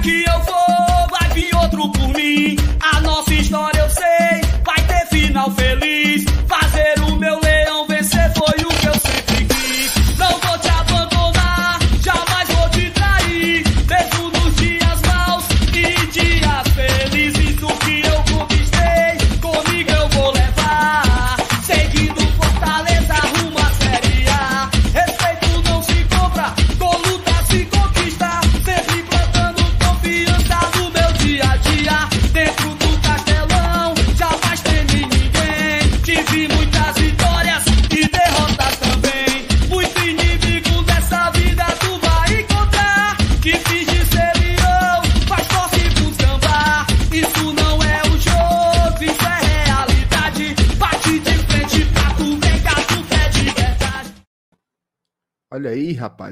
[0.00, 2.56] que eu for, vai vir outro por mim.
[2.80, 6.09] A nossa história eu sei, vai ter final feliz.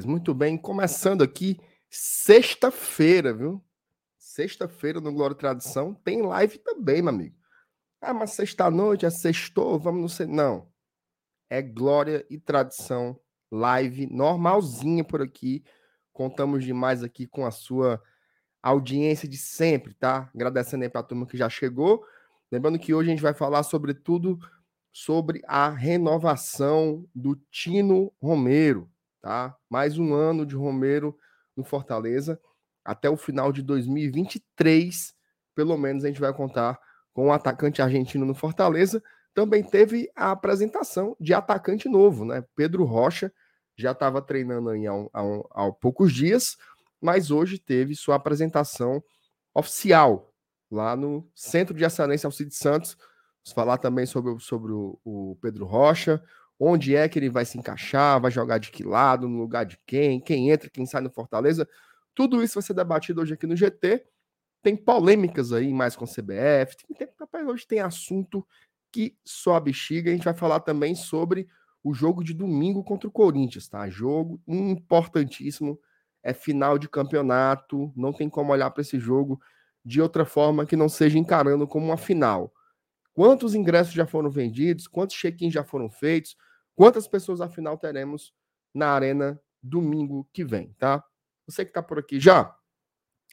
[0.05, 0.57] Muito bem.
[0.57, 3.63] Começando aqui, sexta-feira, viu?
[4.17, 7.35] Sexta-feira no Glória e Tradição tem live também, meu amigo.
[8.01, 10.27] Ah, mas sexta-noite, é sextou, vamos não sei.
[10.27, 10.67] Não.
[11.49, 13.19] É Glória e Tradição,
[13.51, 15.63] live normalzinha por aqui.
[16.13, 18.01] Contamos demais aqui com a sua
[18.61, 20.29] audiência de sempre, tá?
[20.33, 22.05] Agradecendo aí pra turma que já chegou.
[22.51, 24.39] Lembrando que hoje a gente vai falar sobre tudo
[24.91, 28.89] sobre a renovação do Tino Romero,
[29.21, 29.55] tá?
[29.69, 31.17] Mais um ano de Romero
[31.55, 32.39] no Fortaleza
[32.83, 35.13] até o final de 2023,
[35.53, 36.79] pelo menos a gente vai contar
[37.13, 39.03] com o atacante argentino no Fortaleza.
[39.33, 42.43] Também teve a apresentação de atacante novo, né?
[42.55, 43.31] Pedro Rocha
[43.75, 46.57] já estava treinando aí há, um, há, um, há poucos dias,
[46.99, 49.03] mas hoje teve sua apresentação
[49.53, 50.33] oficial
[50.69, 52.97] lá no Centro de Excelência Alcides Santos.
[53.45, 56.23] Vamos falar também sobre, sobre o, o Pedro Rocha,
[56.59, 59.79] onde é que ele vai se encaixar, vai jogar de que lado, no lugar de
[59.85, 61.67] quem, quem entra, quem sai no Fortaleza.
[62.13, 64.05] Tudo isso vai ser debatido hoje aqui no GT.
[64.61, 66.75] Tem polêmicas aí mais com o CBF.
[66.75, 68.45] Tem, tem, hoje tem assunto
[68.91, 70.11] que só a bexiga.
[70.11, 71.47] A gente vai falar também sobre
[71.81, 73.89] o jogo de domingo contra o Corinthians, tá?
[73.89, 75.79] Jogo importantíssimo.
[76.21, 77.93] É final de campeonato.
[77.95, 79.39] Não tem como olhar para esse jogo
[79.85, 82.53] de outra forma que não seja encarando como uma final.
[83.13, 84.87] Quantos ingressos já foram vendidos?
[84.87, 86.35] Quantos check-ins já foram feitos?
[86.79, 88.33] Quantas pessoas afinal teremos
[88.73, 91.03] na arena domingo que vem, tá?
[91.45, 92.57] Você que está por aqui já,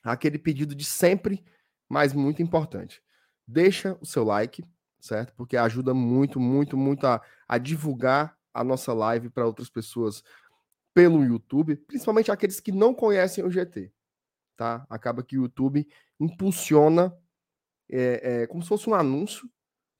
[0.03, 1.45] aquele pedido de sempre,
[1.89, 3.01] mas muito importante.
[3.47, 4.65] Deixa o seu like,
[4.99, 5.33] certo?
[5.37, 10.25] Porque ajuda muito, muito, muito a, a divulgar a nossa live para outras pessoas
[10.93, 13.93] pelo YouTube, principalmente aqueles que não conhecem o GT,
[14.57, 14.85] tá?
[14.91, 15.87] Acaba que o YouTube
[16.19, 17.17] impulsiona
[17.89, 19.49] é, é, como se fosse um anúncio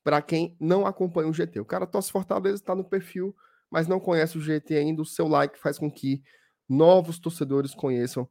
[0.07, 1.59] para quem não acompanha o GT.
[1.59, 3.35] O cara torce Fortaleza, está no perfil,
[3.69, 5.03] mas não conhece o GT ainda.
[5.03, 6.23] O seu like faz com que
[6.69, 8.29] novos torcedores conheçam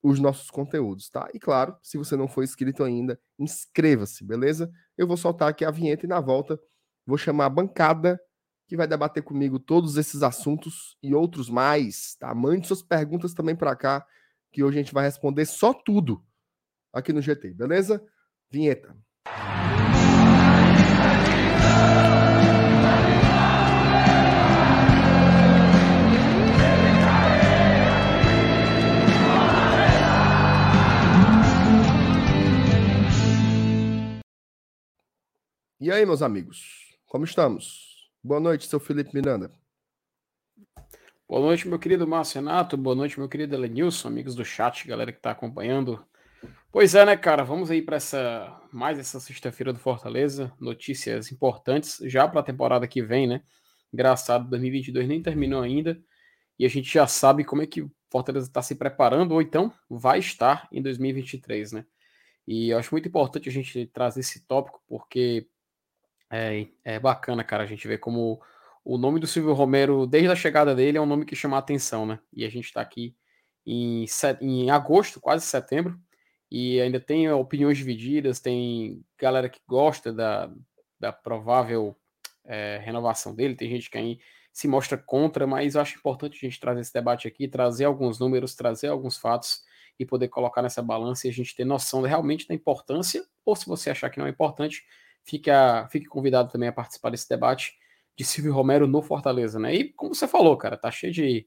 [0.00, 1.28] os nossos conteúdos, tá?
[1.34, 4.70] E claro, se você não for inscrito ainda, inscreva-se, beleza?
[4.96, 6.60] Eu vou soltar aqui a vinheta e na volta
[7.04, 8.20] vou chamar a bancada
[8.68, 12.32] que vai debater comigo todos esses assuntos e outros mais, tá?
[12.32, 14.06] Mande suas perguntas também para cá,
[14.52, 16.24] que hoje a gente vai responder só tudo
[16.92, 18.00] aqui no GT, beleza?
[18.48, 18.96] Vinheta.
[35.86, 38.10] E aí, meus amigos, como estamos?
[38.20, 39.52] Boa noite, seu Felipe Miranda.
[41.28, 42.76] Boa noite, meu querido Márcio Renato.
[42.76, 46.04] Boa noite, meu querido Elenilson, amigos do chat, galera que está acompanhando.
[46.70, 47.42] Pois é, né, cara?
[47.42, 50.52] Vamos aí para essa mais essa sexta-feira do Fortaleza.
[50.60, 53.42] Notícias importantes já para a temporada que vem, né?
[53.92, 55.98] Engraçado, 2022 nem terminou ainda
[56.58, 59.72] e a gente já sabe como é que o Fortaleza está se preparando ou então
[59.88, 61.86] vai estar em 2023, né?
[62.46, 65.48] E eu acho muito importante a gente trazer esse tópico porque
[66.30, 68.40] é, é bacana, cara, a gente ver como
[68.84, 71.60] o nome do Silvio Romero, desde a chegada dele, é um nome que chama a
[71.60, 72.20] atenção, né?
[72.32, 73.16] E a gente está aqui
[73.66, 74.04] em,
[74.40, 75.98] em agosto, quase setembro,
[76.50, 80.50] e ainda tem opiniões divididas, tem galera que gosta da,
[80.98, 81.96] da provável
[82.44, 84.18] é, renovação dele, tem gente que aí
[84.52, 88.18] se mostra contra, mas eu acho importante a gente trazer esse debate aqui, trazer alguns
[88.18, 89.62] números, trazer alguns fatos
[89.98, 93.66] e poder colocar nessa balança e a gente ter noção realmente da importância, ou se
[93.66, 94.84] você achar que não é importante,
[95.24, 97.76] fique, a, fique convidado também a participar desse debate
[98.16, 99.74] de Silvio Romero no Fortaleza, né?
[99.74, 101.46] E como você falou, cara, tá cheio de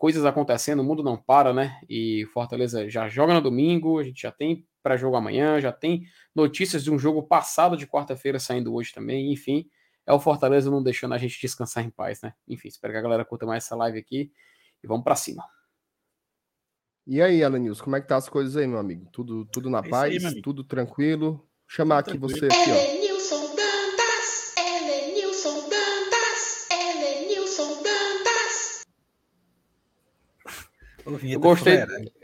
[0.00, 1.78] coisas acontecendo, o mundo não para, né?
[1.86, 6.04] E Fortaleza já joga no domingo, a gente já tem para jogo amanhã, já tem
[6.34, 9.68] notícias de um jogo passado de quarta-feira saindo hoje também, enfim,
[10.06, 12.32] é o Fortaleza não deixando a gente descansar em paz, né?
[12.48, 14.32] Enfim, espero que a galera curta mais essa live aqui
[14.82, 15.44] e vamos para cima.
[17.06, 19.06] E aí, Alanils, como é que tá as coisas aí, meu amigo?
[19.12, 20.24] Tudo, tudo na É paz?
[20.24, 21.46] aí, tudo tranquilo?
[21.68, 22.38] Chamar Tudo aqui tranquilo.
[22.38, 22.99] você aqui, ó.
[31.32, 31.78] Eu gostei.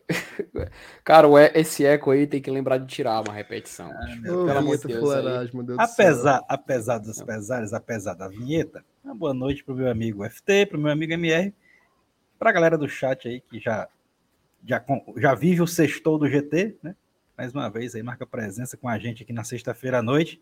[1.05, 3.93] Cara, esse eco aí tem que lembrar de tirar uma repetição.
[4.05, 4.21] bicho.
[4.23, 5.01] meu Pelo amor de Deus.
[5.01, 5.93] fuleiragem, meu Deus do céu.
[6.07, 10.79] Apesar, apesar dos pesares, apesar da vinheta, uma boa noite pro meu amigo FT, pro
[10.79, 11.53] meu amigo MR,
[12.39, 13.89] pra galera do chat aí que já,
[14.65, 16.95] já, com- já vive o sextou do GT, né?
[17.37, 20.41] Mais uma vez aí, marca presença com a gente aqui na sexta-feira à noite.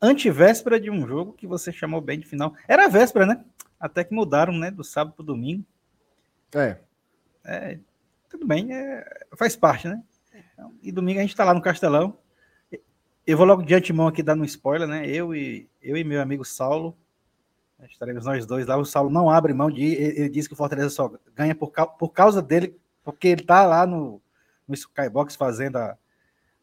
[0.00, 2.54] Antivéspera de um jogo que você chamou bem de final.
[2.68, 3.42] Era véspera, né?
[3.80, 4.70] Até que mudaram, né?
[4.70, 5.64] Do sábado pro domingo.
[6.54, 6.76] É,
[7.46, 7.78] É,
[8.28, 9.04] tudo bem, é,
[9.36, 10.02] faz parte, né?
[10.52, 12.18] Então, E domingo a gente tá lá no Castelão.
[13.26, 15.08] Eu vou logo de antemão aqui dando um spoiler, né?
[15.08, 16.96] Eu e, eu e meu amigo Saulo,
[17.78, 18.76] né, estaremos nós dois lá.
[18.76, 19.82] O Saulo não abre mão de.
[19.82, 23.64] Ele, ele diz que o Fortaleza só ganha por, por causa dele, porque ele tá
[23.66, 24.20] lá no,
[24.66, 25.96] no Skybox fazendo a-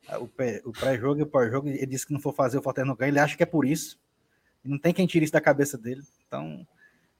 [0.07, 1.67] a- o, pré- o pré-jogo e o pós-jogo.
[1.67, 3.09] Ele disse que não for fazer o Fortaleza não ganha.
[3.09, 3.99] Ele acha que é por isso.
[4.63, 6.01] Não tem quem tire isso da cabeça dele.
[6.27, 6.65] Então,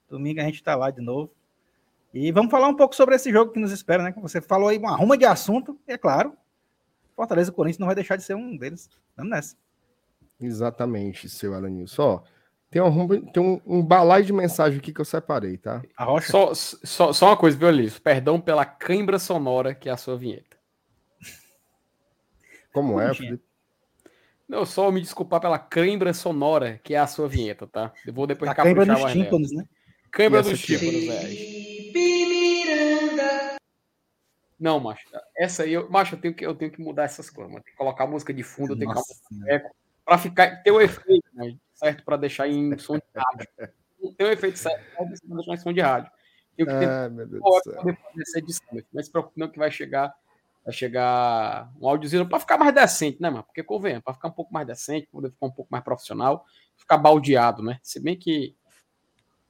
[0.10, 1.34] domingo a gente tá lá de novo.
[2.14, 4.14] E vamos falar um pouco sobre esse jogo que nos espera, né?
[4.22, 6.34] Você falou aí uma ruma de assunto, e é claro.
[7.16, 8.90] Fortaleza e Corinthians não vai deixar de ser um deles.
[9.18, 9.56] Vamos nessa.
[10.40, 12.04] exatamente, seu Alanilson.
[12.04, 12.22] Ó,
[12.70, 15.82] tem, um, tem um, um balaio de mensagem aqui que eu separei, tá?
[15.98, 16.32] A Rocha.
[16.32, 18.00] Só, só, só uma coisa, viu, Alice?
[18.00, 20.58] Perdão pela cãibra sonora que é a sua vinheta.
[22.72, 23.14] Como é.
[23.14, 23.44] Felipe?
[24.48, 27.92] Não, só me desculpar pela cãibra sonora que é a sua vinheta, tá?
[28.06, 29.12] Eu vou depois a cãibra nela.
[29.12, 29.66] tímpanos, né?
[30.12, 31.63] Cãibra dos tímpanos, é.
[34.64, 35.06] Não, macho.
[35.36, 37.52] Essa aí, eu, macho, eu tenho que, eu tenho que mudar essas coisas.
[37.52, 37.62] mano.
[37.66, 39.14] Tem que colocar a música de fundo, eu tenho que Nossa,
[40.06, 42.06] para ficar ter o efeito, né, certo?
[42.06, 43.48] Para deixar em som de rádio.
[44.18, 46.12] Tem o efeito certo para deixar em som de rádio.
[46.56, 47.74] Tem que ter Ai, meu Deus do céu.
[47.76, 48.68] poder fazer essa edição.
[48.94, 50.16] Mas não que vai chegar
[50.64, 53.44] vai chegar um áudiozinho para ficar mais decente, né, mano?
[53.44, 56.46] Porque convenha, para ficar um pouco mais decente, poder ficar um pouco mais profissional,
[56.78, 57.80] ficar baldeado, né?
[57.84, 58.56] Se bem que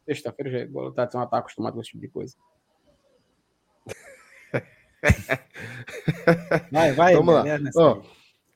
[0.07, 2.35] sexta-feira já o Tatiana tá acostumado com esse tipo de coisa.
[6.71, 7.15] Vai, vai.
[7.15, 7.43] Vamos lá.
[7.77, 8.01] Ó.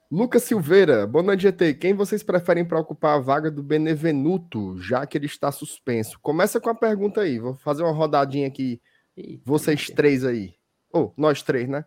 [0.09, 1.73] Lucas Silveira, boa noite, GT.
[1.73, 6.17] Quem vocês preferem para ocupar a vaga do Benevenuto, já que ele está suspenso?
[6.21, 7.39] Começa com a pergunta aí.
[7.39, 8.81] Vou fazer uma rodadinha aqui.
[9.17, 9.95] Eita, Vocês eita.
[9.95, 10.55] três aí.
[10.93, 11.83] Ou, nós três, né?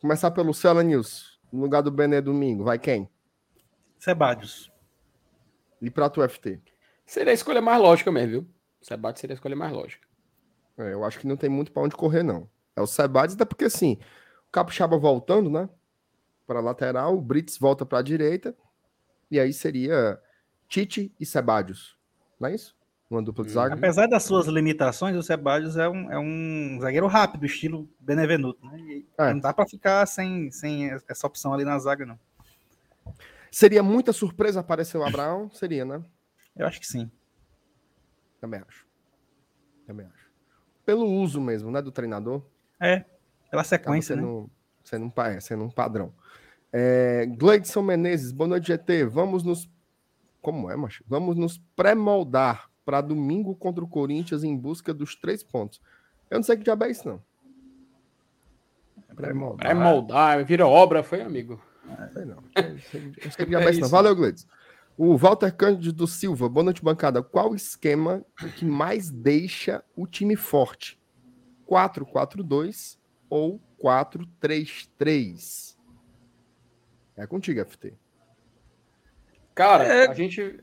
[0.00, 1.40] Começar pelo Cela News.
[1.52, 2.62] No lugar do Bené Domingo.
[2.62, 3.08] Vai quem?
[3.98, 4.70] Sebadios.
[5.82, 6.60] E pra tu, FT?
[7.04, 8.46] Seria a escolha mais lógica mesmo, viu?
[8.80, 10.06] Sebate seria a escolha mais lógica.
[10.78, 12.48] É, eu acho que não tem muito pra onde correr, não.
[12.78, 13.98] É o Sebades, até porque assim,
[14.48, 15.68] o Capixaba voltando, né?
[16.46, 18.54] Para lateral, o Brits volta para a direita.
[19.30, 20.18] E aí seria
[20.68, 21.98] Tite e Sebadios.
[22.40, 22.76] Não é isso?
[23.10, 23.54] Uma dupla de Hum.
[23.54, 23.74] zaga.
[23.74, 28.78] Apesar das suas limitações, o Sebadios é um, é um zagueiro rápido, estilo Benevenuto, né?
[28.78, 29.32] E É.
[29.32, 32.18] Não dá pra ficar sem, sem essa opção ali na zaga, não.
[33.50, 35.50] Seria muita surpresa aparecer o Abraão?
[35.52, 36.02] Seria, né?
[36.54, 37.10] Eu acho que sim.
[38.40, 38.86] Também acho.
[39.86, 40.28] Também acho.
[40.86, 41.82] Pelo uso mesmo, né?
[41.82, 42.42] Do treinador.
[42.80, 43.00] É,
[43.50, 44.22] pela Acaba sequência, né?
[44.22, 44.50] sendo,
[44.84, 46.12] sendo, um, é, sendo um padrão.
[46.72, 49.04] É, Gleidson Menezes, boa noite, GT.
[49.06, 49.68] Vamos nos.
[50.40, 51.02] Como é, macho?
[51.06, 55.80] Vamos nos pré-moldar para domingo contra o Corinthians em busca dos três pontos.
[56.30, 57.20] Eu não sei que diabo é isso, não.
[59.14, 59.70] Pré-moldar.
[59.70, 61.60] É moldar, vira obra, foi, amigo.
[62.12, 62.42] Sei não.
[62.54, 63.88] Eu sei- eu sei que diabo é isso, não.
[63.88, 64.46] Valeu, Gleidson.
[64.96, 67.22] O Walter Cândido Silva, boa noite, bancada.
[67.22, 68.24] Qual o esquema
[68.56, 70.97] que mais deixa o time forte?
[71.68, 72.98] 4-4-2
[73.28, 75.76] ou 4-3-3?
[77.16, 77.94] É contigo, FT.
[79.54, 80.08] Cara, É.
[80.08, 80.60] a gente.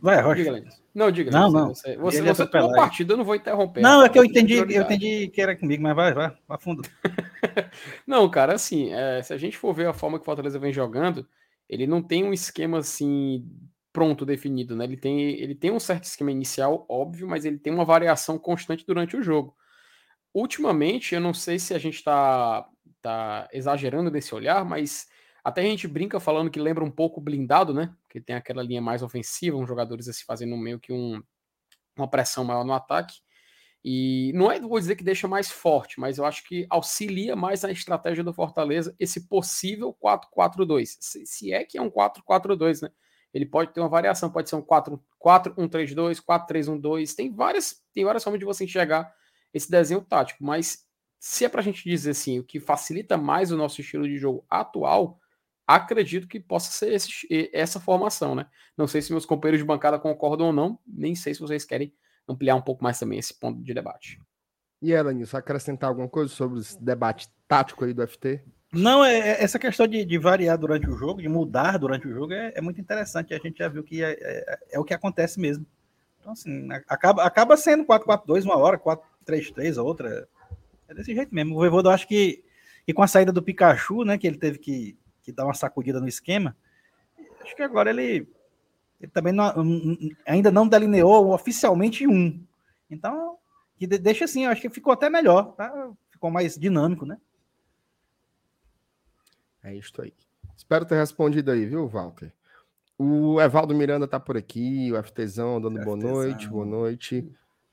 [0.00, 0.42] Vai, Rocha.
[0.42, 0.68] Diga.
[0.94, 1.30] Não, diga.
[1.30, 1.68] Não, não.
[1.68, 3.80] Você, você, ia você tomou partida, eu não vou interromper.
[3.80, 6.82] Não, é que eu entendi, eu entendi que era comigo, mas vai, vai, a fundo.
[8.04, 10.72] Não, cara, assim, é, se a gente for ver a forma que o Fortaleza vem
[10.72, 11.24] jogando,
[11.68, 13.48] ele não tem um esquema assim
[13.92, 14.84] pronto, definido, né?
[14.84, 18.84] Ele tem, ele tem um certo esquema inicial, óbvio, mas ele tem uma variação constante
[18.86, 19.54] durante o jogo.
[20.34, 22.68] Ultimamente, eu não sei se a gente está
[23.00, 25.08] tá exagerando nesse olhar, mas
[25.42, 27.94] até a gente brinca falando que lembra um pouco blindado, né?
[28.08, 31.22] Que tem aquela linha mais ofensiva, uns jogadores assim fazendo meio que um,
[31.96, 33.14] uma pressão maior no ataque.
[33.84, 37.64] E não é, vou dizer que deixa mais forte, mas eu acho que auxilia mais
[37.64, 40.96] a estratégia do Fortaleza esse possível 4-4-2.
[41.00, 42.90] Se, se é que é um 4-4-2, né?
[43.32, 47.14] Ele pode ter uma variação, pode ser um 4-1-3-2, 4-3-1-2.
[47.14, 49.12] Tem várias, tem várias formas de você enxergar
[49.52, 50.86] esse desenho tático, mas
[51.18, 54.44] se é pra gente dizer assim, o que facilita mais o nosso estilo de jogo
[54.48, 55.18] atual,
[55.66, 58.46] acredito que possa ser esse- essa formação, né?
[58.76, 61.92] Não sei se meus companheiros de bancada concordam ou não, nem sei se vocês querem
[62.28, 64.20] ampliar um pouco mais também esse ponto de debate.
[64.80, 68.40] E ela, Nilson, acrescentar alguma coisa sobre esse debate tático aí do FT?
[68.72, 72.12] Não, é, é- essa questão de, de variar durante o jogo, de mudar durante o
[72.14, 73.34] jogo, é, é muito interessante.
[73.34, 75.66] A gente já viu que é, é- é o que acontece mesmo.
[76.20, 78.78] Então, assim, a- acaba, acaba sendo 4-4-2 uma hora,
[79.32, 80.28] 4-3-3 a outra.
[80.88, 81.54] É desse jeito mesmo.
[81.54, 82.42] O Voivoda, eu acho que,
[82.86, 86.00] que com a saída do Pikachu, né, que ele teve que, que dar uma sacudida
[86.00, 86.56] no esquema,
[87.42, 88.26] acho que agora ele,
[89.00, 89.52] ele também não-
[90.26, 92.42] ainda não delineou oficialmente um.
[92.90, 93.36] Então,
[93.76, 95.90] que de- deixa assim, eu acho que ficou até melhor, tá?
[96.10, 97.18] Ficou mais dinâmico, né?
[99.62, 100.12] É isso aí.
[100.56, 102.32] Espero ter respondido aí, viu, Walter?
[102.96, 106.10] O Evaldo Miranda tá por aqui, o FTzão dando boa FTzão.
[106.14, 107.30] noite, boa noite.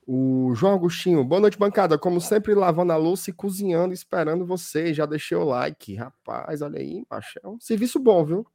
[0.08, 1.98] O João Agostinho, boa noite, bancada.
[1.98, 4.94] Como sempre, lavando a louça e cozinhando, esperando você.
[4.94, 5.96] Já deixei o like.
[5.96, 7.40] Rapaz, olha aí, macho.
[7.44, 8.48] É um serviço bom, viu?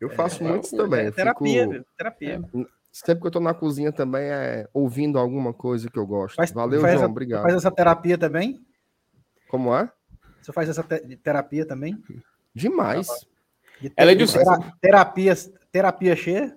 [0.00, 1.06] Eu faço é, muitos é também.
[1.06, 1.84] É terapia, fico- viu?
[1.96, 2.42] Terapia.
[2.92, 6.36] Sempre que eu tô na cozinha também é ouvindo alguma coisa que eu gosto.
[6.36, 7.02] Faz- Valeu, faz João.
[7.04, 7.42] essa- Obrigado.
[7.42, 8.64] Faz essa terapia também?
[9.48, 9.90] Como é?
[10.40, 12.00] Você faz essa te- terapia também?
[12.54, 13.08] Demais.
[13.80, 15.34] De Ela é de de- tera- terapia,
[15.72, 16.56] terapia cheia?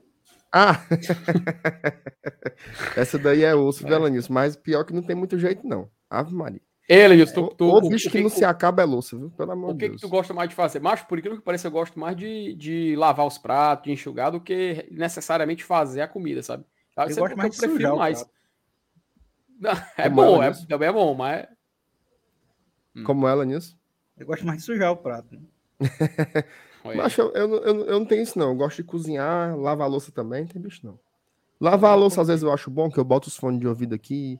[0.51, 0.81] Ah!
[2.95, 3.99] Essa daí é osso, é.
[4.29, 5.89] Mas pior que não tem muito jeito, não.
[6.09, 6.61] Ave Maria.
[6.89, 9.29] Ele, tu, tu, o bicho o que, não se acaba é louça, viu?
[9.29, 10.01] Pelo amor O de que, que Deus.
[10.01, 10.79] tu gosta mais de fazer?
[10.79, 14.31] Mas, por incrível que pareça, eu gosto mais de, de lavar os pratos, de enxugar,
[14.31, 16.65] do que necessariamente fazer a comida, sabe?
[16.97, 18.29] Eu, Eu sei gosto mais de sujar o prato.
[19.59, 21.47] Não, é Como bom, é, também é bom, mas.
[23.05, 23.77] Como ela nisso?
[24.17, 25.35] Eu gosto mais de sujar o prato.
[25.35, 25.41] né?
[26.83, 28.49] Mas eu, eu, não- eu, eu não tenho isso, não.
[28.49, 30.99] Eu gosto de cozinhar, lavar a louça também, não tem bicho, não.
[31.59, 33.93] Lavar a louça, às vezes, eu acho bom, que eu boto os fones de ouvido
[33.93, 34.39] aqui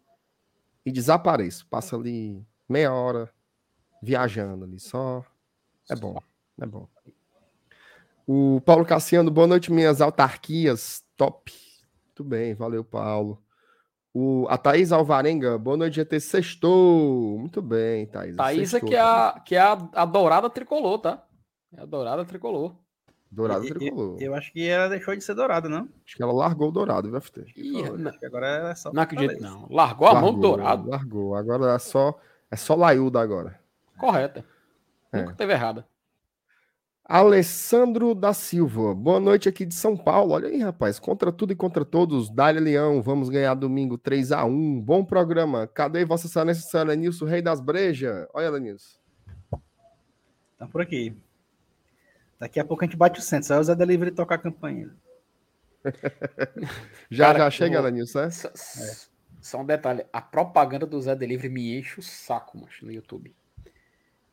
[0.86, 1.67] e desapareço.
[1.67, 3.29] Passa ali meia hora
[4.01, 5.24] viajando ali, só.
[5.89, 6.17] É bom,
[6.62, 6.88] é bom.
[8.27, 11.51] O Paulo Cassiano, boa noite, minhas autarquias, top.
[12.08, 13.41] Muito bem, valeu, Paulo.
[14.13, 17.38] O, a Thaís Alvarenga, boa noite, GT Sextou.
[17.39, 18.36] Muito bem, Thaís.
[18.36, 18.89] Thaísa, sextou.
[18.89, 21.24] que é, a, que é a, a dourada tricolor, tá?
[21.76, 22.76] É a dourada tricolor.
[23.32, 24.18] Dourado Eu- tricolor.
[24.22, 25.88] Eu acho que ela deixou de ser dourada, não?
[26.06, 27.46] Acho que ela largou o dourado, viu, FT?
[27.56, 29.68] Ih, não, agora ela é só não acredito, não.
[29.70, 30.90] Largou a mão do Largou, dourado.
[30.90, 31.36] Largou.
[31.36, 33.60] Agora é só, é só laiuda agora.
[34.00, 34.44] Correta.
[35.12, 35.22] É.
[35.22, 35.88] Nunca teve errada.
[37.06, 40.34] Alessandro da Silva, boa noite aqui de São Paulo.
[40.34, 42.30] Olha aí, rapaz, contra tudo e contra todos.
[42.30, 45.66] Dália Leão, vamos ganhar domingo 3 a 1 Bom programa.
[45.66, 48.28] Cadê Vossa Excelência, Nilson, rei das brejas?
[48.32, 49.00] Olha, Lenilson.
[50.58, 51.16] Tá por aqui.
[52.39, 53.48] Daqui a pouco a gente bate o centro.
[53.48, 54.89] Só o Zé Delivery tocar a campanha.
[57.10, 58.29] Já, Cara, já chega, eu- Lenilson, é?
[58.29, 58.50] Só,
[59.41, 63.34] só um detalhe: a propaganda do Zé Delivery me enche o saco, macho, no YouTube.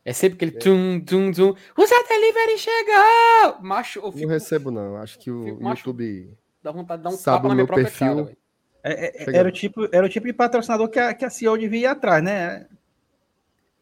[0.05, 1.55] É sempre aquele tum, tum, tum.
[1.77, 3.61] O Zé Delivery chegou!
[3.63, 4.97] Macho, eu Não fico, recebo, não.
[4.97, 6.37] Acho que o fico macho- YouTube.
[6.63, 8.25] dá vontade de dar um Sabe tapa o na minha meu própria perfil.
[8.27, 8.37] cara.
[8.85, 11.59] É, é, era, o tipo, era o tipo de patrocinador que a, que a CEO
[11.59, 12.67] devia ir atrás, né?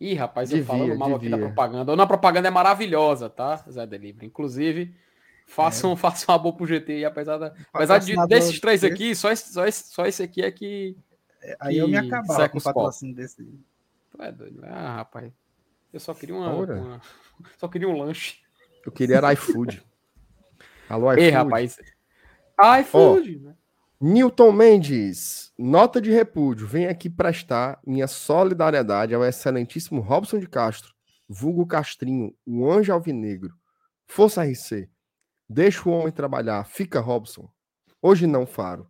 [0.05, 1.47] Ih, rapaz, eu Devia, falando mal aqui da devia.
[1.47, 2.03] propaganda.
[2.03, 4.27] A propaganda é maravilhosa, tá, Zé Delivery?
[4.27, 4.95] Inclusive,
[5.47, 9.51] façam, façam uma boa pro GT, apesar, da, apesar de, desses três aqui, só esse,
[9.51, 10.95] só, esse, só esse aqui é que.
[11.59, 13.43] Aí eu me Que acabava com o patrocínio desse.
[14.11, 14.61] Tu é doido.
[14.65, 15.33] Ah, rapaz.
[15.91, 16.51] Eu só queria uma.
[16.53, 17.01] Uma-
[17.57, 18.41] Só queria um lanche.
[18.85, 19.83] Eu queria era iFood.
[20.89, 21.25] Alô, iFood.
[21.25, 21.79] Ei, rapaz.
[22.81, 23.55] iFood, né?
[24.07, 26.67] Newton Mendes, nota de repúdio.
[26.67, 30.93] Vem aqui prestar minha solidariedade ao excelentíssimo Robson de Castro,
[31.27, 33.55] vulgo Castrinho, o anjo alvinegro.
[34.07, 34.91] Força RC.
[35.49, 36.67] Deixa o homem trabalhar.
[36.67, 37.49] Fica, Robson.
[38.03, 38.87] Hoje não, Faro.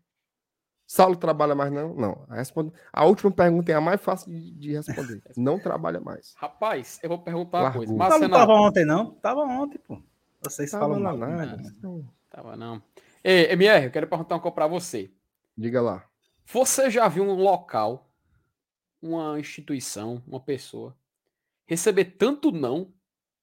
[0.85, 1.94] Saulo trabalha mais não?
[1.94, 2.26] Não.
[2.28, 2.73] A, responde...
[2.92, 5.23] a última pergunta é a mais fácil de, de responder.
[5.38, 6.35] Não trabalha mais.
[6.37, 7.92] Rapaz, eu vou perguntar uma coisa.
[7.92, 9.12] Não Marcenato, tava ontem, não?
[9.12, 10.02] Tava ontem, pô.
[10.42, 11.56] Vocês Tava falam lá nada.
[11.56, 11.62] né?
[12.28, 12.83] Tava não.
[13.26, 15.11] Ei, MR, eu quero perguntar uma coisa pra você.
[15.57, 16.07] Diga lá.
[16.45, 18.12] Você já viu um local,
[19.00, 20.95] uma instituição, uma pessoa,
[21.64, 22.93] receber tanto não,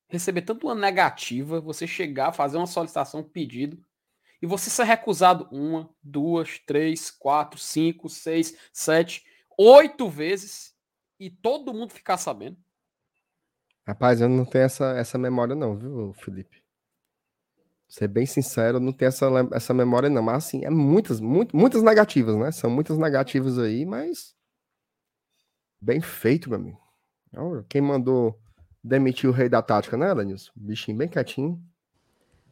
[0.07, 3.83] receber tanto uma negativa, você chegar, fazer uma solicitação, um pedido,
[4.39, 9.25] e você ser recusado uma, duas, três, quatro, cinco, seis, sete,
[9.57, 10.75] oito vezes,
[11.19, 12.57] e todo mundo ficar sabendo?
[13.87, 16.60] Rapaz, eu não tenho essa, essa memória não, viu, Felipe?
[17.91, 20.23] Ser bem sincero, não tenho essa, essa memória não.
[20.23, 22.49] Mas assim, é muitas, muito, muitas negativas, né?
[22.49, 24.33] São muitas negativas aí, mas
[25.81, 26.79] bem feito, meu amigo.
[27.67, 28.39] Quem mandou
[28.81, 30.53] demitir o rei da tática, né, Lenilson?
[30.55, 31.61] Bichinho bem quietinho.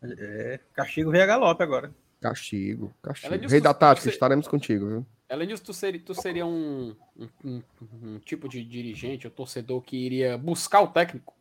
[0.04, 1.96] É, castigo veio a galope agora.
[2.20, 3.48] Castigo, castigo.
[3.48, 5.06] Rei da tática, você- estaremos contigo, viu?
[5.30, 7.64] Além disso, tu seria, tu seria um, um- um-
[8.04, 11.34] um tipo de dirigente ou torcedor que iria buscar o técnico?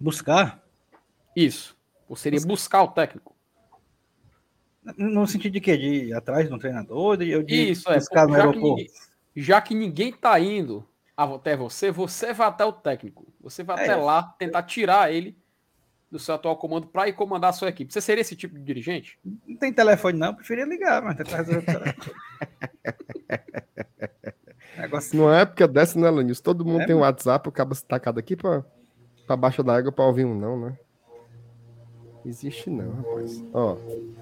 [0.00, 0.64] Buscar?
[1.36, 1.76] Isso.
[2.12, 3.34] Ou seria buscar o técnico?
[4.98, 5.78] No sentido de quê?
[5.78, 7.16] De ir atrás de um treinador?
[7.16, 7.94] De, eu de Isso, é.
[7.94, 8.68] buscar no já, que aeroporto?
[8.68, 8.86] ninguém,
[9.34, 13.26] já que ninguém tá indo até você, você vai até o técnico.
[13.40, 14.04] Você vai É até isso.
[14.04, 15.34] lá tentar tirar ele
[16.10, 17.90] do seu atual comando para ir comandar a sua equipe.
[17.90, 19.18] Você seria esse tipo de dirigente?
[19.46, 20.26] Não tem telefone, não.
[20.26, 22.16] Eu preferia ligar, mas tentar resolver o telefone.
[24.76, 26.42] Negócio Numa época dessa, né, Lanis?
[26.42, 28.62] Todo mundo É, tem um WhatsApp, o cabo tacado aqui pra,
[29.26, 30.78] pra baixo da água pra ouvir um não, né?
[32.24, 33.44] Existe não, rapaz.
[33.52, 33.76] Ó,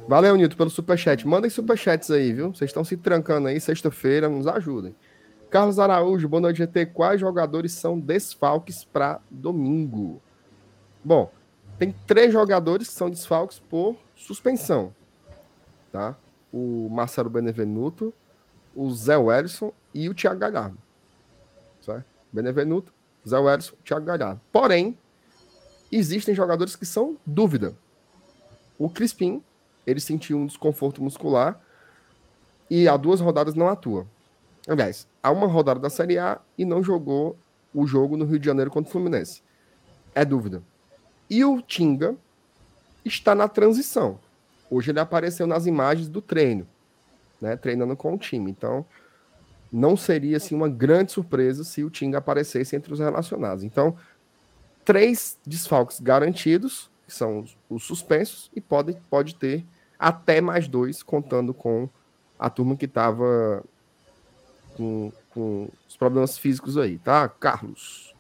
[0.09, 1.27] valeu, Nilton, pelo superchat.
[1.27, 2.55] Mandem superchats aí, viu?
[2.55, 4.95] Vocês estão se trancando aí, sexta-feira, nos ajudem.
[5.51, 6.87] Carlos Araújo, boa noite, GT.
[6.87, 10.23] Quais jogadores são desfalques para domingo?
[11.05, 11.31] Bom,
[11.79, 14.95] tem três jogadores que são desfalques por suspensão,
[15.91, 16.17] tá?
[16.53, 18.15] O Marcelo Benevenuto,
[18.75, 20.79] o Zé Wellison e o Thiago Galhardo.
[21.81, 22.05] Certo?
[22.33, 22.93] Benevenuto,
[23.29, 24.41] Zé Wellison, Thiago Galhardo.
[24.53, 24.97] Porém,
[25.91, 27.75] existem jogadores que são dúvida.
[28.81, 29.43] O Crispim,
[29.87, 31.61] ele sentiu um desconforto muscular
[32.71, 34.07] e há duas rodadas não atua.
[34.67, 37.37] Aliás, há uma rodada da Série A e não jogou
[37.75, 39.43] o jogo no Rio de Janeiro contra o Fluminense.
[40.15, 40.63] É dúvida.
[41.29, 42.17] E o Tinga
[43.05, 44.19] está na transição.
[44.71, 46.67] Hoje ele apareceu nas imagens do treino,
[47.39, 48.51] né, treinando com o time.
[48.51, 48.87] Então,
[49.71, 53.63] não seria assim uma grande surpresa se o Tinga aparecesse entre os relacionados.
[53.63, 53.95] Então,
[54.87, 59.67] três desfalques garantidos, que são os, os suspensos, e pode, pode ter
[59.99, 61.89] até mais dois, contando com
[62.39, 63.63] a turma que estava
[64.77, 67.29] com, com os problemas físicos aí, tá?
[67.29, 68.15] Carlos.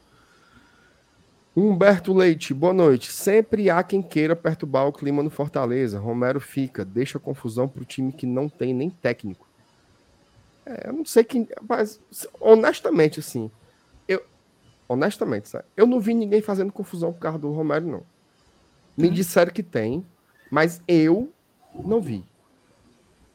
[1.56, 3.12] Humberto Leite, boa noite.
[3.12, 5.98] Sempre há quem queira perturbar o clima no Fortaleza.
[5.98, 9.48] Romero fica, deixa confusão pro time que não tem nem técnico.
[10.66, 11.48] É, eu não sei quem.
[11.68, 12.00] Mas,
[12.40, 13.50] honestamente, assim.
[14.06, 14.22] Eu,
[14.88, 15.64] honestamente, sabe?
[15.76, 18.19] eu não vi ninguém fazendo confusão por causa do Romero, não.
[19.00, 20.04] Me disseram que tem,
[20.50, 21.32] mas eu
[21.74, 22.24] não vi.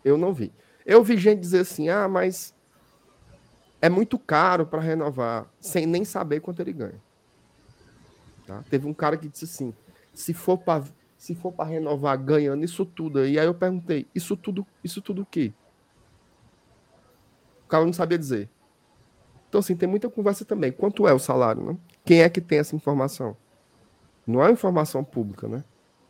[0.03, 0.53] Eu não vi.
[0.85, 2.53] Eu vi gente dizer assim: ah, mas
[3.81, 7.01] é muito caro para renovar, sem nem saber quanto ele ganha.
[8.45, 8.63] Tá?
[8.69, 9.73] Teve um cara que disse assim:
[10.13, 10.83] se for para
[11.17, 15.23] se for para renovar ganhando isso tudo aí, aí eu perguntei: isso tudo, isso tudo
[15.23, 15.53] o quê?
[17.65, 18.49] O cara não sabia dizer.
[19.49, 20.71] Então, assim, tem muita conversa também.
[20.71, 21.77] Quanto é o salário, né?
[22.03, 23.35] Quem é que tem essa informação?
[24.25, 25.63] Não é informação pública, né?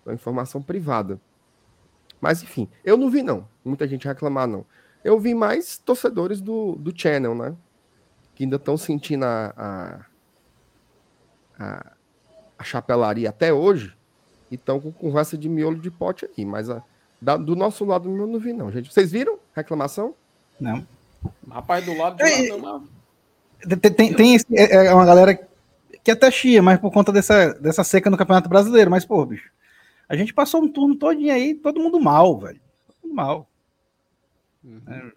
[0.08, 1.20] É informação privada.
[2.22, 3.48] Mas, enfim, eu não vi, não.
[3.64, 4.66] Muita gente reclamar, não.
[5.04, 7.56] Eu vi mais torcedores do, do Channel, né?
[8.34, 10.00] Que ainda estão sentindo a, a,
[11.60, 11.92] a,
[12.60, 13.96] a chapelaria até hoje
[14.52, 16.46] e estão com conversa de miolo de pote aí.
[16.46, 16.82] Mas a,
[17.22, 18.92] da- do nosso lado eu não vi, não, gente.
[18.94, 19.38] Vocês viram?
[19.54, 20.14] Reclamação?
[20.60, 20.86] Não.
[21.50, 22.88] Rapaz, do lado de Ei, lá, não,
[23.78, 25.38] Tem, tem, tem esse- é, é uma galera
[26.06, 28.90] que até chia, mas por conta dessa, dessa seca no Campeonato Brasileiro.
[28.92, 29.52] Mas, pô, bicho,
[30.08, 32.62] a gente passou um turno todinho aí, todo mundo mal, velho.
[32.88, 33.50] Todo mundo mal.
[34.64, 34.82] Uhum.
[34.88, 35.12] É,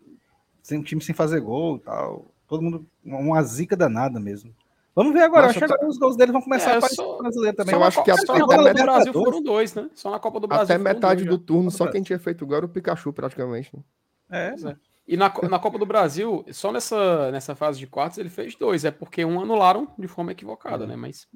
[0.63, 2.27] sem um time sem fazer gol e tal.
[2.47, 4.55] Todo mundo, uma zica danada mesmo.
[4.95, 5.47] Vamos ver agora.
[5.47, 7.75] Acho que agora os gols deles vão começar É, a aparecer no brasileiro também.
[7.75, 9.91] só acho na que até na Copa do metade- Brasil foram dois, né?
[9.95, 10.65] Só na Copa do Brasil.
[10.65, 11.39] Até metade do já.
[11.39, 13.71] turno, só quem tinha feito gol era o Pikachu, praticamente.
[13.77, 13.83] né?
[14.31, 14.77] É, Pois é.
[15.09, 18.85] E na, na Copa do Brasil, só nessa, nessa fase de quartos ele fez dois.
[18.85, 20.97] É porque um anularam de forma equivocada, né?
[20.97, 21.27] Mas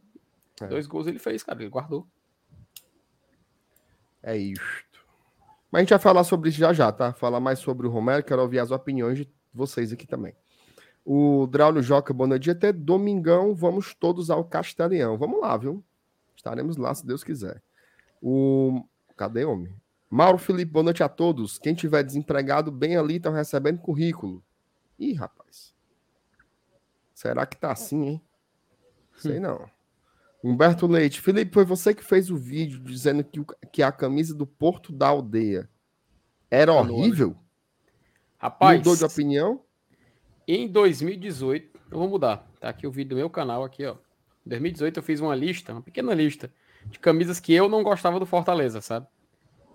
[0.61, 0.67] É.
[0.67, 1.59] dois gols ele fez, cara.
[1.63, 2.07] Ele guardou.
[4.23, 4.63] É isto.
[5.71, 7.15] Mas a gente vai falar sobre isso já já, tá?
[7.15, 10.35] Falar mais sobre o Romero, quero ouvir as opiniões de vocês aqui também.
[11.03, 12.51] O Draulio Joca, boa noite.
[12.51, 15.17] Até domingão, vamos todos ao Castelhão.
[15.17, 15.83] Vamos lá, viu?
[16.37, 17.63] Estaremos lá, se Deus quiser.
[18.21, 18.85] O...
[19.17, 19.75] Cadê, homem?
[20.13, 21.59] Mauro Felipe, boa noite a todos.
[21.59, 24.45] Quem tiver desempregado, bem ali, estão recebendo currículo.
[24.99, 25.75] Ih, rapaz.
[27.15, 28.23] Será que tá assim, hein?
[29.17, 29.67] Sei não.
[30.45, 31.19] Humberto Leite.
[31.19, 35.09] Felipe, foi você que fez o vídeo dizendo que, que a camisa do Porto da
[35.09, 35.67] Aldeia
[36.51, 37.35] era horrível?
[38.37, 39.63] Rapaz, Mudou de opinião?
[40.47, 42.47] em 2018, eu vou mudar.
[42.61, 43.97] Tá aqui o vídeo do meu canal aqui, ó.
[44.45, 46.53] Em 2018 eu fiz uma lista, uma pequena lista
[46.85, 49.07] de camisas que eu não gostava do Fortaleza, sabe?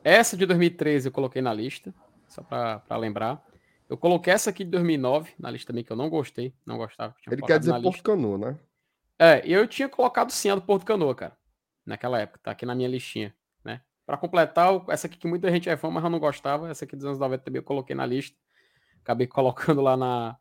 [0.07, 1.93] Essa de 2013 eu coloquei na lista,
[2.29, 3.45] só pra lembrar.
[3.89, 7.13] Eu coloquei essa aqui de 2009 na lista também que eu não gostei, não gostava.
[7.21, 8.11] que Ele quer dizer na Porto lista.
[8.11, 8.59] Canoa, né?
[9.19, 11.37] É, eu tinha colocado sim a do Porto Canoa, cara.
[11.85, 13.81] Naquela época, tá aqui na minha listinha, né?
[14.05, 16.69] Pra completar, essa aqui que muita gente é fã, mas eu não gostava.
[16.69, 18.37] Essa aqui dos anos 90 também eu coloquei na lista.
[19.01, 20.37] Acabei colocando lá na,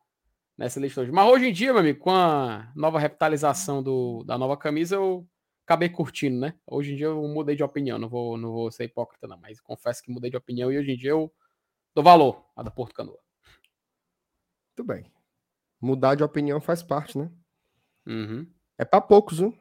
[0.56, 1.10] nessa lista hoje.
[1.10, 5.26] Mas hoje em dia, meu amigo, com a nova revitalização do, da nova camisa, eu
[5.66, 6.54] acabei curtindo, né?
[6.64, 9.60] Hoje em dia eu mudei de opinião, não vou, não vou ser hipócrita, não, mas
[9.60, 11.32] confesso que mudei de opinião e hoje em dia eu
[11.92, 13.18] dou valor à da Porto Canoa.
[14.68, 15.12] Muito bem.
[15.80, 17.30] Mudar de opinião faz parte, né?
[18.06, 18.46] Uhum.
[18.78, 19.58] É pra poucos, viu?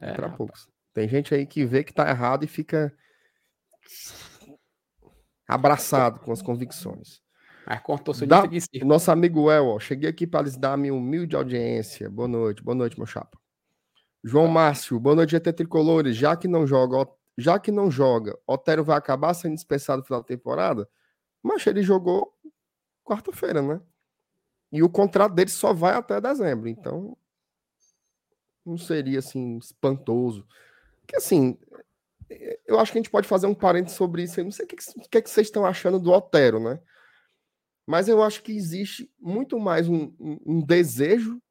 [0.00, 0.68] É, É, pra poucos.
[0.92, 2.92] Tem gente aí que vê que tá errado e fica
[5.46, 7.22] abraçado com as convicções.
[8.26, 8.68] Mas.
[8.82, 12.10] O nosso amigo El, ó, cheguei aqui para lhes dar minha humilde audiência.
[12.10, 13.39] Boa noite, boa noite, meu chapa.
[14.22, 16.16] João Márcio, boa noite, GT Tricolores.
[16.16, 20.20] Já que não joga, já que não joga, Otero vai acabar sendo dispensado no final
[20.20, 20.88] da temporada?
[21.42, 22.34] Mas ele jogou
[23.04, 23.80] quarta-feira, né?
[24.70, 27.16] E o contrato dele só vai até dezembro, então
[28.64, 30.46] não seria assim espantoso.
[31.06, 31.58] Que assim,
[32.66, 34.38] eu acho que a gente pode fazer um parênteses sobre isso.
[34.38, 36.78] Eu não sei o que, que- que, é vocês estão achando do Otero, né?
[37.86, 41.42] Mas eu acho que existe muito mais um, um- um desejo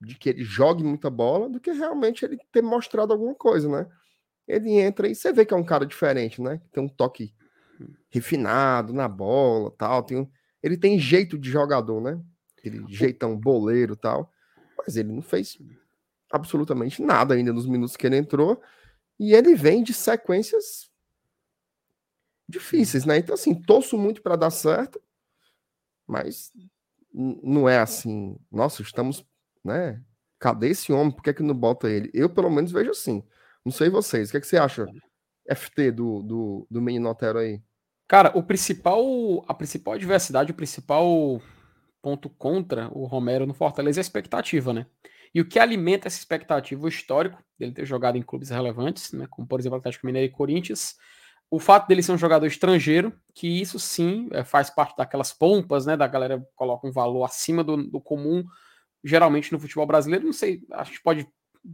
[0.00, 3.86] de que ele jogue muita bola do que realmente ele ter mostrado alguma coisa, né?
[4.46, 6.60] Ele entra e você vê que é um cara diferente, né?
[6.72, 7.34] Tem um toque
[8.10, 10.02] refinado na bola, tal.
[10.02, 10.30] Tem um-
[10.62, 12.20] ele tem jeito de jogador, né?
[12.58, 14.32] Aquele jeitão boleiro, tal.
[14.78, 15.58] Mas ele não fez
[16.30, 18.60] absolutamente nada ainda nos minutos que ele entrou.
[19.18, 20.90] E ele vem de sequências
[22.48, 23.18] difíceis, né?
[23.18, 25.00] Então, assim, torço muito para dar certo,
[26.06, 26.52] mas
[27.12, 28.36] não é assim.
[28.50, 29.24] Nossa, estamos,
[29.68, 30.02] né?
[30.38, 31.12] Cadê esse homem?
[31.12, 32.10] Por que, é que não bota ele?
[32.14, 33.22] Eu, pelo menos, vejo assim.
[33.64, 34.28] Não sei vocês.
[34.28, 34.86] O que, é que você acha,
[35.54, 37.62] FT, do, do, do menino Otero aí?
[38.08, 41.40] Cara, o principal, a principal adversidade, o principal
[42.00, 44.86] ponto contra o Romero no Fortaleza é a expectativa, né?
[45.34, 49.26] E o que alimenta essa expectativa, o histórico dele ter jogado em clubes relevantes, né?
[49.28, 50.96] Como por exemplo Atlético Mineiro e Corinthians,
[51.50, 55.86] o fato dele ser um jogador estrangeiro, que isso sim é, faz parte daquelas pompas,
[55.86, 55.96] né?
[55.96, 58.44] Da galera coloca um valor acima do, do comum,
[59.02, 60.24] geralmente no futebol brasileiro.
[60.24, 61.26] Não sei, a gente pode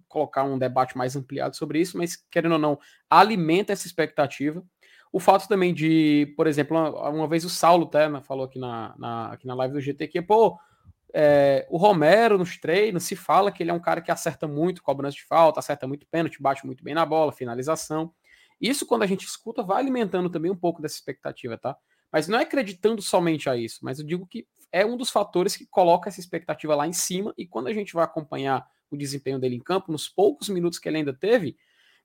[0.08, 4.64] colocar um debate mais ampliado sobre isso, mas querendo ou não, alimenta essa expectativa.
[5.12, 8.58] O fato também de, por exemplo, uma, uma vez o Saulo até né, falou aqui
[8.58, 10.58] na, na, aqui na live do GT que, pô,
[11.16, 14.82] é, o Romero nos treinos se fala que ele é um cara que acerta muito
[14.82, 18.12] cobrança de falta, acerta muito pênalti, bate muito bem na bola, finalização.
[18.60, 21.76] Isso, quando a gente escuta, vai alimentando também um pouco dessa expectativa, tá?
[22.10, 25.56] Mas não é acreditando somente a isso, mas eu digo que é um dos fatores
[25.56, 29.38] que coloca essa expectativa lá em cima, e quando a gente vai acompanhar o desempenho
[29.38, 31.56] dele em campo, nos poucos minutos que ele ainda teve,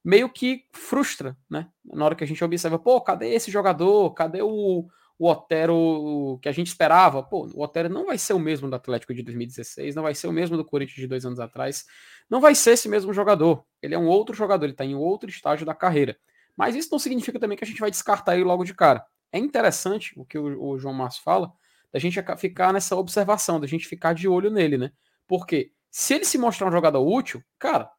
[0.05, 1.67] meio que frustra, né?
[1.83, 4.13] Na hora que a gente observa, pô, cadê esse jogador?
[4.13, 7.23] Cadê o, o Otero que a gente esperava?
[7.23, 10.27] Pô, o Otero não vai ser o mesmo do Atlético de 2016, não vai ser
[10.27, 11.87] o mesmo do Corinthians de dois anos atrás,
[12.29, 13.65] não vai ser esse mesmo jogador.
[13.81, 16.15] Ele é um outro jogador, ele está em outro estágio da carreira.
[16.55, 19.03] Mas isso não significa também que a gente vai descartar ele logo de cara.
[19.31, 21.51] É interessante o que o, o João Márcio fala,
[21.91, 24.91] da gente ficar nessa observação, da gente ficar de olho nele, né?
[25.27, 27.89] Porque se ele se mostrar um jogador útil, cara,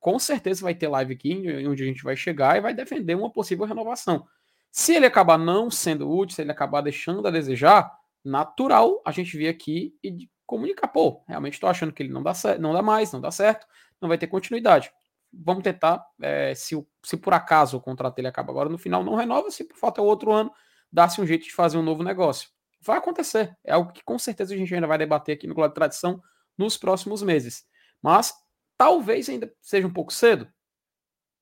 [0.00, 3.30] com certeza vai ter live aqui onde a gente vai chegar e vai defender uma
[3.30, 4.26] possível renovação.
[4.70, 7.90] Se ele acabar não sendo útil, se ele acabar deixando a desejar,
[8.24, 12.32] natural a gente vir aqui e comunicar, pô, realmente estou achando que ele não dá,
[12.60, 13.66] não dá mais, não dá certo,
[14.00, 14.92] não vai ter continuidade.
[15.32, 19.14] Vamos tentar, é, se, se por acaso o contrato dele acaba agora no final, não
[19.14, 20.52] renova, se por falta é outro ano,
[20.92, 22.48] dá-se um jeito de fazer um novo negócio.
[22.80, 25.70] Vai acontecer, é algo que com certeza a gente ainda vai debater aqui no Glória
[25.70, 26.22] de Tradição
[26.56, 27.64] nos próximos meses.
[28.02, 28.32] Mas
[28.76, 30.48] talvez ainda seja um pouco cedo.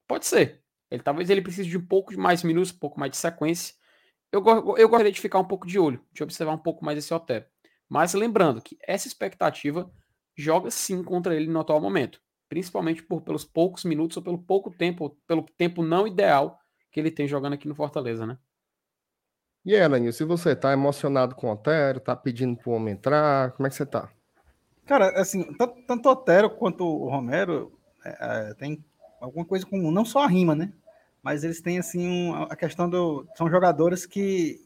[0.07, 0.63] Pode ser.
[0.91, 3.75] Ele talvez ele precise de um pouco mais minutos, um pouco mais de sequência.
[4.31, 4.43] Eu,
[4.77, 7.47] eu gostaria de ficar um pouco de olho, de observar um pouco mais esse Otero.
[7.89, 9.91] Mas lembrando que essa expectativa
[10.37, 14.71] joga sim contra ele no atual momento, principalmente por, pelos poucos minutos ou pelo pouco
[14.71, 16.59] tempo, pelo tempo não ideal
[16.91, 18.39] que ele tem jogando aqui no Fortaleza, né?
[19.65, 23.67] E aí, se você tá emocionado com o Otero, tá pedindo pro homem entrar, como
[23.67, 24.11] é que você tá?
[24.85, 27.73] Cara, assim, tanto, o Otero quanto o Romero
[28.05, 28.85] é, é, tem
[29.19, 30.71] alguma coisa comum, não só a rima, né?
[31.23, 33.27] Mas eles têm, assim, um, a questão do.
[33.35, 34.61] São jogadores que,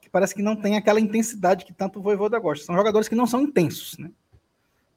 [0.00, 2.64] que parece que não tem aquela intensidade que tanto o Voivoda gosta.
[2.64, 4.10] São jogadores que não são intensos, né?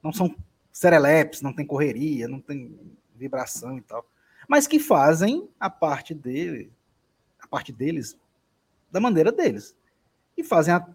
[0.02, 0.34] Não são
[0.72, 2.80] serelepes, não tem correria, não tem
[3.14, 4.06] vibração e tal.
[4.48, 6.72] Mas que fazem a parte dele,
[7.42, 8.18] a parte deles,
[8.94, 9.76] da maneira deles.
[10.38, 10.88] E fazem a,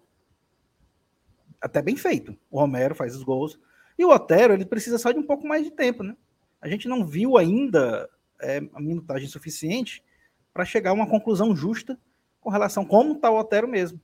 [1.60, 2.38] até bem feito.
[2.48, 3.58] O Romero faz os gols.
[3.98, 6.16] E o Otero, ele precisa só de um pouco mais de tempo, né?
[6.60, 8.08] A gente não viu ainda
[8.40, 10.02] é, a minutagem suficiente
[10.54, 11.98] para chegar a uma conclusão justa
[12.40, 14.00] com relação a como está o Otero mesmo.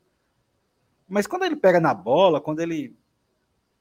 [1.08, 2.96] Mas quando ele pega na bola, quando ele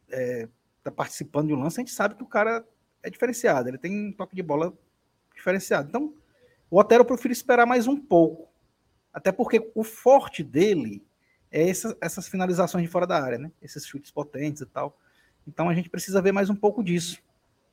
[0.08, 0.50] está é,
[0.84, 2.64] tá participando de um lance, a gente sabe que o cara
[3.02, 4.78] é diferenciado, ele tem um toque de bola
[5.34, 5.90] diferenciado.
[5.90, 6.14] Então,
[6.70, 8.53] o Otero eu prefiro esperar mais um pouco.
[9.14, 11.06] Até porque o forte dele
[11.52, 13.52] é essa, essas finalizações de fora da área, né?
[13.62, 14.98] Esses chutes potentes e tal.
[15.48, 17.22] Então a gente precisa ver mais um pouco disso.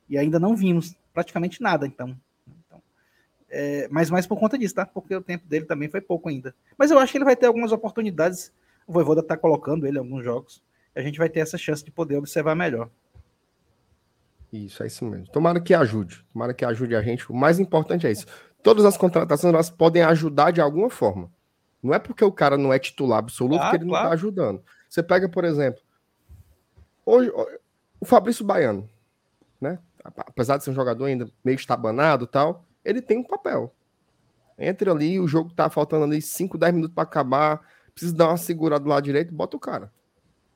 [0.07, 2.15] E ainda não vimos praticamente nada, então.
[2.47, 2.81] então
[3.49, 4.85] é, mas mais por conta disso, tá?
[4.85, 6.53] Porque o tempo dele também foi pouco ainda.
[6.77, 8.53] Mas eu acho que ele vai ter algumas oportunidades.
[8.85, 10.61] O Voivoda tá colocando ele em alguns jogos.
[10.93, 12.89] A gente vai ter essa chance de poder observar melhor.
[14.51, 15.27] Isso, é isso mesmo.
[15.27, 16.25] Tomara que ajude.
[16.33, 17.29] Tomara que ajude a gente.
[17.31, 18.25] O mais importante é isso.
[18.63, 21.31] Todas as contratações elas podem ajudar de alguma forma.
[21.81, 24.07] Não é porque o cara não é titular absoluto Claro, que ele não claro.
[24.09, 24.63] tá ajudando.
[24.87, 25.81] Você pega, por exemplo,
[27.05, 27.31] hoje,
[27.99, 28.87] o Fabrício Baiano,
[29.59, 29.79] né?
[30.03, 33.73] Apesar de ser um jogador ainda meio estabanado e tal, ele tem um papel.
[34.57, 37.61] Entra ali, o jogo tá faltando ali 5, 10 minutos para acabar,
[37.93, 39.91] precisa dar uma segurada do lado direito, bota o cara.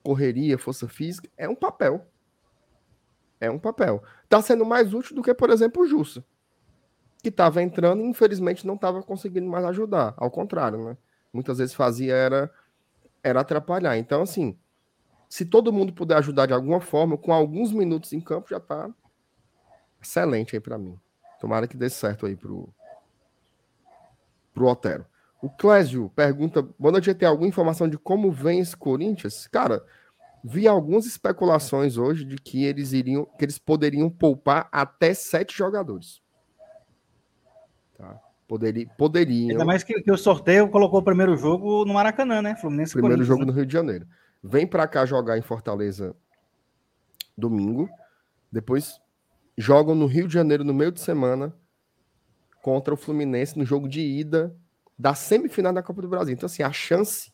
[0.03, 2.05] Correria, força física, é um papel.
[3.39, 4.03] É um papel.
[4.29, 6.23] Tá sendo mais útil do que, por exemplo, o Jussa,
[7.25, 10.13] que tava entrando e infelizmente não tava conseguindo mais ajudar.
[10.15, 10.95] Ao contrário, né?
[11.33, 12.51] Muitas vezes fazia era,
[13.23, 13.97] era atrapalhar.
[13.97, 14.55] Então, assim,
[15.27, 18.91] se todo mundo puder ajudar de alguma forma, com alguns minutos em campo, já tá
[19.99, 20.99] excelente aí para mim.
[21.41, 22.69] Tomara que dê certo aí pro,
[24.53, 25.03] pro Otero.
[25.41, 29.47] O Clésio pergunta: Boa noite, tem alguma informação de como vem esse Corinthians?
[29.47, 29.83] Cara,
[30.43, 36.23] vi algumas especulações hoje de que eles iriam, que eles poderiam poupar até sete jogadores.
[37.97, 38.19] Tá?
[38.47, 39.51] Poderi, poderiam.
[39.51, 42.55] Ainda mais que, que o sorteio colocou o primeiro jogo no Maracanã, né?
[42.55, 43.47] Fluminense Primeiro jogo né?
[43.47, 44.07] no Rio de Janeiro.
[44.43, 46.15] Vem pra cá jogar em Fortaleza
[47.35, 47.89] domingo.
[48.51, 49.01] Depois
[49.57, 51.55] jogam no Rio de Janeiro no meio de semana
[52.61, 54.55] contra o Fluminense no jogo de ida
[54.97, 56.33] da semifinal da Copa do Brasil.
[56.33, 57.33] Então, assim, a chance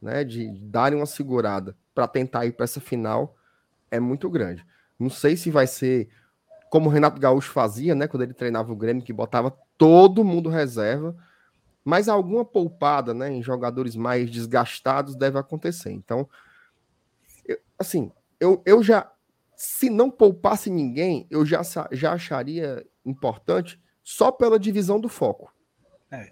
[0.00, 3.36] né, de darem uma segurada para tentar ir para essa final
[3.90, 4.64] é muito grande.
[4.98, 6.08] Não sei se vai ser
[6.70, 10.48] como o Renato Gaúcho fazia, né, quando ele treinava o Grêmio, que botava todo mundo
[10.48, 11.16] reserva,
[11.84, 15.90] mas alguma poupada, né, em jogadores mais desgastados deve acontecer.
[15.90, 16.28] Então,
[17.46, 19.10] eu- assim, eu, eu já,
[19.56, 25.52] se não poupasse ninguém, eu já, já acharia importante só pela divisão do foco.
[26.10, 26.28] É.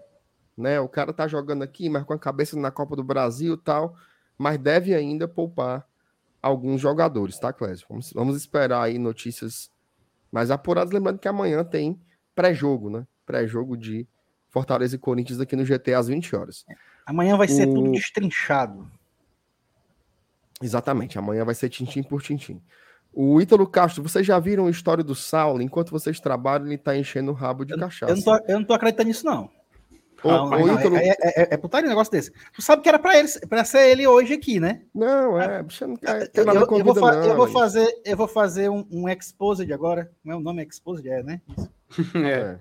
[0.57, 3.59] Né, o cara tá jogando aqui, mas com a cabeça na Copa do Brasil e
[3.59, 3.96] tal,
[4.37, 5.87] mas deve ainda poupar
[6.42, 7.87] alguns jogadores, tá, Clésio?
[7.88, 9.70] Vamos, vamos esperar aí notícias
[10.30, 12.00] mais apuradas, lembrando que amanhã tem
[12.34, 13.06] pré-jogo, né?
[13.24, 14.06] Pré-jogo de
[14.48, 16.64] Fortaleza e Corinthians aqui no GT às 20 horas.
[17.04, 18.90] Amanhã vai ser O- tudo destrinchado.
[20.62, 22.60] Exatamente, amanhã vai ser tintim por tintim.
[23.12, 25.62] O Ítalo Castro, vocês já viram a história do Saulo?
[25.62, 28.12] Enquanto vocês trabalham, ele tá enchendo o rabo de cachaça.
[28.12, 29.50] Eu não, tô, eu não tô acreditando nisso, não.
[30.22, 32.33] Ô, ô, Ítalo- é, é, é, é putaria um negócio desse.
[32.52, 34.83] Tu sabe que era pra, ele, pra ser ele hoje aqui, né?
[34.94, 37.52] Não, é, bicho, não quer, Eu, eu- com eu vou, fa- não, eu vou Alex.
[37.52, 40.11] fazer, eu vou fazer um, um exposed agora.
[40.24, 41.40] Não é o nome exposed, é, né?
[41.48, 41.70] Isso.
[42.16, 42.57] É.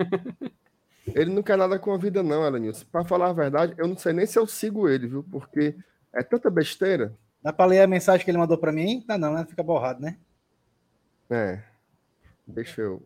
[1.14, 2.86] Ele não quer nada com a vida, não, Elenilson.
[2.92, 5.24] Pra falar a verdade, eu não sei nem se eu sigo ele, viu?
[5.32, 5.76] Porque
[6.14, 7.16] é tanta besteira.
[7.44, 9.04] Dá pra ler a mensagem que ele mandou pra mim?
[9.08, 9.46] Não, não, né?
[9.48, 10.18] Fica borrado, né?
[11.30, 11.62] É.
[12.48, 13.04] Deixa eu.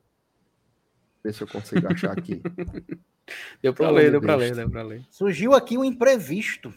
[1.23, 2.41] Deixa eu conseguir achar aqui.
[3.61, 5.05] Deu pra ler, deu de pra ler, deu pra ler.
[5.09, 6.73] Surgiu aqui um imprevisto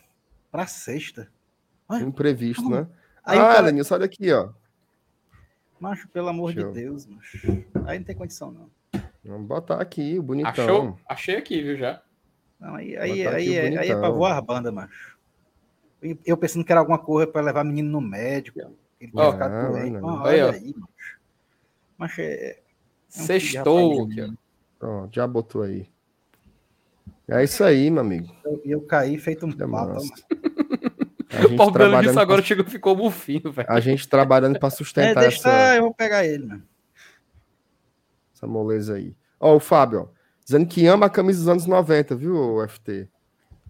[0.50, 1.28] pra sexta.
[1.90, 2.86] Imprevisto, né?
[3.24, 4.50] Aí ah, cara- Elenilson, olha aqui, ó.
[5.78, 7.64] Macho, pelo amor eu- de Deus, macho.
[7.86, 8.70] Aí não tem condição, não.
[9.24, 10.50] Vamos botar aqui, o bonitão.
[10.50, 10.98] Achou?
[11.08, 12.02] Achei aqui, viu, já.
[12.58, 15.16] Não, aí, aí, Botar aí, o é, aí é pra voar a banda, macho.
[16.24, 18.60] Eu- pensando que era alguma coisa pra levar menino no médico.
[19.00, 19.96] Ele Ó, ficado não, doente.
[19.96, 20.50] Aí, olha ó.
[20.50, 21.18] aí, macho.
[21.98, 22.58] Macho, é...
[23.08, 24.04] Sextou.
[24.06, 24.30] Aqui, ó.
[24.78, 25.88] Pronto, já botou aí.
[27.28, 28.34] É isso aí, meu amigo.
[28.44, 29.94] Eu, eu caí feito um É pato, massa.
[29.94, 30.42] mano.
[31.30, 33.70] A gente O Paulo Belo trabalhando, disso agora pra, chegou, ficou bufinho, velho.
[33.70, 36.62] a gente trabalhando para É, sustentar deixa, essa, eu vou pegar ele, mano.
[38.34, 39.16] essa moleza aí.
[39.40, 40.08] Ó, o Fábio, ó,
[40.44, 43.08] dizendo que ama a camisa dos anos 90, viu, o FT?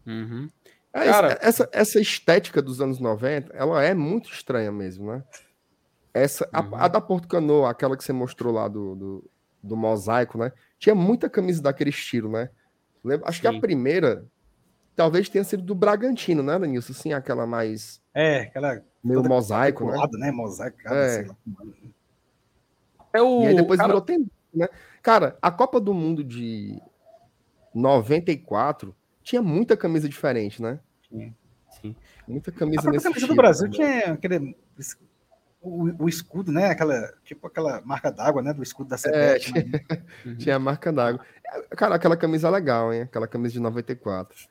[0.06, 0.48] Uhum.
[0.92, 5.22] É, Cara- essa, essa estética dos anos 90, ela é muito estranha mesmo, né?
[6.12, 6.74] Essa, a- Uhum.
[6.74, 9.30] a, da Porto Canoa, aquela que você mostrou lá do, do,
[9.62, 10.52] do mosaico, né?
[10.78, 12.50] Tinha muita camisa daquele estilo, né?
[13.04, 13.56] Lembra- Acho que Sim.
[13.56, 14.24] a primeira
[14.94, 16.92] talvez tenha sido do Bragantino, né, Danilson?
[16.92, 19.98] Sim, aquela mais É, aquela meio mosaico, né?
[20.18, 20.30] né?
[20.30, 21.08] Mosaico, É.
[21.08, 21.36] sei lá.
[23.12, 23.42] É o.
[23.42, 24.68] E aí depois cara, virou tendência, né?
[25.02, 26.80] Cara, a Copa do Mundo de
[27.74, 30.78] 94 tinha muita camisa diferente, né?
[31.02, 31.34] Tinha.
[31.80, 31.96] Sim.
[32.28, 34.00] Muita A camisa própria nesse camisa do estilo Brasil também.
[34.00, 34.56] tinha aquele.
[35.62, 36.66] O, o escudo, né?
[36.66, 38.52] Aquela, tipo aquela marca d'água, né?
[38.52, 39.52] Do escudo da É, CBF.
[39.54, 39.80] né?
[40.26, 40.36] Uhum.
[40.36, 41.24] Tinha a marca d'água.
[41.46, 43.02] É, Cara, aquela camisa é legal, hein?
[43.02, 44.48] Aquela camisa de 94.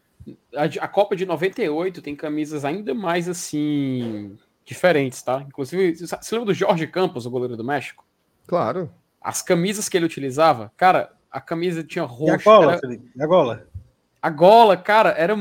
[0.55, 4.37] A, a Copa de 98 tem camisas ainda mais assim.
[4.63, 5.43] diferentes, tá?
[5.47, 8.05] Inclusive, você lembra do Jorge Campos, o goleiro do México?
[8.47, 8.89] Claro.
[9.19, 12.43] As camisas que ele utilizava, cara, a camisa tinha E a roxo.
[12.45, 13.11] gola, era- Felipe?
[13.15, 13.67] E a gola?
[14.21, 15.33] A gola, cara, era.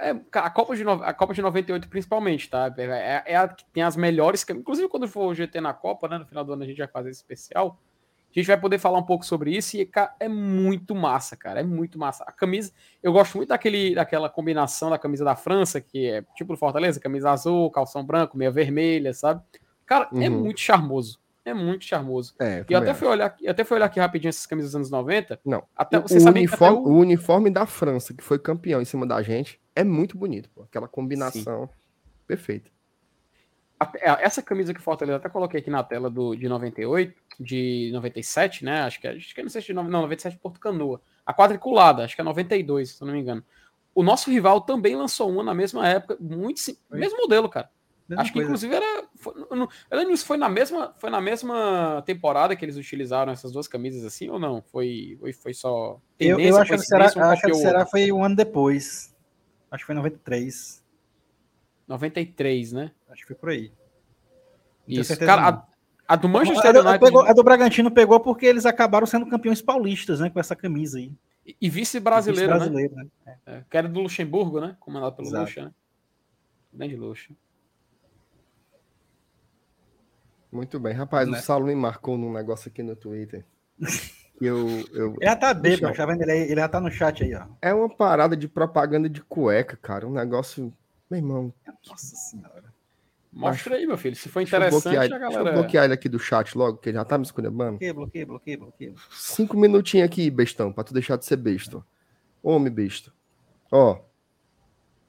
[0.00, 2.72] é, A Copa, de, a Copa de 98, principalmente, tá?
[2.76, 4.44] É, é- é a que tem as melhores.
[4.50, 6.18] Inclusive, quando for o GT na Copa, né?
[6.18, 7.78] No final do ano a gente vai fazer esse especial.
[8.30, 11.60] A gente vai poder falar um pouco sobre isso e ca- é muito massa, cara.
[11.60, 12.22] É muito massa.
[12.26, 12.70] A camisa.
[13.02, 17.00] Eu gosto muito daquele, daquela combinação da camisa da França, que é tipo do Fortaleza,
[17.00, 19.40] camisa azul, calção branco, meia vermelha, sabe?
[19.86, 20.40] Cara, é Uhum.
[20.42, 21.18] muito charmoso.
[21.46, 22.34] É muito charmoso.
[22.40, 24.72] É, E eu até também fui olhar, eu até fui olhar aqui rapidinho essas camisas
[24.72, 25.38] dos anos 90.
[25.44, 25.62] Não.
[25.76, 28.38] Até, O, você o sabia que até uniforme, o- o uniforme da França, que foi
[28.38, 30.62] campeão em cima da gente, é muito bonito, pô.
[30.64, 31.70] Aquela combinação
[32.26, 32.68] perfeita.
[33.78, 37.90] Até- é, Essa camisa que Fortaleza até coloquei aqui na tela do, de 98, de
[37.92, 38.80] 97, né?
[38.82, 41.00] Acho que é, acho que é não sei se de nove- não, 97 Porto Canoa.
[41.24, 43.44] A quadriculada, acho que é 92, se eu não me engano.
[43.94, 46.98] O nosso rival também lançou uma na mesma época, muito sim, Foi.
[46.98, 47.70] mesmo modelo, cara.
[48.08, 48.48] Mesma acho que coisa.
[48.48, 49.68] inclusive era foi, não,
[50.24, 54.38] foi na mesma foi na mesma temporada que eles utilizaram essas duas camisas assim ou
[54.38, 54.62] não?
[54.62, 57.86] Foi foi, foi só Eu, eu acho que um acho que outro?
[57.90, 59.14] foi um ano depois.
[59.70, 60.84] Acho que foi em 93.
[61.88, 62.92] 93, né?
[63.08, 63.72] Acho que foi por aí.
[64.88, 65.18] Não Isso.
[65.18, 65.48] Cara, não.
[65.48, 65.66] a,
[66.08, 69.60] a do Manchester a, United pegou- a do Bragantino pegou porque eles acabaram sendo campeões
[69.60, 70.30] paulistas, né?
[70.30, 71.12] Com essa camisa aí.
[71.44, 72.56] e- e vice-brasileiro, né?
[72.58, 73.06] Brasileiro, né?
[73.46, 74.76] É, que era do Luxemburgo, né?
[74.80, 75.44] Comandado pelo Exato.
[75.44, 75.70] Luxa, né?
[76.72, 77.34] Grande Luxa.
[80.50, 80.92] Muito bem.
[80.94, 81.38] Rapaz, Né?
[81.38, 83.44] o Saulo me marcou num negócio aqui no Twitter.
[84.40, 85.14] eu, eu...
[85.20, 86.22] Ele já tá bêbado, tá vendo?
[86.22, 87.46] Ele, ele já tá no chat aí, ó.
[87.60, 90.06] É uma parada de propaganda de cueca, cara.
[90.06, 90.72] Um negócio.
[91.10, 91.52] Meu irmão,
[91.88, 92.74] Nossa senhora.
[93.32, 94.16] Mostra aí, meu filho.
[94.16, 95.52] Se for deixa eu, interessante, bloquear, a deixa eu galera.
[95.60, 97.72] bloquear ele aqui do chat logo, que ele já tá me esculhambando.
[97.72, 98.94] Bloqueia, bloqueia, bloqueia, bloqueia.
[99.10, 101.84] Cinco minutinhos aqui, bestão, pra tu deixar de ser besta.
[102.42, 103.12] Homem besta.
[103.70, 103.98] Ó.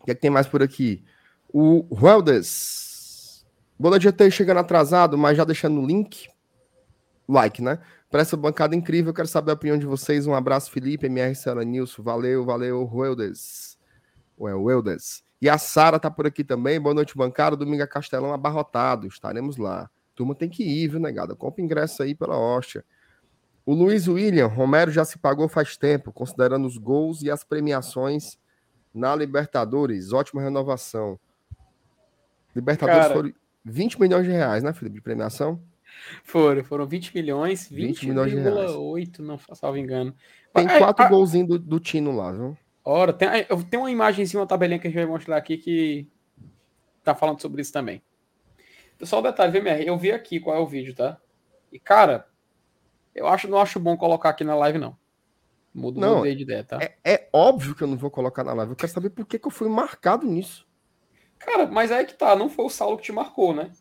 [0.02, 1.06] O que é que tem mais por aqui?
[1.54, 2.87] O Weldes.
[3.80, 6.28] Bola GT chegando atrasado, mas já deixando o link.
[7.28, 7.80] Like, né?
[8.10, 10.26] Para essa bancada incrível, quero saber a opinião de vocês.
[10.26, 12.02] Um abraço, Felipe, MR Sela Nilson.
[12.02, 13.78] Valeu, valeu, Weldes.
[14.40, 15.24] Ué, Weldes.
[15.42, 16.80] E a Sara tá por aqui também.
[16.80, 17.56] Boa noite, bancada.
[17.56, 19.08] Domingo a Castelão abarrotado.
[19.08, 19.90] Estaremos lá.
[20.16, 21.36] Turma tem que ir, viu, negada?
[21.36, 22.84] Compra ingresso aí pela hóstia.
[23.64, 28.40] O Luiz William, Romero já se pagou faz tempo, considerando os gols e as premiações
[28.94, 30.14] na Libertadores.
[30.14, 31.20] Ótima renovação.
[32.56, 33.14] Libertadores Cara.
[33.14, 33.34] foram
[33.72, 35.62] 20 milhões de reais, né, Felipe, de premiação?
[36.24, 38.72] Foram, foram 20 milhões, 20 milhões de reais.
[38.72, 40.16] 20,8, não salvo engano.
[40.54, 42.58] Tem É, quatro a- golzinhos do, do Tino lá, viu?
[42.84, 46.08] Ora, tem, eu tenho uma imagenzinha, uma tabelinha que a gente vai mostrar aqui que
[47.04, 48.02] tá falando sobre isso também.
[49.04, 51.18] Só um detalhe, VMR, eu vi aqui qual é o vídeo, tá?
[51.72, 52.28] E, cara,
[53.14, 54.98] eu acho, não acho bom colocar aqui na live, não.
[55.74, 56.80] Mudo, Não, mudei de ideia, tá?
[56.82, 58.72] É, é óbvio que eu não vou colocar na live.
[58.72, 60.67] Eu quero saber por que, que eu fui marcado nisso.
[61.40, 63.72] Cara, mas aí que tá, não foi o Saulo que te marcou, né?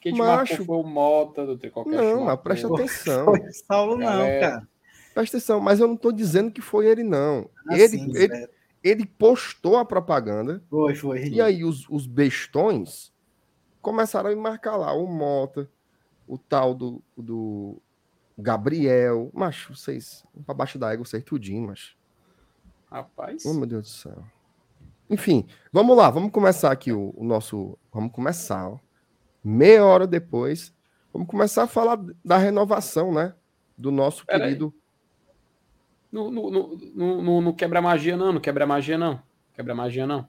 [0.00, 0.52] Quem te Macho.
[0.58, 1.96] marcou foi o Mota do Tricocast.
[1.96, 3.24] Não, mas presta atenção.
[3.24, 4.40] Foi Saulo, não, Galera.
[4.40, 4.68] cara.
[5.14, 7.48] Presta atenção, mas eu não tô dizendo que foi ele, não.
[7.68, 8.48] Ah, ele, sim, ele,
[8.82, 11.28] ele postou a propaganda Foi, foi.
[11.28, 13.12] E aí os, os bestões
[13.80, 15.70] começaram a me marcar lá, o Mota,
[16.26, 17.80] o tal do, do
[18.36, 19.30] Gabriel.
[19.32, 21.94] Macho, vocês, pra baixo da égua, vocês tudinho, mas.
[22.90, 23.46] Rapaz.
[23.46, 24.24] Oh, meu Deus do céu.
[25.12, 27.78] Enfim, vamos lá, vamos começar aqui o, o nosso.
[27.92, 28.78] Vamos começar, ó.
[29.44, 30.74] Meia hora depois,
[31.12, 33.34] vamos começar a falar da renovação, né?
[33.76, 34.72] Do nosso Pera querido.
[36.10, 38.32] No quebra magia, não.
[38.32, 39.22] No quebra magia, não.
[39.54, 40.26] Quebra magia, não.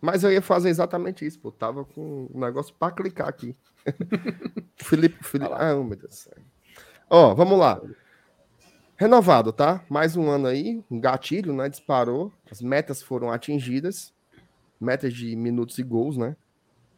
[0.00, 1.52] Mas eu ia fazer exatamente isso, pô.
[1.52, 3.56] Tava com um negócio pra clicar aqui.
[4.74, 5.52] Felipe, Felipe.
[5.54, 6.34] Ah, meu Deus do céu.
[7.08, 7.80] Ó, vamos lá.
[8.96, 9.84] Renovado, tá?
[9.88, 11.68] Mais um ano aí, um gatilho, né?
[11.68, 12.32] Disparou.
[12.50, 14.12] As metas foram atingidas.
[14.80, 16.36] Metas de minutos e gols, né?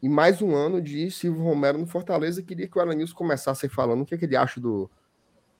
[0.01, 2.43] E mais um ano de Silvio Romero no Fortaleza.
[2.43, 4.89] Queria que o Alanils começasse falando o que, é que ele acha do,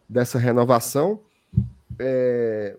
[0.08, 1.19] dessa renovação.
[1.98, 2.78] É,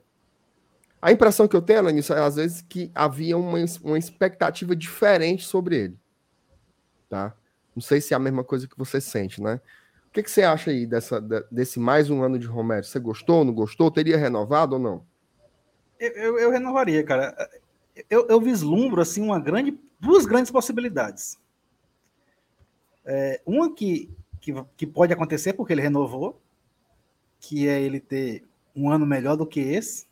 [1.00, 5.44] a impressão que eu tenho, Alanis, é às vezes que havia uma, uma expectativa diferente
[5.44, 5.98] sobre ele.
[7.08, 7.34] Tá?
[7.74, 9.60] Não sei se é a mesma coisa que você sente, né?
[10.16, 12.86] Que, que você acha aí dessa, de- desse mais um ano de Romero?
[12.86, 13.90] Você gostou, não gostou?
[13.90, 15.06] Teria renovado ou não?
[16.00, 17.36] Eu, eu, eu renovaria, cara.
[18.08, 21.38] Eu, eu vislumbro assim uma grande, duas grandes possibilidades.
[23.04, 26.40] É, uma que, que, que pode acontecer porque ele renovou,
[27.38, 28.42] que é ele ter
[28.74, 30.06] um ano melhor do que esse,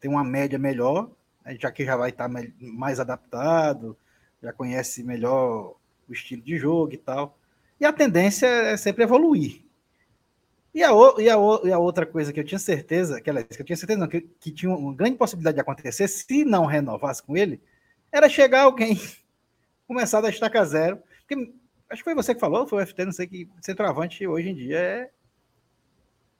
[0.00, 1.08] ter uma média melhor,
[1.44, 2.28] né, já que já vai estar
[2.58, 3.96] mais adaptado,
[4.42, 5.76] já conhece melhor
[6.08, 7.38] o estilo de jogo e tal.
[7.80, 9.62] E a tendência é sempre evoluir.
[10.74, 13.66] E a, e, a, e a outra coisa que eu tinha certeza, que, que eu
[13.66, 17.36] tinha certeza não, que, que tinha uma grande possibilidade de acontecer, se não renovasse com
[17.36, 17.60] ele,
[18.12, 19.00] era chegar alguém,
[19.88, 20.98] começar da estaca zero.
[21.26, 21.52] Porque,
[21.90, 24.54] acho que foi você que falou, foi o FT, não sei que centroavante hoje em
[24.54, 25.10] dia é,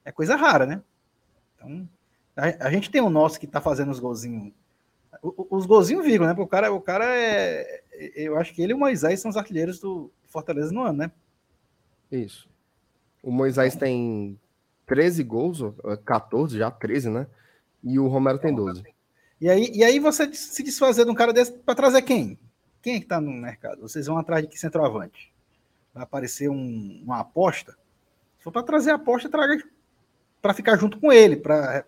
[0.04, 0.82] é coisa rara, né?
[1.56, 1.88] Então,
[2.36, 4.52] a, a gente tem o nosso que tá fazendo os golzinhos.
[5.22, 6.34] o- o- Os golzinhos vírgula, né?
[6.34, 7.82] Porque o cara, o cara é.
[8.16, 11.12] Eu acho que ele e o Moisés são os artilheiros do Fortaleza no ano, né?
[12.10, 12.48] Isso.
[13.22, 14.38] O Moisés tem
[14.86, 15.72] 13 gols, ou
[16.04, 17.26] 14, já 13, né?
[17.82, 18.82] E o Romero tem 12.
[19.40, 22.38] E aí, e aí você se desfazer de um cara desse para trazer quem?
[22.82, 23.80] Quem é que tá no mercado?
[23.82, 25.32] Vocês vão atrás de que centroavante?
[25.94, 27.72] Vai aparecer um- uma aposta?
[28.38, 29.62] Se for para trazer aposta, traga
[30.40, 31.84] para ficar junto com ele, para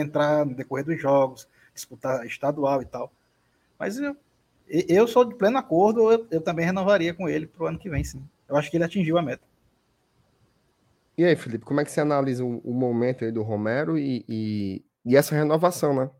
[0.00, 3.12] entrar no decorrer dos jogos, disputar estadual e tal.
[3.78, 4.16] Mas eu,
[4.68, 7.90] eu sou de pleno acordo, eu, eu também renovaria com ele para o ano que
[7.90, 8.22] vem, sim.
[8.48, 9.46] Eu acho que ele atingiu a meta.
[11.18, 14.24] E aí, Felipe, como é que você analisa o, o momento aí do Romero e,
[14.28, 16.10] e, e, essa renovação, né?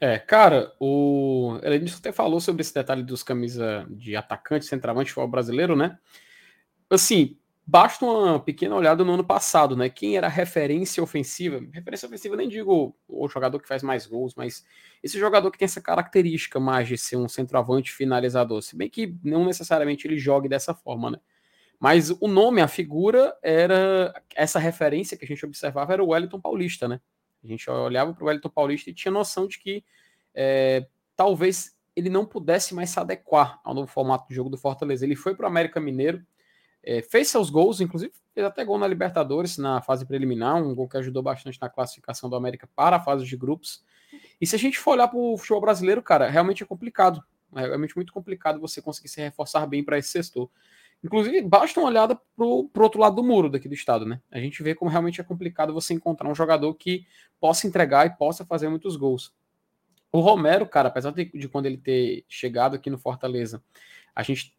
[0.00, 5.28] É, cara, o Elenilson até falou sobre esse detalhe dos camisas de atacante, centroavante, futebol
[5.28, 5.98] brasileiro, né?
[6.88, 7.39] Assim,
[7.70, 9.88] basta uma pequena olhada no ano passado, né?
[9.88, 11.60] Quem era referência ofensiva?
[11.72, 14.66] Referência ofensiva, nem digo o jogador que faz mais gols, mas
[15.00, 18.60] esse jogador que tem essa característica mais de ser um centroavante finalizador.
[18.60, 21.18] Se bem que não necessariamente ele jogue dessa forma, né?
[21.78, 26.40] Mas o nome, a figura, era essa referência que a gente observava era o Wellington
[26.40, 27.00] Paulista, né?
[27.42, 29.84] A gente olhava para o Wellington Paulista e tinha noção de que
[30.34, 35.04] é, talvez ele não pudesse mais se adequar ao novo formato de jogo do Fortaleza.
[35.04, 36.26] Ele foi para o América Mineiro
[36.82, 40.88] é, fez seus gols, inclusive fez até gol na Libertadores na fase preliminar, um gol
[40.88, 43.84] que ajudou bastante na classificação do América para a fase de grupos.
[44.40, 47.22] E se a gente for olhar para o futebol brasileiro, cara, realmente é complicado.
[47.54, 50.48] É realmente muito complicado você conseguir se reforçar bem para esse setor.
[51.02, 54.20] Inclusive, basta uma olhada para o outro lado do muro daqui do estado, né?
[54.30, 57.06] A gente vê como realmente é complicado você encontrar um jogador que
[57.40, 59.34] possa entregar e possa fazer muitos gols.
[60.12, 63.62] O Romero, cara, apesar de, de quando ele ter chegado aqui no Fortaleza,
[64.14, 64.54] a gente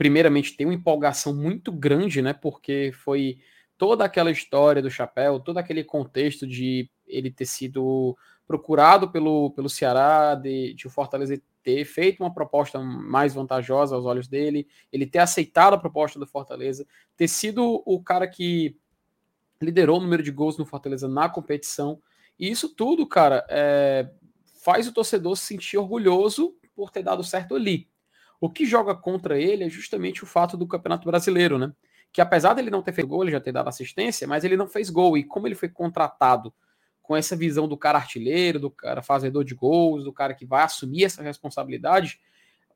[0.00, 2.32] primeiramente tem uma empolgação muito grande, né?
[2.32, 3.38] Porque foi
[3.76, 9.68] toda aquela história do chapéu, todo aquele contexto de ele ter sido procurado pelo, pelo
[9.68, 15.04] Ceará, de, de o Fortaleza ter feito uma proposta mais vantajosa aos olhos dele, ele
[15.04, 18.78] ter aceitado a proposta do Fortaleza, ter sido o cara que
[19.60, 22.00] liderou o número de gols no Fortaleza na competição.
[22.38, 24.08] E isso tudo, cara, é,
[24.64, 27.89] faz o torcedor se sentir orgulhoso por ter dado certo ali.
[28.40, 31.72] O que joga contra ele é justamente o fato do Campeonato Brasileiro, né?
[32.12, 34.66] Que apesar dele não ter feito gol, ele já ter dado assistência, mas ele não
[34.66, 35.16] fez gol.
[35.16, 36.52] E como ele foi contratado
[37.02, 40.62] com essa visão do cara artilheiro, do cara fazedor de gols, do cara que vai
[40.62, 42.20] assumir essa responsabilidade,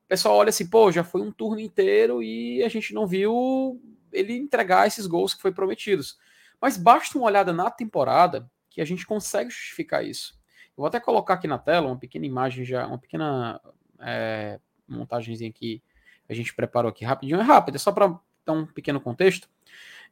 [0.05, 3.81] o pessoal olha assim, pô, já foi um turno inteiro e a gente não viu
[4.13, 6.19] ele entregar esses gols que foi prometidos.
[6.61, 10.35] Mas basta uma olhada na temporada que a gente consegue justificar isso.
[10.71, 13.61] Eu vou até colocar aqui na tela uma pequena imagem já, uma pequena
[14.01, 15.83] é, montagenzinha que
[16.29, 17.41] a gente preparou aqui rapidinho.
[17.41, 19.49] É rápido, é só para dar um pequeno contexto.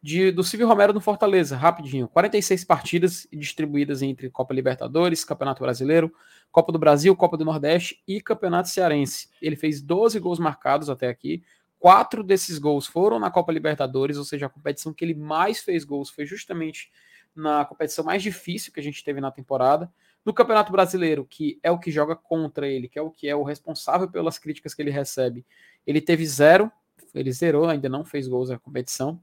[0.03, 2.09] De, do Silvio Romero no Fortaleza, rapidinho.
[2.09, 6.13] 46 partidas distribuídas entre Copa Libertadores, Campeonato Brasileiro,
[6.51, 9.29] Copa do Brasil, Copa do Nordeste e Campeonato Cearense.
[9.41, 11.45] Ele fez 12 gols marcados até aqui.
[11.79, 15.85] Quatro desses gols foram na Copa Libertadores, ou seja, a competição que ele mais fez
[15.85, 16.91] gols foi justamente
[17.35, 19.93] na competição mais difícil que a gente teve na temporada.
[20.25, 23.35] No Campeonato Brasileiro, que é o que joga contra ele, que é o que é
[23.35, 25.45] o responsável pelas críticas que ele recebe,
[25.87, 26.71] ele teve zero,
[27.15, 29.21] ele zerou, ainda não fez gols na competição.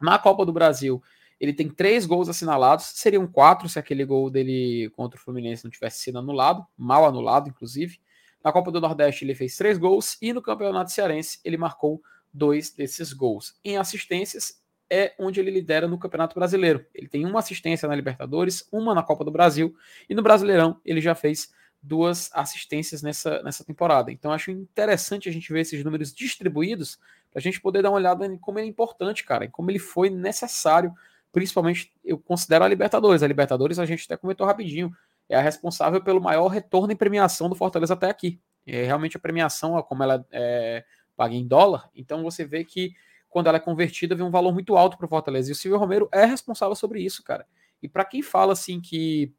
[0.00, 1.02] Na Copa do Brasil,
[1.38, 5.70] ele tem três gols assinalados, seriam quatro se aquele gol dele contra o Fluminense não
[5.70, 8.00] tivesse sido anulado, mal anulado, inclusive.
[8.42, 12.02] Na Copa do Nordeste, ele fez três gols e no Campeonato Cearense, ele marcou
[12.32, 13.58] dois desses gols.
[13.64, 14.62] Em assistências,
[14.94, 16.86] é onde ele lidera no Campeonato Brasileiro.
[16.94, 19.74] Ele tem uma assistência na Libertadores, uma na Copa do Brasil,
[20.08, 24.12] e no Brasileirão ele já fez duas assistências nessa, nessa temporada.
[24.12, 26.96] Então acho interessante a gente ver esses números distribuídos
[27.30, 29.68] para a gente poder dar uma olhada em como ele é importante, cara, em como
[29.70, 30.94] ele foi necessário,
[31.32, 33.22] principalmente eu considero a Libertadores.
[33.22, 34.94] A Libertadores a gente até comentou rapidinho,
[35.28, 38.38] é a responsável pelo maior retorno em premiação do Fortaleza até aqui.
[38.64, 40.84] É realmente a premiação, como ela é
[41.16, 42.92] paga em dólar, então você vê que
[43.34, 45.48] quando ela é convertida, vem um valor muito alto para o Fortaleza.
[45.48, 47.44] E o Silvio Romero é responsável sobre isso, cara.
[47.82, 49.34] E para quem fala assim que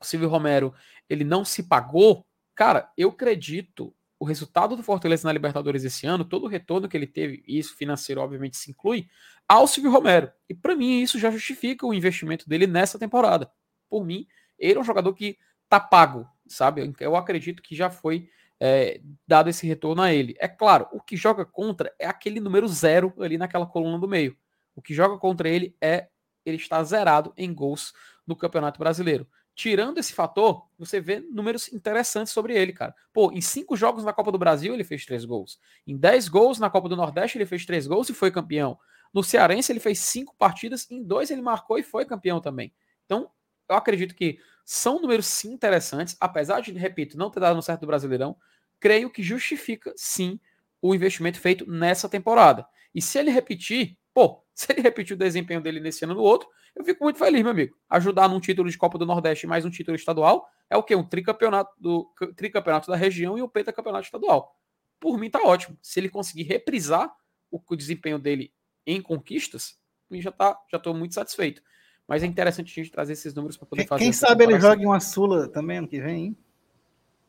[0.00, 0.72] o Silvio Romero
[1.10, 2.24] ele não se pagou,
[2.54, 6.96] cara, eu acredito o resultado do Fortaleza na Libertadores esse ano, todo o retorno que
[6.96, 9.06] ele teve, e isso financeiro obviamente se inclui,
[9.46, 10.32] ao Silvio Romero.
[10.48, 13.52] E para mim isso já justifica o investimento dele nessa temporada.
[13.90, 14.26] Por mim,
[14.58, 15.36] ele é um jogador que
[15.68, 16.94] tá pago, sabe?
[16.98, 18.30] Eu acredito que já foi
[18.60, 20.36] é, dado esse retorno a ele.
[20.38, 24.36] É claro, o que joga contra é aquele número zero ali naquela coluna do meio.
[24.74, 26.08] O que joga contra ele é
[26.44, 27.92] ele está zerado em gols
[28.26, 29.26] no Campeonato Brasileiro.
[29.54, 32.94] Tirando esse fator, você vê números interessantes sobre ele, cara.
[33.12, 35.58] Pô, em cinco jogos na Copa do Brasil ele fez três gols.
[35.86, 38.78] Em dez gols na Copa do Nordeste ele fez três gols e foi campeão.
[39.12, 42.72] No Cearense ele fez cinco partidas, em dois ele marcou e foi campeão também.
[43.04, 43.30] Então,
[43.68, 47.86] eu acredito que são números sim interessantes, apesar de, repito, não ter dado certo do
[47.86, 48.36] Brasileirão,
[48.78, 50.38] creio que justifica sim
[50.80, 52.66] o investimento feito nessa temporada.
[52.94, 56.48] E se ele repetir, pô, se ele repetir o desempenho dele nesse ano no outro,
[56.74, 57.76] eu fico muito feliz, meu amigo.
[57.88, 60.94] Ajudar num título de Copa do Nordeste mais um título estadual é o quê?
[60.94, 64.54] Um tricampeonato, do, tricampeonato da região e um pentacampeonato estadual.
[65.00, 65.78] Por mim tá ótimo.
[65.82, 67.10] Se ele conseguir reprisar
[67.50, 68.52] o, o desempenho dele
[68.86, 69.78] em conquistas,
[70.12, 71.62] já tá, já tô muito satisfeito.
[72.08, 74.02] Mas é interessante a gente trazer esses números para poder fazer.
[74.02, 74.70] quem sabe ele comparação.
[74.70, 76.36] joga em uma Sula também ano que vem, hein?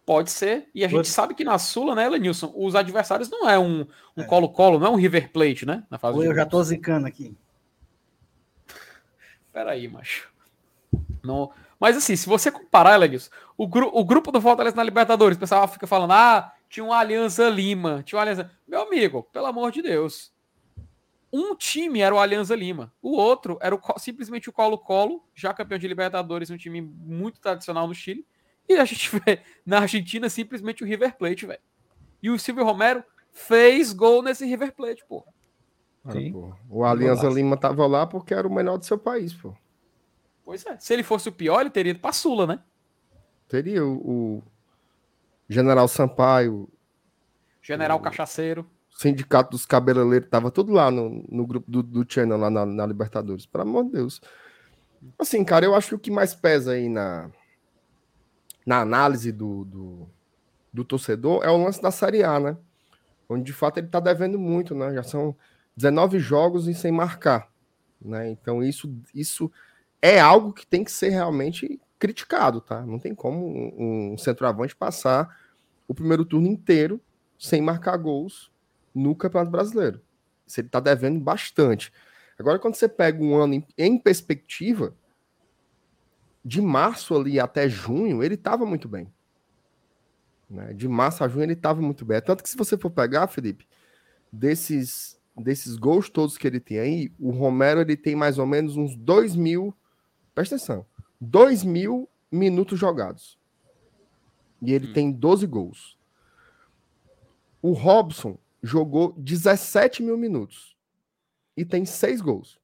[0.05, 0.69] Pode ser.
[0.73, 1.07] E a gente Pode.
[1.09, 3.85] sabe que na Sula, né, Lenilson, os adversários não é um
[4.17, 4.25] um É.
[4.25, 5.83] colo-colo, não é um River Plate, né?
[5.91, 7.35] Na fase Ou eu já tô zicando aqui.
[9.53, 10.29] Peraí, macho.
[11.23, 11.51] Não...
[11.79, 15.39] Mas assim, se você comparar, Lenilson, o, gru- o grupo do Fortaleza na Libertadores, o
[15.39, 18.51] pessoal fica falando, ah, tinha uma Aliança Lima, tinha uma Aliança...
[18.67, 20.31] Meu amigo, pelo amor de Deus.
[21.31, 25.77] Um time era o Aliança Lima, o outro era o simplesmente o Colo-Colo, já campeão
[25.77, 28.25] de Libertadores, um time muito tradicional no Chile,
[28.67, 31.59] e a gente vê na Argentina simplesmente o River Plate, velho.
[32.21, 35.23] E o Silvio Romero fez gol nesse River Plate, pô.
[36.69, 37.29] O Alianza.
[37.29, 39.53] Lima tava lá porque era o melhor do seu país, pô.
[40.43, 40.79] Pois é.
[40.79, 42.59] Se ele fosse o pior, ele teria ido pra Sula, né?
[43.47, 44.43] Teria o, o
[45.47, 46.67] General Sampaio,
[47.61, 48.67] General O- Cachaceiro.
[48.99, 52.85] Sindicato dos Cabeleleiros, tava tudo lá no, no grupo do, do Channel, lá na, na
[52.85, 53.45] Libertadores.
[53.45, 54.21] Pelo amor de Deus.
[55.17, 57.31] Assim, cara, eu acho que o que mais pesa aí na,
[58.65, 60.09] na análise do, do,
[60.73, 62.57] do torcedor é o lance da Série A, né?
[63.29, 64.93] Onde de fato ele tá devendo muito, né?
[64.93, 65.33] Já são
[65.77, 67.49] 19 jogos e sem marcar,
[68.01, 68.29] né?
[68.29, 69.49] Então isso, isso
[70.01, 72.85] é algo que tem que ser realmente criticado, tá?
[72.85, 75.39] Não tem como um, um centroavante passar
[75.87, 76.99] o primeiro turno inteiro
[77.37, 78.51] sem marcar gols
[78.93, 80.01] no Campeonato Brasileiro.
[80.45, 81.91] Isso ele tá devendo bastante.
[82.37, 84.95] Agora, quando você pega um ano em, em perspectiva,
[86.43, 89.11] de março ali até junho, ele estava muito bem.
[90.49, 90.73] Né?
[90.73, 92.17] De março a junho ele estava muito bem.
[92.17, 93.67] É Tanto que se você for pegar, Felipe,
[94.31, 98.77] desses, desses gols todos que ele tem aí, o Romero ele tem mais ou menos
[98.77, 99.75] uns 2 mil,
[100.33, 100.85] presta atenção,
[101.19, 103.37] 2 mil minutos jogados.
[104.61, 104.93] E ele Hum.
[104.93, 105.97] tem 12 gols.
[107.61, 110.75] O Robson jogou 17 mil minutos
[111.55, 112.59] e tem 6 gols.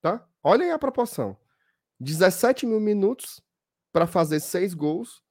[0.00, 0.26] Tá?
[0.42, 1.36] Olhem a proporção.
[1.98, 3.42] 17 mil minutos
[3.92, 5.22] para fazer 6 gols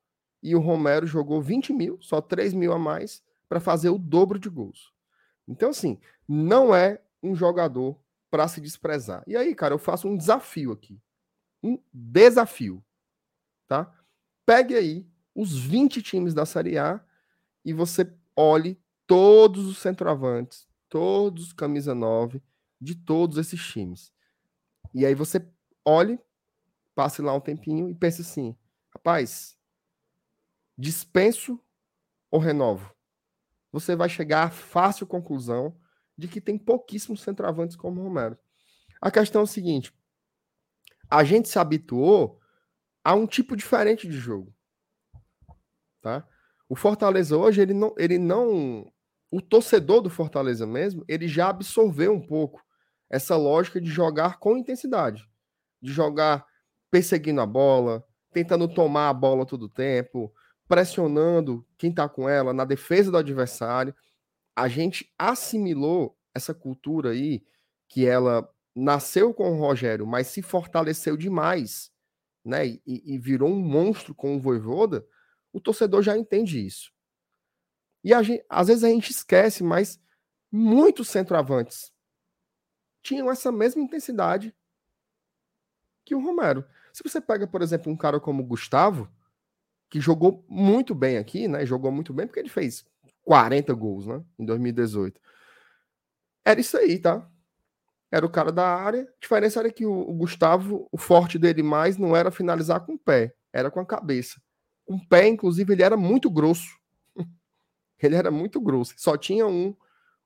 [0.42, 4.40] e o Romero jogou 20 mil, só 3 mil a mais, para fazer o dobro
[4.40, 4.94] de gols.
[5.48, 9.24] Então, assim, não é um jogador para se desprezar.
[9.26, 11.02] E aí, cara, eu faço um desafio aqui.
[11.64, 12.84] Um desafio.
[13.68, 13.92] Tá?
[14.46, 17.04] Pegue aí os 20 times da Série A
[17.66, 18.80] e você olhe
[19.10, 22.44] todos os centroavantes, todos os camisa 9
[22.80, 24.14] de todos esses times.
[24.94, 25.52] E aí você
[25.84, 26.20] olhe,
[26.94, 28.56] passe lá um tempinho e pense assim:
[28.94, 29.58] rapaz,
[30.78, 31.60] dispenso
[32.30, 32.96] ou renovo?
[33.72, 35.76] Você vai chegar à fácil conclusão
[36.16, 38.38] de que tem pouquíssimos centroavantes como o Romero.
[39.02, 39.92] A questão é o seguinte:
[41.10, 42.40] a gente se habituou
[43.04, 44.56] a um tipo diferente de jogo.
[46.00, 46.28] Tá?
[46.70, 48.86] O Fortaleza hoje, ele não, ele não.
[49.32, 52.64] O torcedor do Fortaleza mesmo, ele já absorveu um pouco
[53.10, 55.28] essa lógica de jogar com intensidade,
[55.82, 56.46] de jogar
[56.92, 60.34] perseguindo a bola, tentando tomar a bola todo o tempo,
[60.68, 63.96] pressionando quem tá com ela na defesa do adversário.
[64.56, 67.44] A gente assimilou essa cultura aí,
[67.88, 71.92] que ela nasceu com o Rogério, mas se fortaleceu demais,
[72.46, 72.68] né?
[72.68, 75.06] E, e virou um monstro com o Voivoda.
[75.52, 76.92] O torcedor já entende isso.
[78.04, 80.00] E gente, às vezes a gente esquece, mas
[80.52, 81.92] muitos centroavantes
[83.02, 84.56] tinham essa mesma intensidade
[86.06, 86.66] que o Romero.
[86.94, 89.10] Se você pega, por exemplo, um cara como o Gustavo,
[89.90, 91.66] que jogou muito bem aqui, né?
[91.66, 92.86] Jogou muito bem porque ele fez
[93.24, 94.24] 40 gols, né?
[94.38, 95.20] Em 2018.
[96.46, 97.28] Era isso aí, tá?
[98.12, 99.02] Era o cara da área.
[99.04, 102.94] A diferença era que o, o Gustavo, o forte dele mais não era finalizar com
[102.94, 104.42] o pé, era com a cabeça.
[104.86, 106.79] Com o pé, inclusive, ele era muito grosso.
[108.06, 108.94] Ele era muito grosso.
[108.98, 109.76] Só tinha um,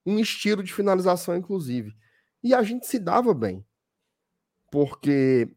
[0.06, 1.96] um estilo de finalização, inclusive.
[2.44, 3.66] E a gente se dava bem.
[4.72, 5.56] Porque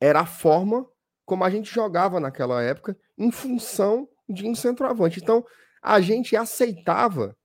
[0.00, 0.88] era a forma
[1.24, 5.20] como a gente jogava naquela época em função de um centroavante.
[5.20, 5.44] Então,
[5.82, 7.36] a gente aceitava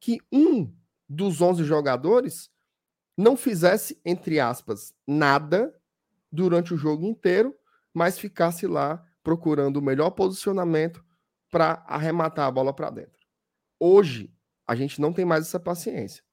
[0.00, 0.72] que um
[1.08, 2.50] dos 11 jogadores
[3.16, 5.74] não fizesse, entre aspas, nada
[6.30, 7.54] durante o jogo inteiro,
[7.92, 11.04] mas ficasse lá procurando o melhor posicionamento
[11.50, 13.26] para arrematar a bola para dentro.
[13.78, 14.34] Hoje,
[14.66, 16.24] a gente não tem mais essa paciência.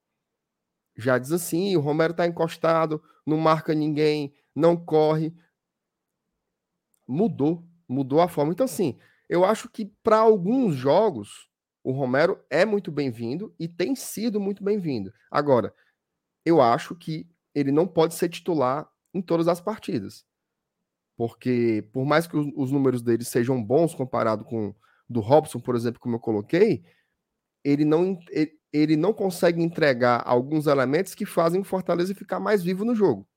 [0.95, 5.33] Já diz assim, o Romero está encostado, não marca ninguém, não corre.
[7.07, 8.51] Mudou, mudou a forma.
[8.51, 8.97] Então, assim,
[9.27, 11.49] eu acho que para alguns jogos,
[11.83, 15.13] o Romero é muito bem-vindo e tem sido muito bem-vindo.
[15.29, 15.73] Agora,
[16.45, 20.25] eu acho que ele não pode ser titular em todas as partidas.
[21.15, 24.73] Porque, por mais que os, os números dele sejam bons comparado com
[25.13, 26.83] do Robson, por exemplo, como eu coloquei,
[27.63, 28.19] ele não
[28.73, 33.27] ele, não consegue entregar alguns elementos que fazem o Fortaleza ficar mais vivo no jogo.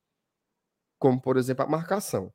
[0.99, 2.33] Como, por exemplo, a marcação.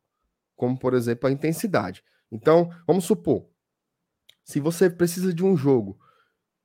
[0.56, 2.04] Como, por exemplo, a intensidade.
[2.32, 3.50] Então, vamos supor,
[4.44, 6.00] se você precisa de um jogo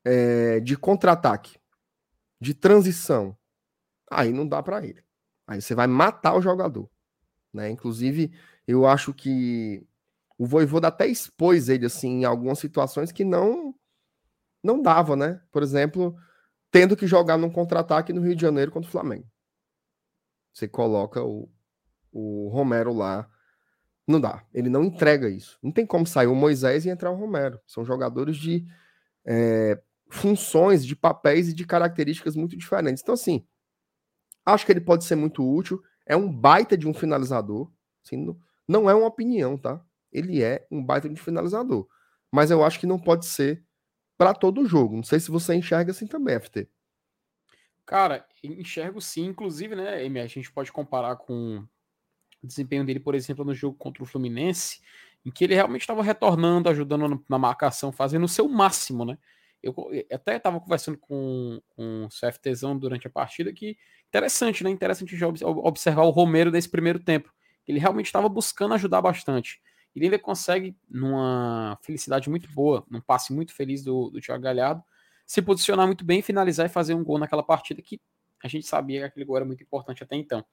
[0.04, 1.58] é, de contra-ataque,
[2.38, 3.36] de transição,
[4.10, 5.02] aí não dá para ele.
[5.46, 6.88] Aí você vai matar o jogador.
[7.52, 7.70] Né?
[7.70, 8.32] Inclusive,
[8.66, 9.86] eu acho que
[10.38, 13.74] o Voivoda até expôs ele assim em algumas situações que não
[14.62, 15.40] não dava, né?
[15.52, 16.16] Por exemplo,
[16.70, 19.26] tendo que jogar num contra-ataque no Rio de Janeiro contra o Flamengo.
[20.52, 21.48] Você coloca o,
[22.12, 23.28] o Romero lá.
[24.06, 24.44] Não dá.
[24.52, 25.58] Ele não entrega isso.
[25.62, 27.60] Não tem como sair o Moisés e entrar o Romero.
[27.66, 28.66] São jogadores de
[29.24, 33.02] é, funções, de papéis e de características muito diferentes.
[33.02, 33.46] Então, assim,
[34.44, 35.82] acho que ele pode ser muito útil.
[36.04, 37.70] É um baita de um finalizador.
[38.04, 39.84] Assim, não, não é uma opinião, tá?
[40.16, 41.86] Ele é um baita de finalizador.
[42.32, 43.62] Mas eu acho que não pode ser
[44.16, 44.96] para todo o jogo.
[44.96, 46.68] Não sei se você enxerga assim também, FT.
[47.84, 49.26] Cara, enxergo sim.
[49.26, 51.64] Inclusive, né, a gente pode comparar com
[52.42, 54.80] o desempenho dele, por exemplo, no jogo contra o Fluminense,
[55.24, 59.18] em que ele realmente estava retornando, ajudando na marcação, fazendo o seu máximo, né?
[59.62, 59.74] Eu
[60.12, 63.76] até estava conversando com, com o CFTzão durante a partida que
[64.08, 64.70] interessante, né?
[64.70, 67.32] Interessante observar o Romero nesse primeiro tempo.
[67.66, 69.60] Ele realmente estava buscando ajudar bastante.
[69.96, 74.84] Ele ainda consegue, numa felicidade muito boa, num passe muito feliz do, do Thiago Galhardo,
[75.26, 77.98] se posicionar muito bem, finalizar e fazer um gol naquela partida que
[78.44, 80.44] a gente sabia que aquele gol era muito importante até então.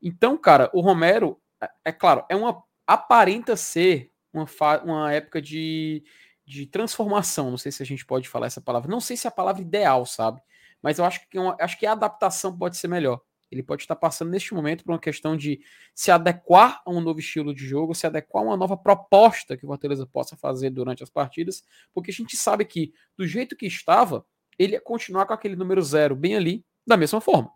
[0.00, 4.46] Então, cara, o Romero, é, é claro, é uma aparenta ser uma,
[4.84, 6.04] uma época de,
[6.44, 7.50] de transformação.
[7.50, 8.88] Não sei se a gente pode falar essa palavra.
[8.88, 10.40] Não sei se é a palavra ideal, sabe?
[10.80, 13.20] Mas eu acho que, é uma, acho que a adaptação pode ser melhor.
[13.50, 15.60] Ele pode estar passando neste momento por uma questão de
[15.94, 19.64] se adequar a um novo estilo de jogo, se adequar a uma nova proposta que
[19.64, 21.62] o Fortaleza possa fazer durante as partidas,
[21.94, 24.26] porque a gente sabe que, do jeito que estava,
[24.58, 27.50] ele ia continuar com aquele número zero bem ali, da mesma forma.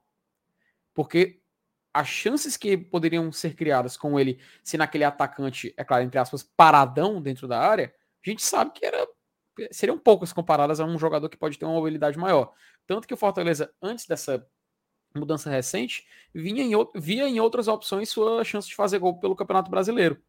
[0.95, 1.41] Porque
[1.93, 6.43] as chances que poderiam ser criadas com ele, se naquele atacante, é claro, entre aspas,
[6.43, 7.93] paradão dentro da área,
[8.25, 9.09] a gente sabe que era
[9.71, 12.53] seriam poucas comparadas a um jogador que pode ter uma mobilidade maior.
[12.87, 14.47] Tanto que o Fortaleza, antes dessa
[15.15, 19.71] mudança recente, vinha em, via em outras opções sua chance de fazer gol pelo Campeonato
[19.71, 20.21] Brasileiro.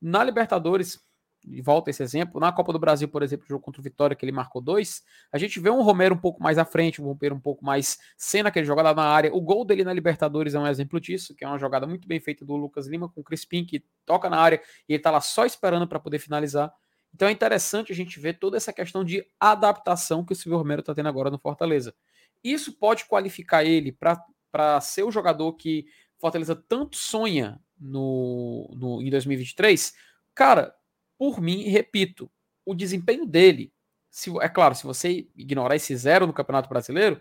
[0.00, 1.00] Na Libertadores,
[1.46, 4.24] e volta esse exemplo, na Copa do Brasil, por exemplo, jogo contra o Vitória, que
[4.24, 7.36] ele marcou dois, a gente vê um Romero um pouco mais à frente, um Romero
[7.36, 9.32] um pouco mais sendo aquele jogada na área.
[9.32, 12.18] O gol dele na Libertadores é um exemplo disso, que é uma jogada muito bem
[12.18, 15.20] feita do Lucas Lima com o Crispim, que toca na área e ele tá lá
[15.20, 16.72] só esperando para poder finalizar.
[17.14, 20.80] Então é interessante a gente ver toda essa questão de adaptação que o Silvio Romero
[20.80, 21.94] está tendo agora no Fortaleza.
[22.42, 23.96] Isso pode qualificar ele
[24.50, 25.86] para ser o jogador que
[26.18, 29.94] Fortaleza tanto sonha no, no, em 2023?
[30.34, 30.74] Cara,
[31.18, 32.30] por mim, repito,
[32.64, 33.72] o desempenho dele,
[34.10, 37.20] se, é claro, se você ignorar esse zero no Campeonato Brasileiro,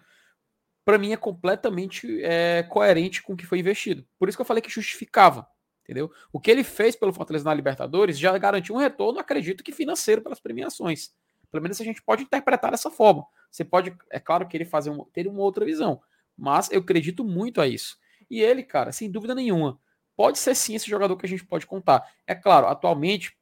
[0.83, 4.05] para mim é completamente é, coerente com o que foi investido.
[4.19, 5.47] Por isso que eu falei que justificava,
[5.83, 6.11] entendeu?
[6.31, 10.21] O que ele fez pelo Fortaleza na Libertadores já garantiu um retorno, acredito que financeiro
[10.21, 11.11] pelas premiações.
[11.51, 13.25] Pelo menos a gente pode interpretar dessa forma.
[13.49, 16.01] Você pode, é claro que ele fazer um, ter uma outra visão,
[16.37, 17.97] mas eu acredito muito a isso.
[18.29, 19.79] E ele, cara, sem dúvida nenhuma,
[20.15, 22.03] pode ser sim esse jogador que a gente pode contar.
[22.25, 23.37] É claro, atualmente,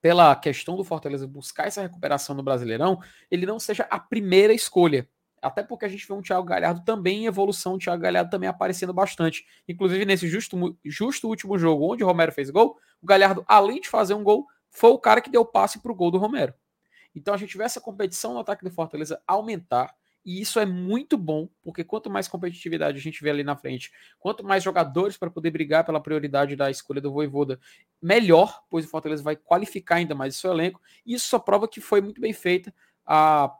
[0.00, 5.08] pela questão do Fortaleza buscar essa recuperação no Brasileirão, ele não seja a primeira escolha.
[5.40, 8.48] Até porque a gente vê um Thiago Galhardo também em evolução, o Thiago Galhardo também
[8.48, 9.44] aparecendo bastante.
[9.66, 13.88] Inclusive, nesse justo, justo último jogo onde o Romero fez gol, o Galhardo, além de
[13.88, 16.54] fazer um gol, foi o cara que deu passe para o gol do Romero.
[17.14, 19.94] Então a gente vê essa competição no ataque do Fortaleza aumentar.
[20.24, 23.90] E isso é muito bom, porque quanto mais competitividade a gente vê ali na frente,
[24.20, 27.58] quanto mais jogadores para poder brigar pela prioridade da escolha do Voivoda,
[28.00, 30.80] melhor, pois o Fortaleza vai qualificar ainda mais o seu elenco.
[31.04, 32.72] E isso só prova que foi muito bem feita
[33.04, 33.52] a,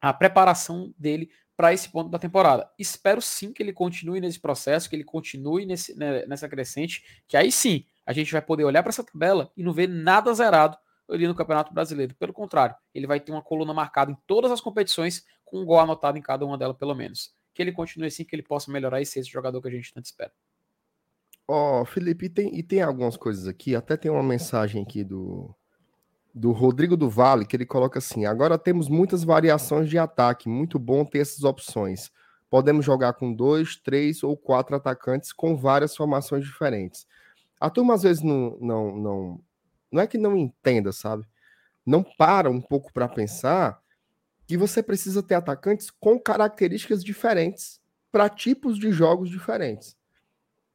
[0.00, 2.70] a preparação dele para esse ponto da temporada.
[2.78, 7.36] Espero sim que ele continue nesse processo, que ele continue nesse, né, nessa crescente, que
[7.36, 10.76] aí sim a gente vai poder olhar para essa tabela e não ver nada zerado
[11.12, 12.14] ali no Campeonato Brasileiro.
[12.14, 15.80] Pelo contrário, ele vai ter uma coluna marcada em todas as competições, com um gol
[15.80, 17.34] anotado em cada uma delas, pelo menos.
[17.54, 19.92] Que ele continue assim, que ele possa melhorar e ser esse jogador que a gente
[19.92, 20.32] tanto espera.
[21.46, 25.04] Ó, oh, Felipe, e tem, e tem algumas coisas aqui, até tem uma mensagem aqui
[25.04, 25.54] do,
[26.34, 30.78] do Rodrigo do Vale, que ele coloca assim: agora temos muitas variações de ataque, muito
[30.78, 32.10] bom ter essas opções.
[32.48, 37.06] Podemos jogar com dois, três ou quatro atacantes com várias formações diferentes.
[37.58, 39.40] A turma às vezes não, não, não,
[39.92, 41.26] não é que não entenda, sabe?
[41.84, 43.80] Não para um pouco para pensar
[44.46, 47.80] que você precisa ter atacantes com características diferentes
[48.10, 49.96] para tipos de jogos diferentes.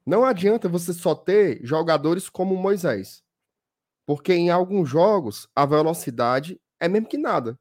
[0.06, 3.24] Não adianta você só ter jogadores como Moisés.
[4.06, 7.60] Porque em alguns jogos a velocidade é mesmo que nada.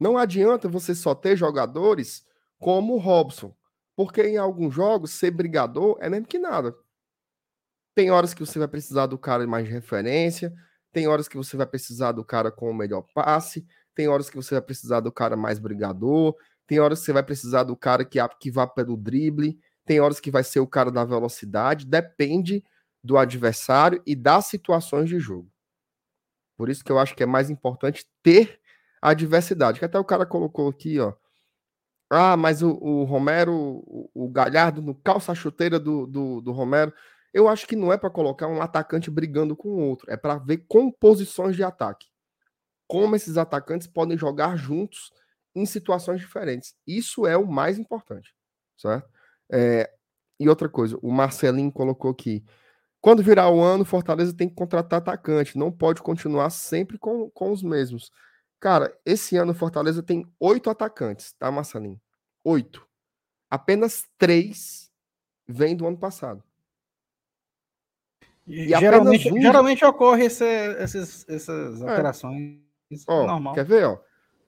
[0.00, 2.24] Não adianta você só ter jogadores
[2.58, 3.54] como Robson,
[3.94, 6.76] porque em alguns jogos ser brigador é mesmo que nada.
[7.94, 10.52] Tem horas que você vai precisar do cara mais de referência,
[10.92, 14.36] tem horas que você vai precisar do cara com o melhor passe, tem horas que
[14.36, 16.34] você vai precisar do cara mais brigador,
[16.66, 20.20] tem horas que você vai precisar do cara que, que vá pelo drible, tem horas
[20.20, 22.62] que vai ser o cara da velocidade, depende
[23.02, 25.50] do adversário e das situações de jogo.
[26.56, 28.60] Por isso que eu acho que é mais importante ter
[29.00, 29.78] a diversidade.
[29.78, 31.14] Que até o cara colocou aqui, ó.
[32.10, 36.92] Ah, mas o, o Romero, o, o, Galhardo no calça chuteira do, do, do Romero.
[37.38, 40.38] Eu acho que não é para colocar um atacante brigando com o outro, é para
[40.38, 42.08] ver composições de ataque.
[42.88, 45.12] Como esses atacantes podem jogar juntos
[45.54, 46.74] em situações diferentes.
[46.84, 48.34] Isso é o mais importante,
[48.76, 49.08] certo?
[49.52, 49.88] É,
[50.40, 52.44] e outra coisa, o Marcelinho colocou aqui.
[53.00, 57.52] Quando virar o ano, Fortaleza tem que contratar atacante, não pode continuar sempre com, com
[57.52, 58.10] os mesmos.
[58.58, 62.00] Cara, esse ano Fortaleza tem oito atacantes, tá, Marcelinho?
[62.42, 62.84] Oito.
[63.48, 64.90] Apenas três
[65.46, 66.42] vêm do ano passado.
[68.48, 69.40] E geralmente, um...
[69.40, 70.44] geralmente ocorre esse,
[70.82, 71.88] esses, essas é.
[71.88, 72.58] alterações.
[72.90, 72.96] É.
[73.06, 73.54] Ó, normal.
[73.54, 73.98] Quer ver, ó?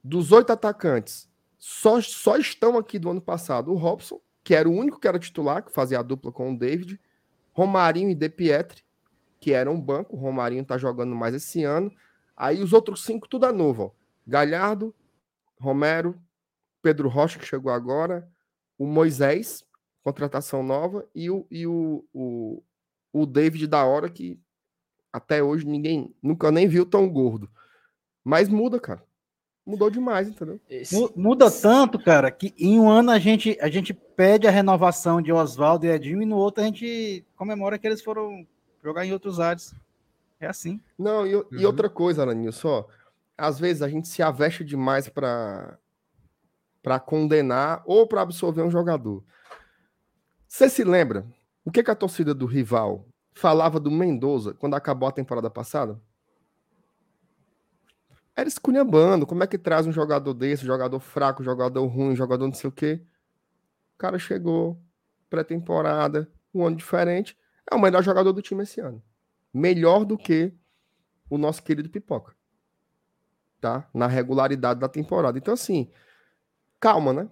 [0.02, 1.28] Dos oito atacantes,
[1.58, 5.18] só, só estão aqui do ano passado o Robson, que era o único que era
[5.18, 6.98] titular, que fazia a dupla com o David,
[7.52, 8.82] Romarinho e De Pietri,
[9.38, 11.92] que eram um banco, o Romarinho tá jogando mais esse ano.
[12.34, 13.90] Aí os outros cinco, tudo é novo, ó.
[14.26, 14.94] Galhardo,
[15.60, 16.18] Romero,
[16.82, 18.26] Pedro Rocha, que chegou agora,
[18.78, 19.64] o Moisés,
[20.02, 22.62] contratação nova, e o, e o, o,
[23.12, 24.38] o David da hora, que
[25.12, 27.50] até hoje ninguém nunca nem viu tão gordo.
[28.24, 29.02] Mas muda, cara
[29.70, 30.60] mudou demais, entendeu?
[30.68, 30.96] Esse...
[31.16, 35.32] Muda tanto, cara, que em um ano a gente, a gente pede a renovação de
[35.32, 38.46] Oswaldo e Edinho, e no outro a gente comemora que eles foram
[38.82, 39.74] jogar em outros ares.
[40.40, 40.80] É assim.
[40.98, 41.44] Não, e, uhum.
[41.52, 42.86] e outra coisa, Alanil, só.
[43.36, 45.78] Às vezes a gente se aveste demais para
[46.82, 49.22] para condenar ou para absolver um jogador.
[50.48, 51.26] Você se lembra
[51.70, 56.00] o que, que a torcida do rival falava do Mendoza quando acabou a temporada passada?
[58.40, 59.26] era esculhambando.
[59.26, 62.72] Como é que traz um jogador desse, jogador fraco, jogador ruim, jogador não sei o
[62.72, 63.02] quê?
[63.94, 64.80] O cara chegou,
[65.28, 67.36] pré-temporada, um ano diferente,
[67.70, 69.02] é o melhor jogador do time esse ano.
[69.52, 70.52] Melhor do que
[71.28, 72.34] o nosso querido Pipoca.
[73.60, 73.88] Tá?
[73.92, 75.36] Na regularidade da temporada.
[75.36, 75.90] Então, assim,
[76.80, 77.28] calma, né?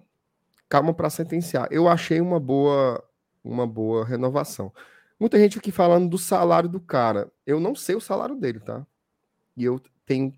[0.67, 1.67] Calma para sentenciar.
[1.71, 3.03] Eu achei uma boa,
[3.43, 4.73] uma boa renovação.
[5.19, 7.31] Muita gente aqui falando do salário do cara.
[7.45, 8.85] Eu não sei o salário dele, tá?
[9.57, 10.33] E eu tenho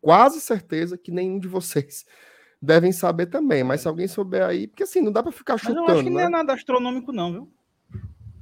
[0.00, 2.04] quase certeza que nenhum de vocês
[2.60, 3.64] devem saber também.
[3.64, 5.80] Mas se alguém souber aí, porque assim, não dá para ficar chutando.
[5.80, 6.16] Mas eu acho que né?
[6.16, 7.52] não é nada astronômico, não, viu?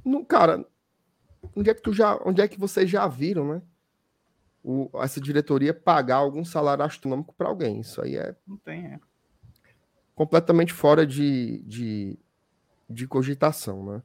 [0.03, 0.65] Não, cara,
[1.55, 3.61] onde é que tu já, onde é que vocês já viram, né?
[4.63, 7.79] O, essa diretoria pagar algum salário astronômico para alguém.
[7.79, 8.35] Isso aí é.
[8.45, 8.99] Não tem, é.
[10.13, 12.19] Completamente fora de, de,
[12.91, 14.03] de cogitação, né?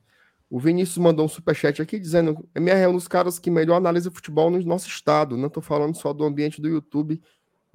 [0.49, 4.11] O Vinícius mandou um superchat aqui dizendo: MR é um dos caras que melhor analisa
[4.11, 5.37] futebol no nosso estado.
[5.37, 7.21] Não estou falando só do ambiente do YouTube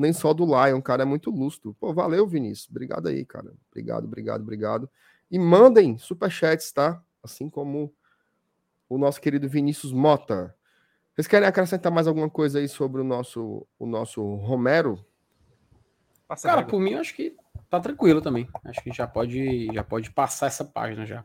[0.02, 1.76] nem só do Lion, cara, é muito lustro.
[1.80, 2.68] Pô, valeu, Vinícius.
[2.70, 3.54] Obrigado aí, cara.
[3.70, 4.90] Obrigado, obrigado, obrigado.
[5.30, 7.02] E mandem superchats, tá?
[7.24, 7.94] Assim como
[8.90, 10.56] o nosso querido Vinícius Mota.
[11.14, 15.06] Vocês querem acrescentar mais alguma coisa aí sobre o nosso, o nosso Romero?
[16.28, 17.36] Passa cara, por mim, acho que
[17.72, 18.48] tá tranquilo também.
[18.66, 21.24] Acho que já pode, já pode passar essa página já.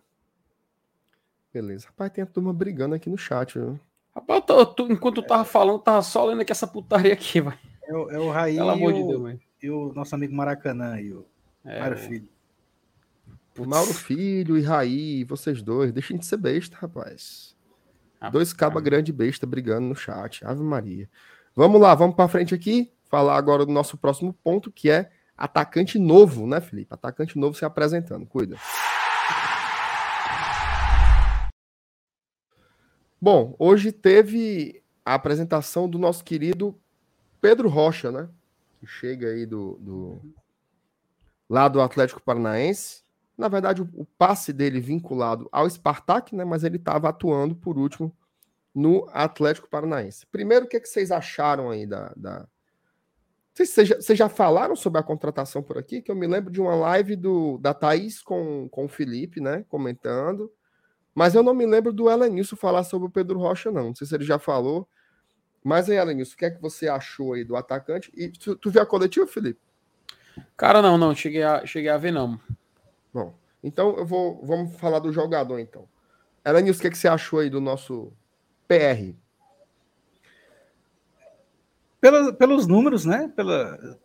[1.53, 1.89] Beleza.
[1.89, 3.81] Rapaz, tem a turma brigando aqui no chat, viu?
[4.15, 7.59] Rapaz, eu tô, enquanto eu tava falando, tava só lendo aqui essa putaria aqui, vai.
[7.83, 11.13] É o, é o Raí Pelo amor de Deus, e o nosso amigo Maracanã e
[11.13, 11.27] o
[11.65, 12.29] é, Mário Filho.
[13.53, 13.69] Putz.
[13.69, 17.57] Mauro Filho e Raí, vocês dois, deixem de ser besta, rapaz.
[18.21, 20.45] Ah, dois caba grande besta brigando no chat.
[20.45, 21.09] Ave Maria.
[21.55, 22.93] Vamos lá, vamos para frente aqui.
[23.09, 26.95] Falar agora do nosso próximo ponto, que é atacante novo, né, Felipe?
[26.95, 28.27] Atacante novo se apresentando.
[28.27, 28.57] Cuida.
[33.21, 36.79] Bom, hoje teve a apresentação do nosso querido
[37.41, 38.29] Pedro Rocha, né?
[38.79, 40.21] Que chega aí do, do
[41.49, 43.05] lá do Atlético Paranaense.
[43.37, 46.45] Na verdade, o, passe dele vinculado ao Spartak, né?
[46.45, 48.15] Mas ele estava atuando por último
[48.75, 50.27] no Atlético Paranaense.
[50.27, 52.13] Primeiro, o que, é que vocês acharam aí da.
[52.17, 52.47] da...
[53.65, 56.03] Vocês, já, vocês já falaram sobre a contratação por aqui?
[56.03, 59.65] Que eu me lembro de uma live do, da Thaís com, com o Felipe, né?
[59.71, 60.53] Comentando.
[61.15, 63.85] Mas eu não me lembro do Elenilson falar sobre o Pedro Rocha, não.
[63.87, 64.87] Não sei se ele já falou.
[65.65, 68.13] Mas aí, Alenilson, o que é que você achou aí do atacante?
[68.15, 69.59] E tu, tu viu a coletiva, Felipe?
[70.55, 72.39] Cara, não, não, cheguei a, cheguei a ver, não.
[73.13, 73.35] Bom,
[73.65, 74.45] então eu vou.
[74.45, 75.89] Vamos falar do jogador, então.
[76.45, 78.13] Elenilson, o que, é que você achou aí do nosso
[78.69, 79.17] PR?
[82.07, 83.33] Pela, pelos números, né?
[83.35, 83.99] Pela,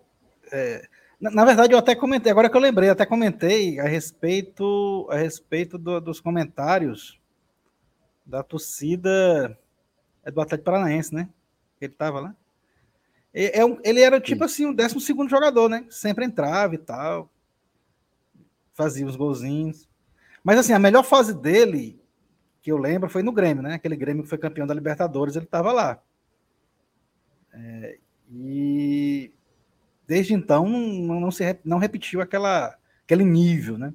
[0.51, 0.87] é,
[1.19, 5.15] Na, na verdade, eu até comentei, agora que eu lembrei, até comentei a respeito, a
[5.17, 7.19] respeito do- dos comentários
[8.25, 9.55] da torcida
[10.25, 11.29] é do Atlético Paranaense, né?
[11.79, 12.35] Ele tava lá.
[13.33, 15.85] E- é um- ele era tipo assim, o 12 segundo jogador, né?
[15.91, 17.29] Sempre entrava e tal.
[18.73, 19.87] Fazia os golzinhos.
[20.43, 22.01] Mas assim, a melhor fase dele,
[22.61, 23.75] que eu lembro, foi no Grêmio, né?
[23.75, 26.01] Aquele Grêmio que foi campeão da Libertadores, ele tava lá.
[27.53, 27.97] É,
[28.31, 29.31] e
[30.07, 33.93] desde então não, não se não repetiu aquela, aquele nível, né?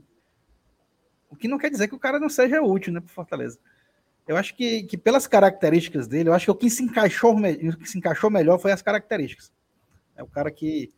[1.31, 3.59] O que não quer dizer que o cara não seja útil, né, para Fortaleza.
[4.27, 7.77] Eu acho que, que pelas características dele, eu acho que o que se encaixou, o
[7.77, 9.53] que se encaixou melhor foi as características.
[10.17, 10.93] É o cara que,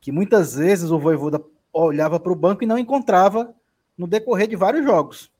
[0.00, 3.54] que muitas vezes o Voivoda olhava para o banco e não encontrava
[3.96, 5.30] no decorrer de vários jogos.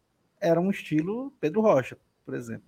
[0.41, 2.67] Era um estilo Pedro Rocha, por exemplo.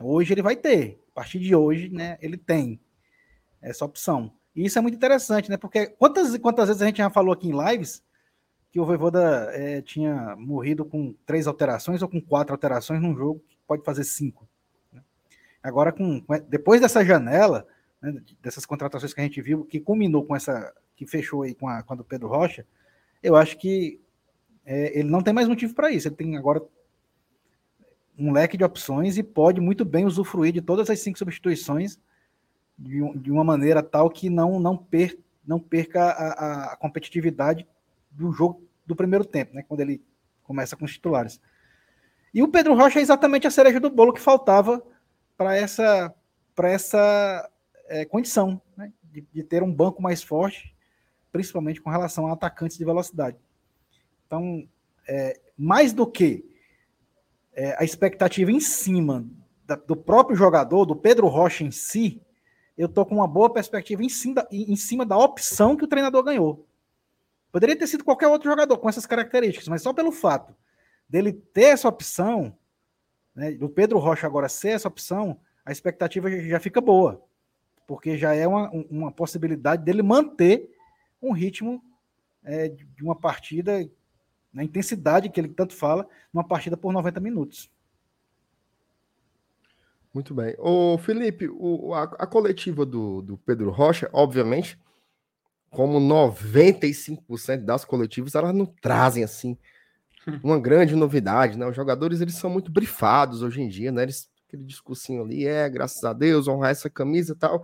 [0.00, 1.00] Hoje ele vai ter.
[1.12, 2.80] A partir de hoje, né, ele tem
[3.68, 4.32] essa opção.
[4.54, 5.56] E isso é muito interessante, né?
[5.56, 8.02] Porque quantas quantas vezes a gente já falou aqui em lives
[8.70, 13.40] que o Voivoda eh, tinha morrido com três alterações ou com quatro alterações num jogo
[13.48, 14.48] que pode fazer cinco.
[14.92, 15.02] né?
[15.62, 17.66] Agora, com, com- depois dessa janela,
[18.02, 21.68] né, dessas contratações que a gente viu, que culminou com essa, que fechou aí com
[21.68, 22.66] a, com a do Pedro Rocha,
[23.22, 24.00] eu acho que
[24.64, 26.08] eh, ele não tem mais motivo para isso.
[26.08, 26.62] Ele tem agora
[28.18, 31.98] um leque de opções e pode muito bem usufruir de todas as cinco substituições
[32.78, 37.66] de, um- de uma maneira tal que não, não, per, não perca a, a- competitividade
[38.10, 39.62] do jogo do primeiro tempo, né?
[39.66, 40.02] Quando ele
[40.42, 41.40] começa com os titulares.
[42.32, 44.82] E o Pedro Rocha é exatamente a cereja do bolo que faltava
[45.36, 46.14] para essa,
[46.54, 47.50] pra essa
[47.88, 48.92] eh, condição, né?
[49.02, 50.74] De, de ter um banco mais forte,
[51.32, 53.36] principalmente com relação a atacantes de velocidade.
[54.26, 54.68] Então,
[55.08, 56.44] eh, mais do que
[57.54, 59.26] eh, a expectativa em cima
[59.66, 62.20] da- do próprio jogador, do Pedro Rocha em si,
[62.76, 65.88] eu tô com uma boa perspectiva em cima, da, em cima da opção que o
[65.88, 66.66] treinador ganhou.
[67.50, 70.54] Poderia ter sido qualquer outro jogador com essas características, mas só pelo fato
[71.08, 72.56] dele ter essa opção,
[73.34, 77.22] né, do Pedro Rocha agora ser essa opção, a expectativa já- fica boa,
[77.86, 80.70] porque já é uma, um- uma possibilidade dele manter
[81.22, 81.82] um ritmo
[82.44, 83.88] é, de uma partida,
[84.52, 87.70] na intensidade que ele tanto fala, uma partida por 90 minutos.
[90.16, 90.54] Muito bem.
[90.58, 94.80] Ô, Felipe, o, a, a coletiva do, do Pedro Rocha, obviamente,
[95.68, 99.58] como 95% das coletivas, elas não trazem, assim,
[100.42, 101.66] uma grande novidade, né?
[101.66, 104.04] Os jogadores, eles são muito brifados hoje em dia, né?
[104.04, 107.62] Eles, aquele discursinho ali, é, graças a Deus, honrar essa camisa e tal.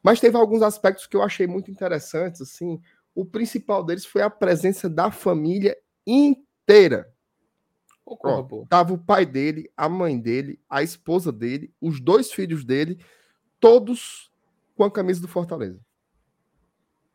[0.00, 2.80] Mas teve alguns aspectos que eu achei muito interessantes, assim.
[3.12, 5.76] O principal deles foi a presença da família
[6.06, 7.12] inteira.
[8.16, 8.66] Pô.
[8.68, 12.98] tava o pai dele, a mãe dele, a esposa dele, os dois filhos dele,
[13.60, 14.32] todos
[14.76, 15.78] com a camisa do Fortaleza.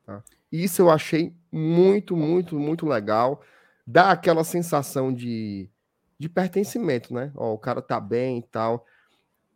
[0.05, 0.23] Tá?
[0.51, 3.41] E isso eu achei muito, muito, muito legal.
[3.87, 5.69] Dá aquela sensação de,
[6.19, 7.31] de pertencimento, né?
[7.35, 8.85] Ó, o cara tá bem e tal.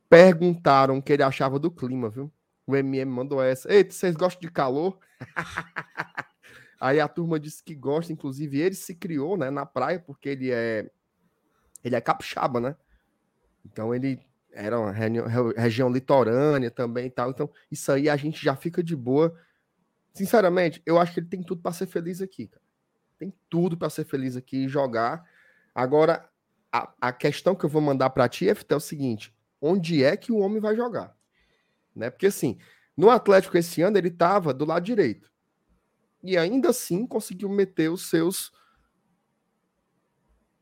[0.10, 2.32] Perguntaram o que ele achava do clima, viu?
[2.66, 3.72] O MM mandou essa.
[3.72, 4.98] Eita, vocês gostam de calor?
[6.80, 10.52] Aí a turma disse que gosta, inclusive ele se criou, né, na praia, porque ele
[10.52, 10.90] é
[11.84, 12.76] ele é capixaba, né?
[13.66, 14.20] Então ele
[14.52, 17.30] era uma regi- re- região litorânea também e tal.
[17.30, 19.38] Então isso aí a gente já fica de boa.
[20.14, 22.64] Sinceramente, eu acho que ele tem tudo para ser feliz aqui, cara.
[23.20, 25.28] Tem tudo para ser feliz aqui e jogar.
[25.74, 26.28] Agora,
[26.72, 30.16] a, a questão que eu vou mandar para ti, FT, é o seguinte: onde é
[30.18, 31.16] que o homem vai jogar?
[31.96, 32.10] Né?
[32.10, 32.58] Porque assim,
[32.96, 35.32] no Atlético esse ano ele estava do lado direito.
[36.24, 38.52] E ainda assim conseguiu meter os seus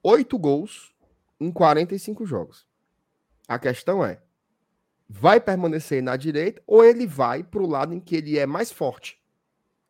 [0.03, 0.94] oito gols
[1.39, 2.65] em 45 jogos.
[3.47, 4.21] A questão é:
[5.09, 8.71] vai permanecer na direita ou ele vai para o lado em que ele é mais
[8.71, 9.21] forte,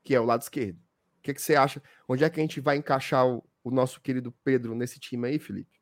[0.03, 0.77] que é o lado esquerdo?
[1.19, 1.81] O que, que você acha?
[2.07, 5.39] Onde é que a gente vai encaixar o, o nosso querido Pedro nesse time aí,
[5.39, 5.79] Felipe?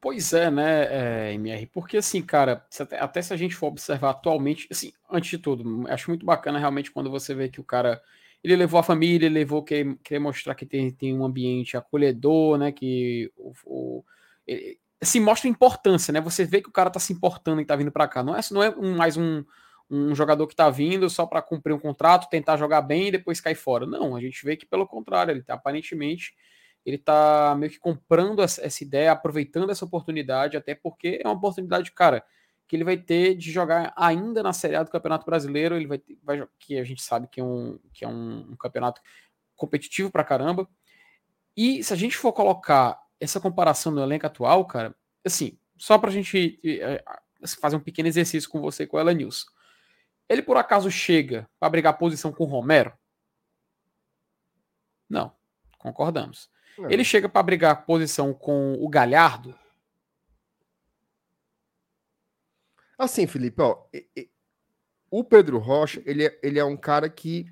[0.00, 1.66] Pois é, né, é, MR?
[1.66, 5.38] Porque assim, cara, se até, até se a gente for observar atualmente, assim, antes de
[5.38, 8.02] tudo, acho muito bacana realmente quando você vê que o cara
[8.42, 12.58] ele levou a família, ele levou querer, querer mostrar que tem, tem um ambiente acolhedor,
[12.58, 12.72] né?
[12.72, 14.04] Que o, o-
[15.02, 16.20] se mostra importância, né?
[16.20, 18.22] Você vê que o cara tá se importando e tá vindo para cá.
[18.22, 19.44] Não é, não é um- mais um,
[19.90, 23.40] um jogador que tá vindo só para cumprir um contrato, tentar jogar bem e depois
[23.40, 23.86] cair fora.
[23.86, 26.34] Não, a gente vê que pelo contrário, ele tá aparentemente
[26.84, 31.36] ele tá meio que comprando essa, essa ideia, aproveitando essa oportunidade, até porque é uma
[31.36, 32.24] oportunidade, cara,
[32.66, 35.98] que ele vai ter de jogar ainda na Série A do Campeonato Brasileiro, ele vai,
[35.98, 39.00] ter, vai que a gente sabe que é um, que é um, um campeonato
[39.54, 40.68] competitivo pra caramba.
[41.56, 44.94] E se a gente for colocar essa comparação no elenco atual, cara,
[45.24, 47.04] assim, só pra gente eh, eh,
[47.60, 49.46] fazer um pequeno exercício com você com o Elenilson.
[50.28, 52.92] Ele por acaso chega pra brigar posição com o Romero?
[55.08, 55.32] Não,
[55.78, 56.50] concordamos.
[56.76, 56.90] Não.
[56.90, 59.56] Ele chega para brigar posição com o Galhardo.
[62.98, 63.84] Assim, Felipe, ó,
[65.10, 67.46] o Pedro Rocha, ele é, ele é um cara que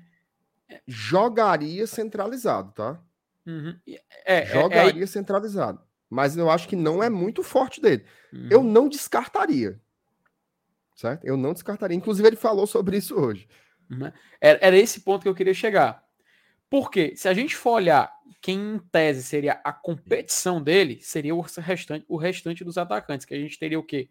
[0.85, 3.01] jogaria centralizado, tá?
[3.45, 3.77] Uhum.
[3.87, 5.81] É, é- é, Jogaria centralizado.
[6.09, 8.05] Mas eu acho que não é muito forte dele.
[8.33, 8.47] Uhum.
[8.51, 9.79] Eu não descartaria.
[10.95, 11.23] Certo?
[11.25, 11.95] Eu não descartaria.
[11.95, 13.47] Inclusive, ele falou sobre isso hoje.
[13.89, 14.13] Né?
[14.39, 16.03] Era, era esse ponto que eu queria chegar.
[16.69, 21.41] Porque se a gente for olhar quem em tese seria a competição dele, seria o
[21.41, 24.09] restante, o restante dos atacantes, que a gente teria o quê?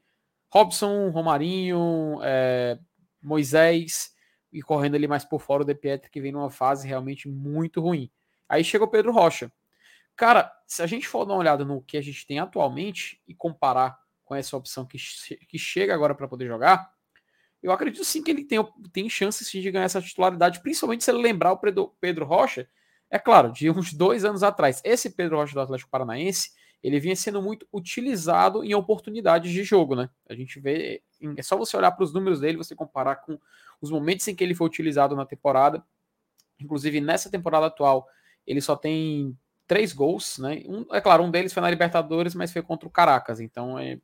[0.53, 2.79] Robson, Romarinho, é,
[3.23, 4.15] Moisés,
[4.53, 7.81] e correndo ali mais por fora o De Pietri, que vem numa fase realmente muito
[7.81, 8.11] ruim.
[8.51, 9.51] Aí chega o Pedro Rocha.
[10.17, 13.33] Cara, se a gente for dar uma olhada no que a gente tem atualmente e
[13.33, 14.99] comparar com essa opção que,
[15.47, 16.93] que chega agora para poder jogar,
[17.63, 18.59] eu acredito sim que ele tem,
[18.93, 22.69] tem chances sim, de ganhar essa titularidade, principalmente se ele lembrar o Pedro, Pedro Rocha,
[23.09, 24.83] é claro, de uns dois anos atrás.
[24.85, 26.51] Esse Pedro Rocha do Atlético Paranaense,
[26.83, 30.11] ele vinha sendo muito utilizado em oportunidades de jogo, né?
[30.29, 31.03] A gente vê,
[31.37, 33.39] é só você olhar para os números dele, você comparar com
[33.81, 35.85] os momentos em que ele foi utilizado na temporada.
[36.59, 38.09] Inclusive, nessa temporada atual,
[38.47, 39.37] ele só tem
[39.67, 40.63] três gols, né?
[40.67, 43.41] Um, é claro, um deles foi na Libertadores, mas foi contra o Caracas.
[43.41, 43.99] Então, é,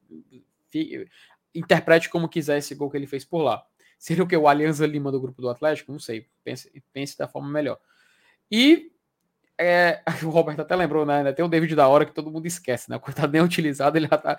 [1.54, 3.64] interprete como quiser esse gol que ele fez por lá.
[3.98, 4.36] Seria o que?
[4.36, 5.90] O Alianza Lima do grupo do Atlético?
[5.90, 6.28] Não sei.
[6.44, 7.78] Pense, pense da forma melhor.
[8.50, 8.92] E
[9.58, 11.32] é, o Roberto até lembrou, né?
[11.32, 12.96] Tem o David da hora que todo mundo esquece, né?
[12.96, 14.38] O coitado nem utilizado, ele já tá.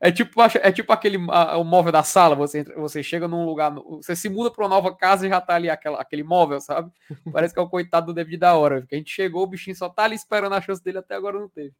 [0.00, 3.44] É tipo, é tipo aquele a- o móvel da sala, você, entra- você chega num
[3.44, 6.60] lugar, você se muda para uma nova casa e já tá ali aquela, aquele móvel,
[6.60, 6.90] sabe?
[7.32, 8.80] Parece que é o coitado do David da hora.
[8.80, 11.38] Porque a gente chegou, o bichinho só tá ali esperando a chance dele, até agora
[11.38, 11.72] não teve.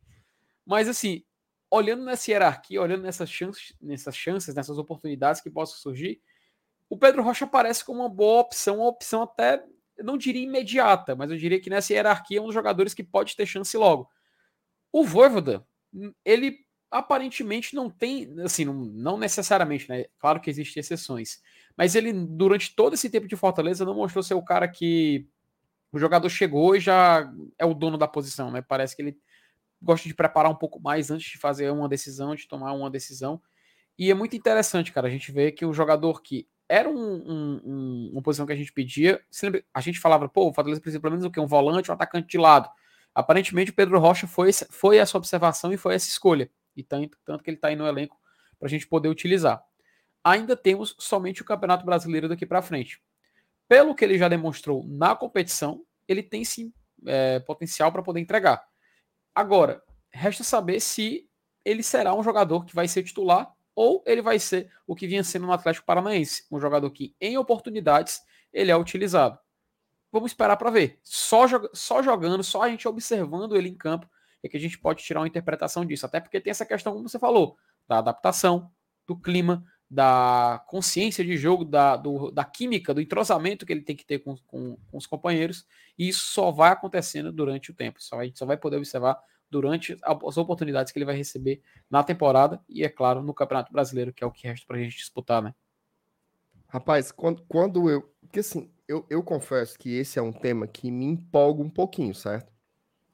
[0.66, 1.22] Mas assim,
[1.70, 6.20] olhando nessa hierarquia, olhando nessas chances, nessas chances, nessas oportunidades que possam surgir,
[6.88, 9.62] o Pedro Rocha parece como uma boa opção, uma opção até,
[9.96, 13.02] eu não diria imediata, mas eu diria que nessa hierarquia é um dos jogadores que
[13.02, 14.08] pode ter chance logo.
[14.92, 15.66] O Voivoda,
[16.24, 16.58] ele
[16.90, 20.04] aparentemente não tem, assim, não, não necessariamente, né?
[20.18, 21.40] Claro que existem exceções,
[21.76, 25.28] mas ele, durante todo esse tempo de Fortaleza, não mostrou ser o cara que
[25.90, 28.62] o jogador chegou e já é o dono da posição, né?
[28.62, 29.18] Parece que ele
[29.80, 33.40] gosta de preparar um pouco mais antes de fazer uma decisão, de tomar uma decisão.
[33.98, 37.60] E é muito interessante, cara, a gente vê que o jogador que era um, um-
[37.64, 41.00] um- uma posição que a gente pedia, lembra- a gente falava, pô, o Fortaleza precisa
[41.00, 41.40] pelo menos o quê?
[41.40, 42.68] Um volante, um atacante de lado.
[43.14, 46.50] Aparentemente o Pedro Rocha foi, foi essa observação e foi essa escolha.
[46.76, 48.18] E tanto, tanto que ele está aí no elenco
[48.58, 49.62] para a gente poder utilizar.
[50.24, 53.00] Ainda temos somente o Campeonato Brasileiro daqui para frente.
[53.68, 56.72] Pelo que ele já demonstrou na competição, ele tem sim
[57.06, 58.66] é, potencial para poder entregar.
[59.34, 61.28] Agora, resta saber se
[61.64, 65.24] ele será um jogador que vai ser titular ou ele vai ser o que vinha
[65.24, 68.22] sendo no Atlético Paranaense, um jogador que em oportunidades
[68.52, 69.38] ele é utilizado.
[70.12, 71.00] Vamos esperar para ver.
[71.02, 74.08] Só, só jogando, só a gente observando ele em campo
[74.42, 76.06] é que a gente pode tirar uma interpretação disso.
[76.06, 77.56] Até porque tem essa questão, como você falou,
[77.88, 78.70] da adaptação,
[79.06, 83.96] do clima, da consciência de jogo, da, do- da química, do entrosamento que ele tem
[83.96, 85.66] que ter com, com- com os companheiros.
[85.98, 88.02] E isso só vai acontecendo durante o tempo.
[88.02, 89.18] Só, a gente só vai poder observar
[89.54, 94.12] durante as oportunidades que ele vai receber na temporada e, é claro, no Campeonato Brasileiro,
[94.12, 95.54] que é o que resta para a gente disputar, né?
[96.66, 98.02] Rapaz, quando, quando eu.
[98.20, 102.12] Porque assim, eu, eu confesso que esse é um tema que me empolga um pouquinho,
[102.12, 102.52] certo?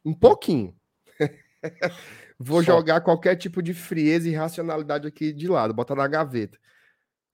[0.03, 0.75] Um pouquinho.
[2.39, 2.73] Vou Só.
[2.73, 6.59] jogar qualquer tipo de frieza e racionalidade aqui de lado, botar na gaveta.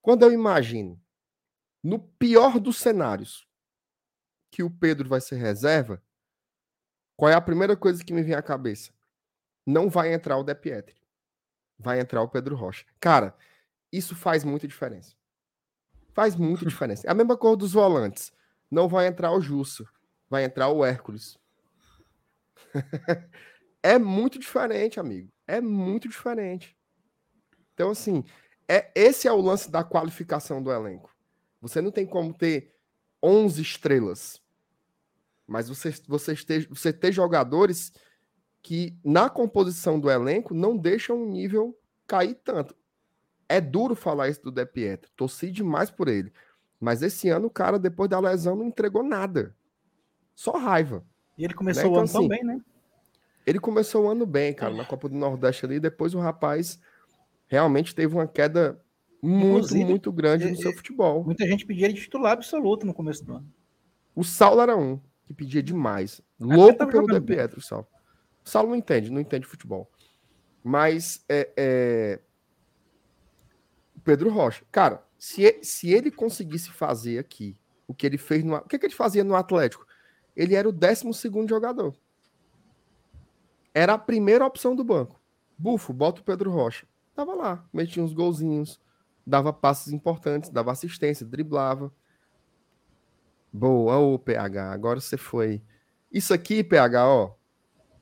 [0.02, 1.00] Quando eu imagino,
[1.80, 3.46] no pior dos cenários,
[4.50, 6.02] que o Pedro vai ser reserva,
[7.16, 8.95] qual é a primeira coisa que me vem à cabeça?
[9.66, 10.94] Não vai entrar o De Pietri.
[11.78, 12.86] Vai entrar o Pedro Rocha.
[13.00, 13.36] Cara,
[13.92, 15.14] isso faz muita diferença.
[16.14, 17.06] Faz muita diferença.
[17.06, 18.32] É a mesma cor dos volantes.
[18.70, 19.86] Não vai entrar o Jusso.
[20.30, 21.36] Vai entrar o Hércules.
[23.82, 25.30] é muito diferente, amigo.
[25.46, 26.76] É muito diferente.
[27.74, 28.24] Então, assim,
[28.68, 31.14] é, esse é o lance da qualificação do elenco.
[31.60, 32.74] Você não tem como ter
[33.22, 34.42] 11 estrelas.
[35.46, 37.92] Mas você, você, ter, você ter jogadores
[38.66, 42.74] que, na composição do elenco, não deixam o nível cair tanto.
[43.48, 45.08] É duro falar isso do De Pietro.
[45.14, 46.32] Torci demais por ele.
[46.80, 49.54] Mas esse ano o cara, depois da lesão, não entregou nada.
[50.34, 51.04] Só raiva.
[51.38, 52.60] E ele começou Né, o então, ano tão assim, bem, né?
[53.46, 55.78] Ele começou o ano bem, cara, na Copa do Nordeste ali.
[55.78, 56.80] Depois o rapaz
[57.46, 58.82] realmente teve uma queda
[59.22, 61.22] muito, Inclusive, muito grande no e- seu futebol.
[61.22, 63.46] Muita gente pedia ele de titular absoluto no começo do ano.
[64.12, 66.20] O Saulo era um que pedia demais.
[66.40, 67.20] ele Louco pelo De.
[67.20, 67.86] Pietro, Saulo.
[68.46, 69.90] Saulo não entende, não entende futebol.
[70.62, 72.20] Mas é, é,
[74.04, 77.56] Pedro Rocha, cara, se se ele conseguisse fazer aqui
[77.88, 78.56] o que ele fez no.
[78.56, 79.86] O que, que ele fazia no Atlético?
[80.34, 81.04] Ele era o 12
[81.48, 81.96] jogador.
[83.74, 85.20] era a primeira opção do banco.
[85.58, 86.86] Bufo, bota o Pedro Rocha.
[87.14, 88.78] Tava lá, metia uns golzinhos,
[89.26, 91.92] dava passes importantes, dava assistência, driblava.
[93.52, 95.62] Boa, ô PH, agora você foi.
[96.12, 97.34] Isso aqui, PH, ó.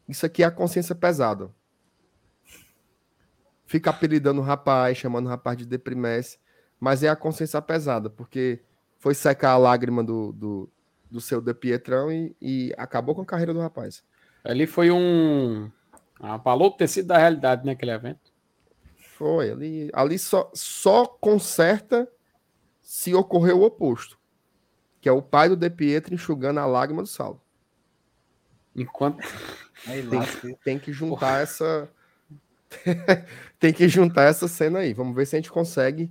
[0.09, 1.51] Isso aqui é a consciência pesada.
[3.67, 6.39] Fica apelidando o rapaz, chamando o rapaz de deprimesse,
[6.79, 8.63] mas é a consciência pesada, porque
[8.99, 10.71] foi secar a lágrima do, do,
[11.11, 14.05] do seu De Pietrão e, e acabou com a carreira do rapaz.
[14.45, 15.71] Ali foi um.
[16.21, 18.33] Ah, falou ter sido da realidade naquele evento.
[19.17, 22.09] Foi, ali, ali só, só conserta
[22.83, 24.19] se ocorrer o oposto.
[25.01, 27.41] Que é o pai do De Pietro enxugando a lágrima do Saulo.
[28.75, 29.19] Enquanto.
[29.87, 31.89] Aí Tem, lá, que- tem que juntar essa.
[33.59, 34.93] tem que juntar essa cena aí.
[34.93, 36.11] Vamos ver se a gente consegue.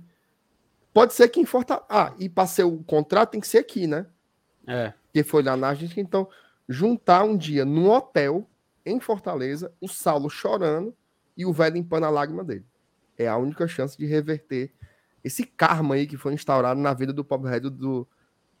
[0.92, 1.86] Pode ser que em Fortaleza.
[1.88, 4.06] Ah, e para ser o contrato tem que ser aqui, né?
[4.66, 4.94] É.
[5.12, 6.00] que foi lá na Argentina.
[6.00, 6.26] Então,
[6.66, 8.48] juntar um dia num hotel
[8.86, 10.94] em Fortaleza, o Saulo chorando
[11.36, 12.64] e o velho limpando a lágrima dele.
[13.18, 14.72] É a única chance de reverter
[15.22, 18.08] esse karma aí que foi instaurado na vida do pobre Red do,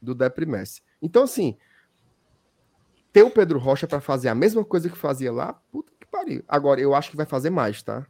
[0.00, 0.82] do Deprimesse.
[1.00, 1.56] Então, assim,
[3.14, 6.42] ter o Pedro Rocha para fazer a mesma coisa que fazia lá, puta que pariu.
[6.48, 8.04] Agora, eu acho que vai fazer mais, tá?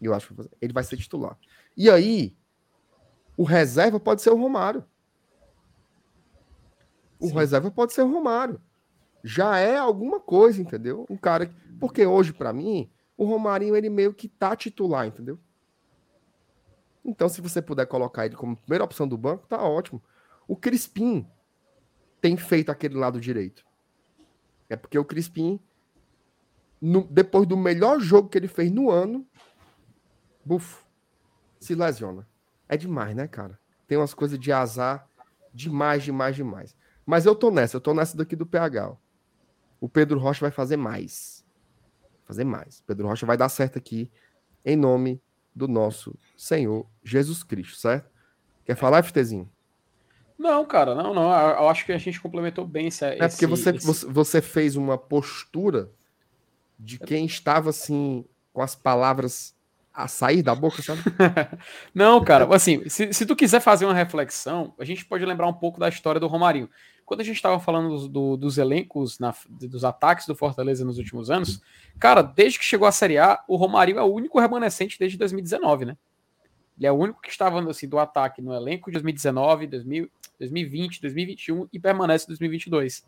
[0.00, 1.36] Eu acho que vai fazer- ele vai ser titular.
[1.76, 2.36] E aí,
[3.36, 4.84] o reserva pode ser o Romário.
[7.18, 8.60] O reserva pode ser o Romário.
[9.24, 11.04] Já é alguma coisa, entendeu?
[11.10, 11.46] Um cara.
[11.46, 15.38] que- Porque hoje, pra mim, o Romarinho, ele meio que tá titular, entendeu?
[17.04, 20.00] Então, se você puder colocar ele como primeira opção do banco, tá ótimo.
[20.46, 21.26] O Crispim
[22.20, 23.66] tem feito aquele lado direito.
[24.68, 25.58] É porque o Crispim,
[26.80, 29.26] no- depois do melhor jogo que ele fez no ano,
[30.44, 30.86] bufo,
[31.60, 32.28] se lesiona.
[32.68, 33.58] É demais, né, cara?
[33.86, 35.08] Tem umas coisas de azar
[35.52, 36.76] demais, demais, demais.
[37.06, 38.90] Mas eu tô nessa, eu tô nessa daqui do PH.
[38.90, 38.96] ó.
[39.80, 41.44] O Pedro Rocha vai fazer mais.
[42.24, 42.82] Fazer mais.
[42.82, 44.10] Pedro Rocha vai dar certo aqui,
[44.64, 45.22] em nome
[45.54, 48.10] do nosso Senhor Jesus Cristo, certo?
[48.64, 49.50] Quer falar, FTzinho?
[50.38, 51.30] Não, cara, não, não.
[51.32, 53.04] Eu acho que a gente complementou bem esse.
[53.04, 55.90] É porque você, você, você fez uma postura
[56.78, 59.54] de quem estava assim, com as palavras
[59.92, 61.00] a sair da boca, sabe?
[61.92, 65.52] Não, cara, assim, se, se tu quiser fazer uma reflexão, a gente pode lembrar um
[65.52, 66.70] pouco da história do Romarinho.
[67.04, 70.98] Quando a gente estava falando dos, do- dos elencos, na- dos ataques do Fortaleza nos
[70.98, 71.60] últimos anos,
[71.98, 75.84] cara, desde que chegou a Série A, o Romarinho é o único remanescente desde 2019,
[75.86, 75.96] né?
[76.78, 80.08] Ele é o único que estava assim, do ataque no elenco de 2019, 2000,
[80.38, 83.04] 2020, 2021 e permanece em 2022.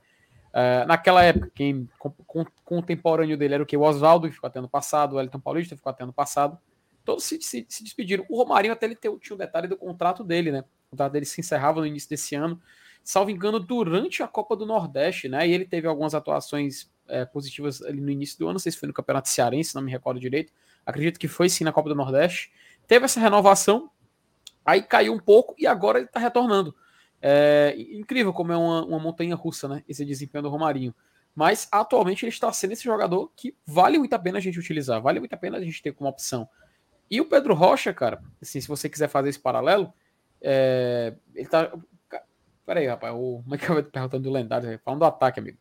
[0.52, 3.76] Eh, naquela época, quem com- contemporâneo dele era o que?
[3.76, 6.58] O Oswaldo, que ficou até ano passado, o Elton Paulista ficou até ano passado
[7.02, 8.24] todos se, se- se despediram.
[8.28, 10.60] O Romarinho até ele tinha o detalhe do contrato dele, né?
[10.86, 12.60] O contrato dele se encerrava no início desse ano,
[13.02, 15.48] salvo engano, durante a Copa do Nordeste, né?
[15.48, 18.78] E ele teve algumas atuações é, positivas ali no início do ano, não sei se
[18.78, 20.52] foi no Campeonato Cearense, não me recordo direito.
[20.84, 22.52] Acredito que foi sim na Copa do Nordeste.
[22.86, 23.90] Teve essa renovação,
[24.64, 26.74] aí caiu um pouco e agora ele tá retornando.
[27.20, 29.84] É incrível como é uma, uma montanha russa, né?
[29.88, 30.94] Esse desempenho do Romarinho.
[31.34, 35.00] Mas atualmente ele está sendo esse jogador que vale muito a pena a gente utilizar,
[35.00, 36.48] vale muito a pena a gente ter como opção.
[37.10, 39.92] E o Pedro Rocha, cara, assim, se você quiser fazer esse paralelo,
[40.40, 41.72] é, ele tá.
[42.64, 44.78] Peraí, rapaz, o eu tô perguntando do lendário?
[44.84, 45.58] Falando do ataque, amigo.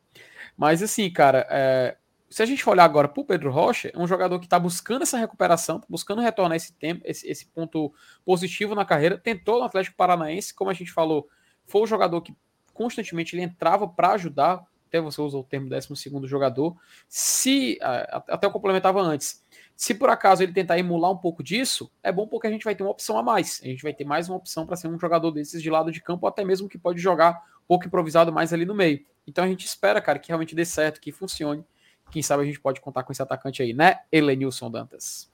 [0.55, 1.97] Mas assim, cara, é,
[2.30, 5.17] se a gente olhar agora pro Pedro Rocha, é um jogador que tá buscando essa
[5.17, 7.92] recuperação, tá buscando retornar esse tempo, esse, esse ponto
[8.24, 9.17] positivo na carreira.
[9.17, 11.28] Tentou no Atlético Paranaense, como a gente falou,
[11.70, 12.36] foi o jogador que
[12.74, 14.66] constantemente ele entrava para ajudar.
[14.87, 15.87] Até você usou o termo 12
[16.25, 16.75] jogador.
[17.08, 19.43] Se até eu complementava antes.
[19.75, 22.75] Se por acaso ele tentar emular um pouco disso, é bom porque a gente vai
[22.75, 23.62] ter uma opção a mais.
[23.63, 26.01] A gente vai ter mais uma opção para ser um jogador desses de lado de
[26.01, 29.05] campo, ou até mesmo que pode jogar um pouco improvisado mais ali no meio.
[29.25, 31.63] Então a gente espera, cara, que realmente dê certo, que funcione.
[32.12, 35.29] Quem sabe a gente pode contar com esse atacante aí, né, Elenilson Dantas?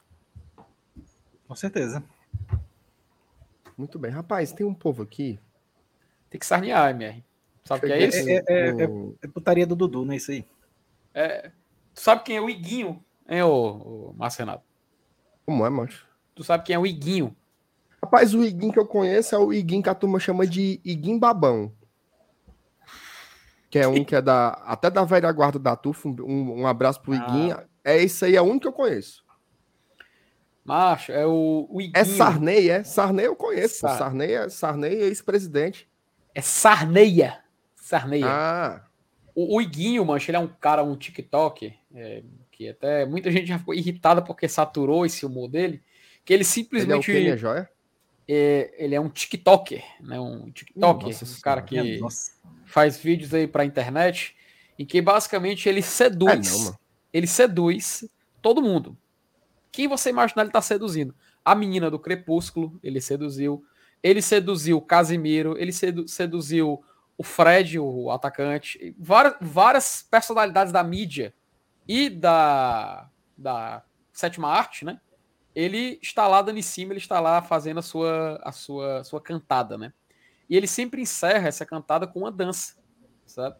[1.48, 2.04] Com certeza.
[3.76, 4.10] Muito bem.
[4.10, 5.40] Rapaz, tem um povo aqui.
[6.36, 7.24] Tem que sarnear, MR.
[7.64, 8.44] Sabe o que é Cheguei isso?
[8.46, 8.88] É, é, é,
[9.22, 10.44] é putaria do Dudu, não é isso aí?
[11.14, 11.50] É,
[11.94, 14.62] tu sabe quem é o Iguinho, hein, ô, ô Márcio Renato?
[15.46, 16.06] Como é, macho?
[16.34, 17.34] Tu sabe quem é o Iguinho?
[18.02, 21.18] Rapaz, o Iguim que eu conheço é o Iguim que a turma chama de Iguim
[21.18, 21.72] Babão.
[23.70, 24.50] Que é um que é da.
[24.66, 26.08] Até da velha guarda da Tufa.
[26.08, 27.54] Um, um abraço pro Iguim.
[27.82, 29.24] É esse aí, é o único que eu conheço.
[30.62, 31.92] Macho, é o, o Iguinho.
[31.94, 32.84] É Sarney, é?
[32.84, 33.80] Sarney eu conheço.
[33.80, 33.88] pô.
[33.88, 35.88] Sar- Sarney é Sarney é ex-presidente.
[36.36, 37.38] É Sarneia.
[37.74, 38.26] Sarneia.
[38.28, 38.84] Ah,
[39.34, 42.22] O, o Iguinho, mancho, ele é um cara, um TikTok, é,
[42.52, 45.82] que até muita gente já ficou irritada porque saturou esse humor dele,
[46.26, 47.10] que ele ele é o simplesmente...
[47.12, 47.70] minha joia?
[48.28, 50.20] é, ele é um TikToker, né?
[50.20, 52.32] Um TikToker, Nossa um cara que Nossa.
[52.66, 54.36] faz vídeos aí pra internet,
[54.78, 56.78] e que basicamente ele É seduz não, mano.
[57.14, 58.04] ele seduz
[58.42, 58.94] todo mundo.
[59.72, 61.14] Quem você imaginar ele tá seduzindo?
[61.42, 63.64] A menina do Crepúsculo, ele seduziu.
[64.06, 66.80] Ele seduziu o Casimiro, ele sedu- seduziu
[67.18, 71.34] o Fred, o atacante, várias, várias personalidades da mídia
[71.88, 75.00] e da, da sétima arte, né?
[75.52, 79.20] Ele está lá dando em cima, ele está lá fazendo a sua, a sua, sua
[79.20, 79.92] cantada, né?
[80.48, 82.76] E ele sempre encerra essa cantada com uma dança,
[83.24, 83.56] sabe?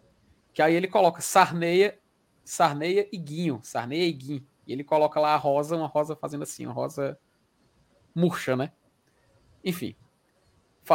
[0.54, 1.98] Que aí ele coloca Sarneia,
[2.44, 4.46] Sarneia e Guinho, Sarneia e Guinho.
[4.64, 7.18] E ele coloca lá a rosa, uma rosa fazendo assim, uma rosa
[8.14, 8.70] murcha, né?
[9.64, 9.96] Enfim.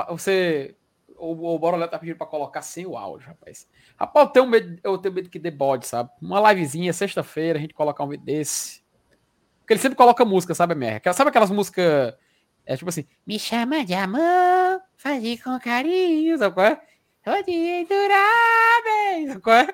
[0.10, 0.76] Você.
[1.18, 3.68] O, o Borolé tá pedindo pra colocar sem o áudio, rapaz.
[3.96, 6.10] Rapaz, eu tenho medo, eu tenho medo que dê bode, sabe?
[6.20, 8.82] Uma livezinha, sexta-feira, a gente colocar um vídeo desse.
[9.60, 11.02] Porque ele sempre coloca música, sabe, MR?
[11.14, 12.16] Sabe aquelas músicas.
[12.66, 13.06] É tipo assim.
[13.26, 16.82] Me chama de amor, fazer com carinho, sabe qual é?
[18.84, 19.68] Bem, sabe qual é?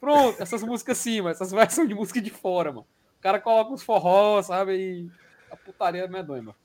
[0.00, 2.86] Pronto, essas músicas sim, mas essas versões de música de fora, mano.
[3.18, 4.74] O cara coloca uns forró, sabe?
[4.74, 5.10] E
[5.50, 6.56] a putaria é medonha, mano.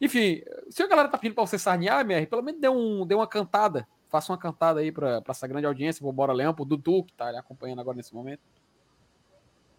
[0.00, 3.14] Enfim, se a galera tá pedindo pra você sarnear, MR, pelo menos dê, um, dê
[3.14, 3.86] uma cantada.
[4.08, 7.12] Faça uma cantada aí pra, pra essa grande audiência, pro Bora Leão, pro Dudu, que
[7.12, 8.40] tá ali acompanhando agora nesse momento.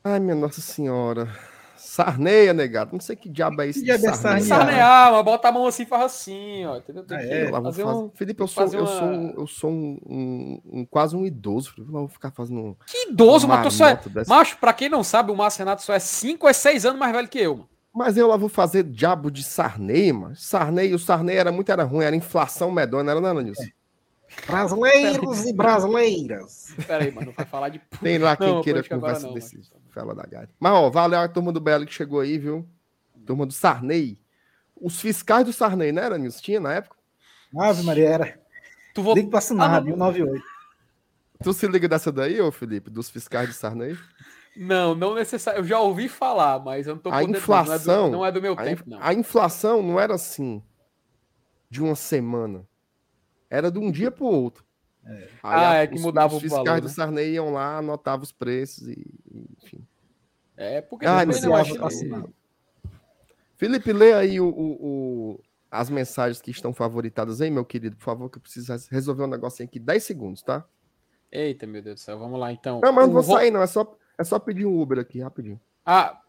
[0.03, 1.27] Ai, minha Nossa Senhora.
[1.75, 2.91] Sarneia, negado.
[2.93, 3.79] Não sei que diabo é isso.
[3.79, 4.43] Que diabo é sarneia.
[4.45, 4.67] sarnear?
[4.77, 6.77] Sarnear, mas bota a mão assim e faz assim, ó.
[6.77, 7.03] Entendeu?
[7.03, 7.49] Tem Ah, é?
[7.49, 8.09] Lá fazer fazer- um.
[8.11, 11.73] Felipe, eu sou, eu uma- sou, um- eu sou um, um- um- quase um idoso.
[11.73, 11.91] Felipe.
[11.91, 12.77] Não vou ficar fazendo.
[12.85, 13.95] Que idoso, uma mas tu só é.
[13.95, 14.29] dessa.
[14.29, 17.11] Macho, pra quem não sabe, o Márcio Renato só é 5 ou 6 anos mais
[17.11, 17.69] velho que eu, mano.
[17.93, 20.35] Mas eu lá vou fazer diabo de Sarney, mano.
[20.35, 23.61] Sarney, o Sarney era muito era ruim, era inflação medonha, não era nada nisso.
[24.47, 26.73] Brasileiros e brasileiras.
[26.87, 27.79] Pera aí, mano, não vai falar de.
[28.01, 30.49] Tem lá quem Não, queira conversa não, desse mas- fela da galha.
[30.59, 32.65] Mas, ó, valeu a turma do BL que chegou aí, viu?
[33.25, 34.17] Turma do Sarney.
[34.79, 36.41] Os fiscais do Sarney, né, era nisso?
[36.41, 36.95] Tinha na época?
[37.57, 38.39] Ave Maria, era.
[38.95, 39.13] Tu vou...
[39.13, 39.91] Liga pra Ah, assinar, não.
[39.91, 40.43] 198.
[41.43, 43.97] Tu se liga dessa daí, ô Felipe, dos fiscais do Sarney?
[44.55, 45.59] Não, não necessário.
[45.59, 48.25] Eu já ouvi falar, mas eu não tô A dentro, inflação- Não, é do, não
[48.25, 48.99] é do meu A, tempo, in- não.
[49.01, 50.61] a inflação não era assim
[51.69, 52.67] de uma semana.
[53.49, 54.65] Era de um dia pro outro.
[55.05, 56.93] Aí Ah, a- é que mudava os o fiscais valor, do né?
[56.93, 59.05] Sarney iam lá, anotavam os preços e,
[59.63, 59.85] enfim.
[60.55, 61.75] É, porque Ah, não não acho.
[63.57, 64.85] Felipe, lê aí o, o-
[65.35, 68.87] o- as mensagens que estão favoritadas aí, meu querido, por favor, que eu preciso res-
[68.87, 69.79] resolver um negocinho aqui.
[69.79, 70.65] 10 segundos, tá?
[71.31, 72.19] Eita, meu Deus do céu.
[72.19, 72.81] Vamos lá, então.
[72.83, 73.61] Não, mas não O vou sair, não.
[73.61, 75.59] É só, é só pedir um Uber aqui, rapidinho.
[75.85, 76.19] Ah,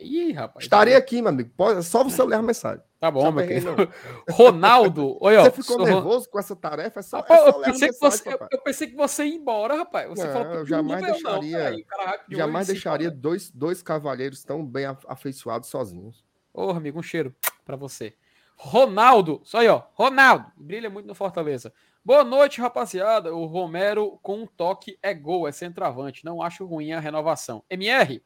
[0.00, 0.64] ih, rapaz.
[0.64, 1.50] Estarei aqui, meu amigo.
[1.56, 2.82] Pode, é só você ler a mensagem.
[3.00, 3.74] Tá bom, Já meu querido.
[4.30, 5.44] Ronaldo, olha, ó.
[5.44, 6.98] Você ficou nervoso com essa tarefa?
[7.00, 9.76] É só, é Rapaz, só eu, pensei mensagem, você, eu, pensei que você ia embora,
[9.76, 10.08] rapaz.
[10.08, 13.20] Você Não, falou eu jamais não, não, deixaria- peraí, o cara rapidinho, Jamais deixaria fala.
[13.20, 16.24] dois, dois cavalheiros tão bem afeiçoados sozinhos.
[16.52, 17.34] Ô, amigo, um cheiro
[17.64, 18.14] pra você.
[18.56, 19.82] Ronaldo, só aí, ó.
[19.94, 21.72] Ronaldo, brilha muito no Fortaleza.
[22.08, 23.34] Boa noite, rapaziada.
[23.34, 26.24] O Romero com um toque é gol, é centroavante.
[26.24, 27.62] Não acho ruim a renovação.
[27.68, 28.22] MR?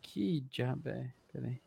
[0.00, 1.12] Que diabo é?
[1.32, 1.60] Peraí.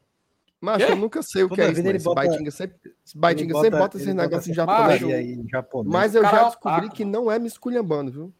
[0.62, 0.90] Mas Quê?
[0.90, 3.54] eu nunca sei o que Toda é isso, ele Esse bota- Baitinga sempre, esse Baitinga
[3.56, 5.04] Ele sempre bota esses negócios em japonês.
[5.04, 5.92] aí japonês.
[5.92, 7.24] Mas eu já descobri que mano.
[7.26, 8.34] não é me esculhambando, viu?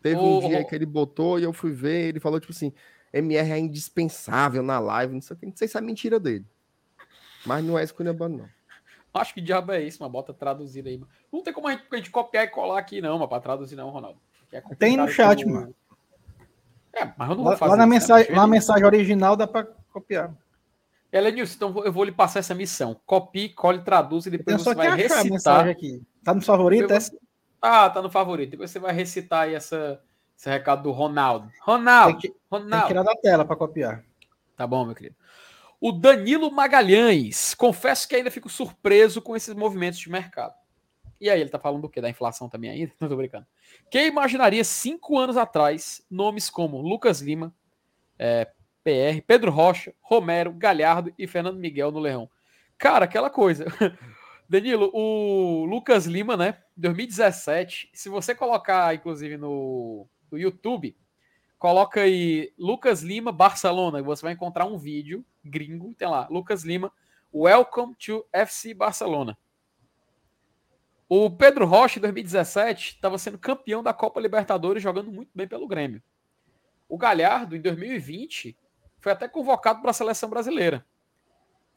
[0.00, 2.52] Teve Ô, um dia ô, que ele botou e eu fui ver, ele falou tipo
[2.52, 2.72] assim,
[3.12, 6.46] MR é indispensável na live, não sei o que, não sei se é mentira dele.
[7.44, 8.57] Mas não é esculhambando, não.
[9.14, 10.98] Acho que diabo é isso, mas bota traduzida aí.
[10.98, 11.10] mano.
[11.32, 13.74] Não tem como a gente, a gente copiar e colar aqui, não, mas pra traduzir
[13.76, 14.20] não, Ronaldo.
[14.52, 15.74] É Tem no chat, que o- mano.
[16.92, 18.36] É, mas eu não vou Lá, fazer lá na isso, né, mensagem, bicho?
[18.36, 20.34] lá na mensagem original dá pra copiar.
[21.12, 22.98] Elenilson, então eu vou lhe passar essa missão.
[23.06, 25.24] Copie, cole, traduz e depois você vai achar a recitar.
[25.24, 26.02] mensagem aqui.
[26.22, 26.98] Tá no favorito, é?
[27.62, 28.50] Ah, tá no favorito.
[28.50, 30.00] Depois você vai recitar aí essa,
[30.36, 31.50] esse recado do Ronaldo.
[31.62, 32.86] Ronaldo, Tem que, tem que Ronaldo.
[32.88, 34.04] tirar da tela pra copiar.
[34.56, 35.16] Tá bom, meu querido.
[35.80, 37.54] O Danilo Magalhães.
[37.54, 40.54] Confesso que ainda fico surpreso com esses movimentos de mercado.
[41.20, 42.00] E aí, ele tá falando do quê?
[42.00, 42.92] Da inflação também ainda?
[43.00, 43.46] Não tô brincando.
[43.90, 47.54] Quem imaginaria cinco anos atrás nomes como Lucas Lima,
[48.18, 48.46] é,
[48.84, 52.30] PR, Pedro Rocha, Romero, Galhardo e Fernando Miguel no Leão?
[52.76, 53.66] Cara, aquela coisa.
[54.48, 56.58] Danilo, o Lucas Lima, né?
[56.76, 57.90] 2017.
[57.92, 60.96] Se você colocar, inclusive, no, no YouTube,
[61.58, 66.62] coloca aí Lucas Lima, Barcelona, e você vai encontrar um vídeo gringo, tem lá, Lucas
[66.64, 66.92] Lima,
[67.34, 69.36] Welcome to FC Barcelona.
[71.08, 75.66] O Pedro Rocha, em 2017, estava sendo campeão da Copa Libertadores, jogando muito bem pelo
[75.66, 76.02] Grêmio.
[76.88, 78.56] O Galhardo, em 2020,
[79.00, 80.86] foi até convocado para a seleção brasileira.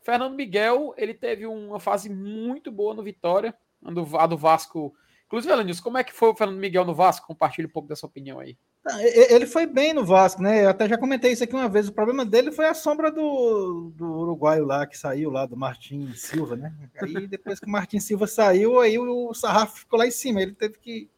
[0.01, 4.93] Fernando Miguel, ele teve uma fase muito boa no Vitória, a do, Vasco.
[5.27, 7.27] Inclusive, Alanis, como é que foi o Fernando Miguel no Vasco?
[7.27, 8.57] Compartilhe um pouco dessa opinião aí.
[8.85, 10.65] Ah, Ele foi bem no Vasco, né?
[10.65, 11.87] Eu até já comentei isso aqui uma vez.
[11.87, 16.13] O problema dele foi a sombra do, do uruguaio lá, que saiu lá, do Martin
[16.15, 16.73] Silva, né?
[16.99, 20.41] Aí depois que o Martin Silva saiu, aí o Sarrafo ficou lá em cima.
[20.41, 21.09] Ele teve que.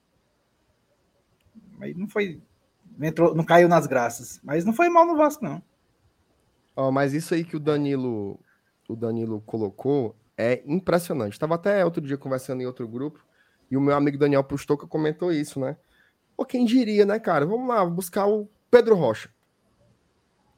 [1.79, 2.41] Aí não foi.
[2.99, 4.41] entrou, não caiu nas graças.
[4.43, 5.61] Mas não foi mal no Vasco, não.
[6.75, 8.39] Ó, mas isso aí que o Danilo,
[8.89, 11.33] o Danilo colocou é impressionante.
[11.33, 13.23] Estava até outro dia conversando em outro grupo
[13.69, 15.77] e o meu amigo Daniel Pustoca comentou isso, né?
[16.35, 17.45] Pô, quem diria, né, cara?
[17.45, 19.29] Vamos lá, buscar o Pedro Rocha.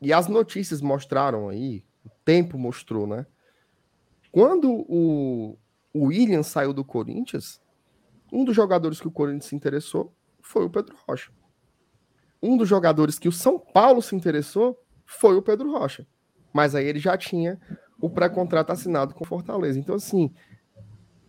[0.01, 3.25] E as notícias mostraram aí, o tempo mostrou, né?
[4.31, 5.57] Quando o,
[5.93, 7.61] o William saiu do Corinthians,
[8.31, 11.31] um dos jogadores que o Corinthians se interessou foi o Pedro Rocha.
[12.41, 16.05] Um dos jogadores que o São Paulo se interessou foi o Pedro Rocha.
[16.53, 17.59] Mas aí ele já tinha
[17.99, 19.79] o pré-contrato assinado com Fortaleza.
[19.79, 20.33] Então, assim,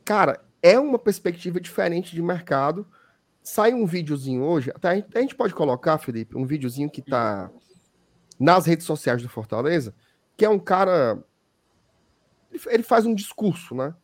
[0.05, 2.87] cara, é uma perspectiva diferente de mercado.
[3.49, 7.49] Sai um videozinho hoje, até a gente, pode colocar, Felipe, um videozinho que tá
[8.41, 9.95] nas redes sociais do Fortaleza,
[10.37, 11.23] que é um cara.
[12.51, 13.95] Ele, ele faz um discurso, né?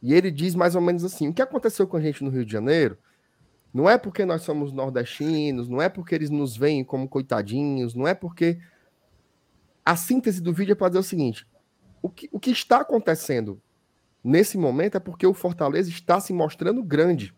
[0.00, 2.46] E ele diz mais ou menos assim: o que aconteceu com a gente no Rio
[2.46, 2.96] de Janeiro
[3.74, 8.08] não é porque nós somos nordestinos, não é porque eles nos veem como coitadinhos, não
[8.08, 8.58] é porque.
[9.84, 11.46] A síntese do vídeo é para dizer o seguinte:
[12.00, 13.60] o que, o que está acontecendo
[14.24, 17.36] nesse momento é porque o Fortaleza está se mostrando grande.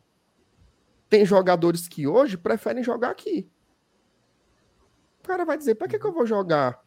[1.10, 3.50] Tem jogadores que hoje preferem jogar aqui.
[5.22, 6.80] O cara vai dizer: para que, que eu vou jogar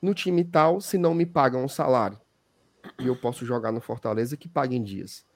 [0.00, 2.18] no time tal se não me pagam um salário?
[3.00, 5.26] E eu posso jogar no Fortaleza que pague em dias.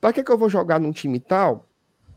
[0.00, 1.68] Para que, que eu vou jogar num time tal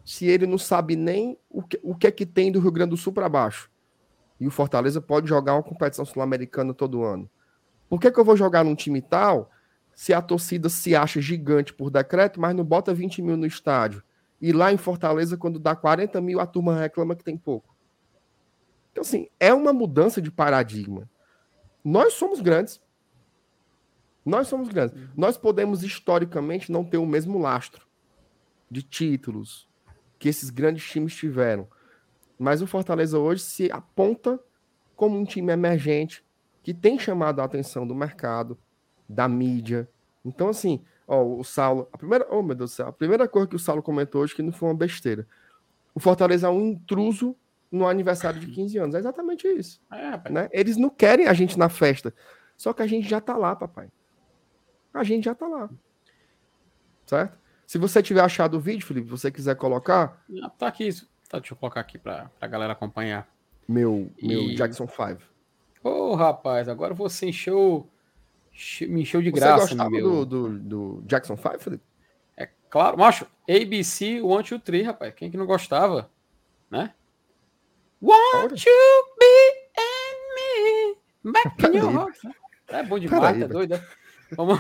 [0.06, 2.92] se ele não sabe nem o que, o que é que tem do Rio Grande
[2.92, 3.72] do Sul para baixo?
[4.40, 7.30] E o Fortaleza pode jogar uma competição sul-americana todo ano.
[7.90, 9.50] Por que, que eu vou jogar num time tal
[9.96, 14.04] se a torcida se acha gigante por decreto, mas não bota 20 mil no estádio?
[14.44, 17.74] E lá em Fortaleza, quando dá 40 mil, a turma reclama que tem pouco.
[18.92, 21.10] Então, assim, é uma mudança de paradigma.
[21.82, 22.82] Nós somos grandes.
[24.26, 25.02] Nós somos grandes.
[25.16, 27.88] Nós podemos, historicamente, não ter o mesmo lastro
[28.70, 29.66] de títulos
[30.20, 31.66] que esses grandes times tiveram.
[32.38, 34.38] Mas o Fortaleza hoje se aponta
[34.94, 36.22] como um time emergente
[36.62, 38.60] que tem chamado a atenção do mercado,
[39.08, 39.90] da mídia.
[40.26, 41.88] Então, assim, ó, o Saulo.
[41.92, 42.28] A primeira.
[42.30, 42.88] Oh, meu Deus do céu.
[42.88, 45.28] A primeira coisa que o Saulo comentou hoje que não foi uma besteira.
[45.96, 47.36] O Fortaleza é um intruso
[47.72, 48.96] no aniversário de 15 anos.
[48.96, 49.82] É exatamente isso.
[49.92, 50.50] É, né?
[50.52, 52.14] Eles não querem a gente na festa.
[52.58, 53.90] Só que a gente já tá lá, papai.
[54.94, 55.70] A gente já tá lá.
[57.06, 57.38] Certo?
[57.66, 60.24] Se você tiver achado o vídeo, Felipe, você quiser colocar.
[60.44, 60.90] Ah, Tá aqui.
[61.30, 63.28] Tá, deixa eu colocar aqui pra, pra galera acompanhar.
[63.68, 65.22] Meu, meu E- Jackson 5.
[65.84, 67.90] Ô, rapaz, agora você encheu.
[68.88, 70.26] Me encheu de Você graça, gostava meu.
[70.26, 71.84] do, do, do Jackson 5, Felipe?
[72.38, 75.14] É claro, macho, ABC, One, Two, Three, rapaz.
[75.16, 76.10] Quem que não gostava?
[76.70, 76.94] Né?
[78.02, 78.74] Want you
[79.20, 82.18] be and me back in your heart.
[82.68, 83.72] É bom demais, Peraí, tá doido?
[83.78, 83.88] né?
[84.36, 84.60] Vamos,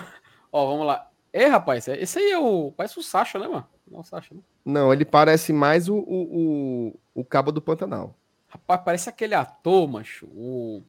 [0.52, 1.10] ó, vamos lá.
[1.32, 2.72] Ei, rapaz, é- esse aí é o.
[2.72, 3.68] Parece o Sasha, né, mano?
[3.90, 4.41] Não, o Sasha, né?
[4.64, 8.15] Não, ele parece mais o, o, o, o Cabo do Pantanal.
[8.48, 10.28] Rapaz, parece aquele ator, macho.
[10.28, 10.84] O.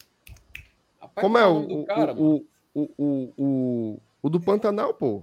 [1.01, 5.23] Rapaz, Como é o, o, cara, o, o, o, o, o do Pantanal, pô?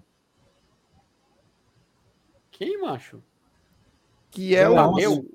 [2.52, 3.22] Quem, macho?
[4.30, 4.76] Que é o.
[4.76, 5.32] Tadeu?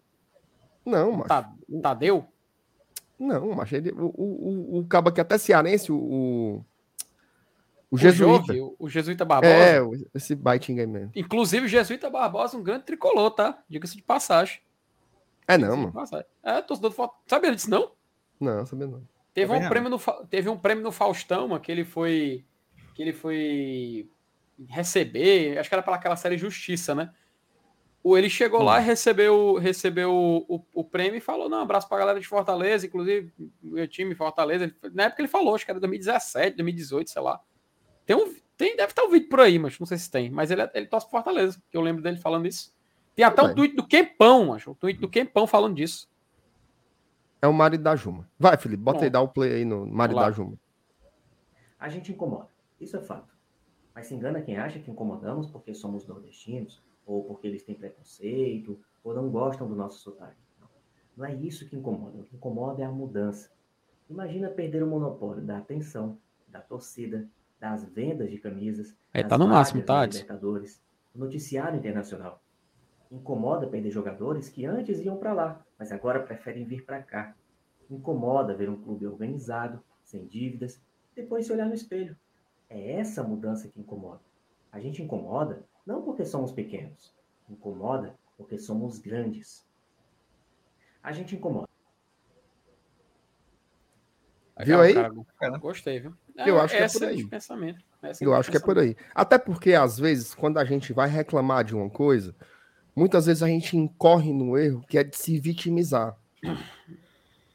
[0.84, 1.28] Não, macho.
[1.28, 1.52] Ta-
[1.82, 2.26] Tadeu?
[3.18, 3.74] Não, macho.
[3.76, 5.96] Ele, o, o, o, o Cabo que é até cearense, o.
[5.96, 6.64] O,
[7.90, 8.46] o Jesuíta.
[8.54, 9.52] Jove, o- o Jesuíta Barbosa.
[9.54, 9.78] É,
[10.14, 11.12] esse baitinho aí mesmo.
[11.14, 13.62] Inclusive, o Jesuíta Barbosa, um grande tricolor, tá?
[13.68, 14.60] Diga-se de passagem.
[15.48, 15.92] É, não, mano.
[16.42, 17.24] É, torcedor do Fortaleza.
[17.28, 17.92] Sabia disso, não?
[18.40, 19.02] Não, sabia não.
[19.36, 19.98] Teve Também um, prêmio no,
[20.30, 22.42] teve um prêmio no Faustão, que ele foi.
[22.94, 24.08] Que ele foi
[24.66, 25.58] receber.
[25.58, 27.12] Acho que era para aquela série Justiça, né?
[28.02, 31.98] Ele chegou lá e recebeu, recebeu o, o, o prêmio e falou: não, abraço pra
[31.98, 33.30] galera de Fortaleza, inclusive
[33.62, 34.64] meu time Fortaleza.
[34.64, 37.38] Ele- na época ele falou, acho que era 2017, 2018, sei lá.
[38.06, 40.30] Tem um, tem, deve estar um vídeo por aí, mas não sei se tem.
[40.30, 42.74] Mas ele, ele torce Fortaleza, que eu lembro dele falando isso.
[43.14, 44.70] Tem até um tweet do Quempão, acho.
[44.70, 46.08] Um tweet do Quempão falando disso.
[47.40, 48.28] É o marido da Juma.
[48.38, 49.12] Vai, Felipe, bota aí, Bom.
[49.12, 50.58] dá o play aí no marido da Juma.
[51.78, 52.48] A gente incomoda,
[52.80, 53.34] isso é fato.
[53.94, 58.78] Mas se engana quem acha que incomodamos porque somos nordestinos, ou porque eles têm preconceito,
[59.02, 60.36] ou não gostam do nosso sotaque.
[60.60, 60.68] Não,
[61.16, 62.18] não é isso que incomoda.
[62.18, 63.50] O que incomoda é a mudança.
[64.08, 66.18] Imagina perder o monopólio da atenção,
[66.48, 70.04] da torcida, das vendas de camisas, É, das tá no máximo, tá?
[70.04, 70.82] Libertadores,
[71.14, 72.42] do noticiário internacional.
[73.10, 77.34] Incomoda perder jogadores que antes iam para lá, mas agora preferem vir para cá.
[77.90, 80.80] Incomoda ver um clube organizado, sem dívidas,
[81.14, 82.16] depois se olhar no espelho.
[82.68, 84.20] É essa mudança que incomoda.
[84.72, 87.14] A gente incomoda não porque somos pequenos,
[87.48, 89.66] incomoda porque somos grandes.
[91.02, 91.68] A gente incomoda.
[94.64, 94.94] Viu aí?
[95.38, 95.58] cara.
[95.58, 96.14] Gostei, viu?
[96.34, 97.26] Eu acho que é por aí.
[97.26, 97.84] pensamento.
[98.02, 98.96] Essa Eu acho que é por aí.
[99.14, 102.34] Até porque, às vezes, quando a gente vai reclamar de uma coisa,
[102.96, 106.16] muitas vezes a gente incorre no erro que é de se vitimizar.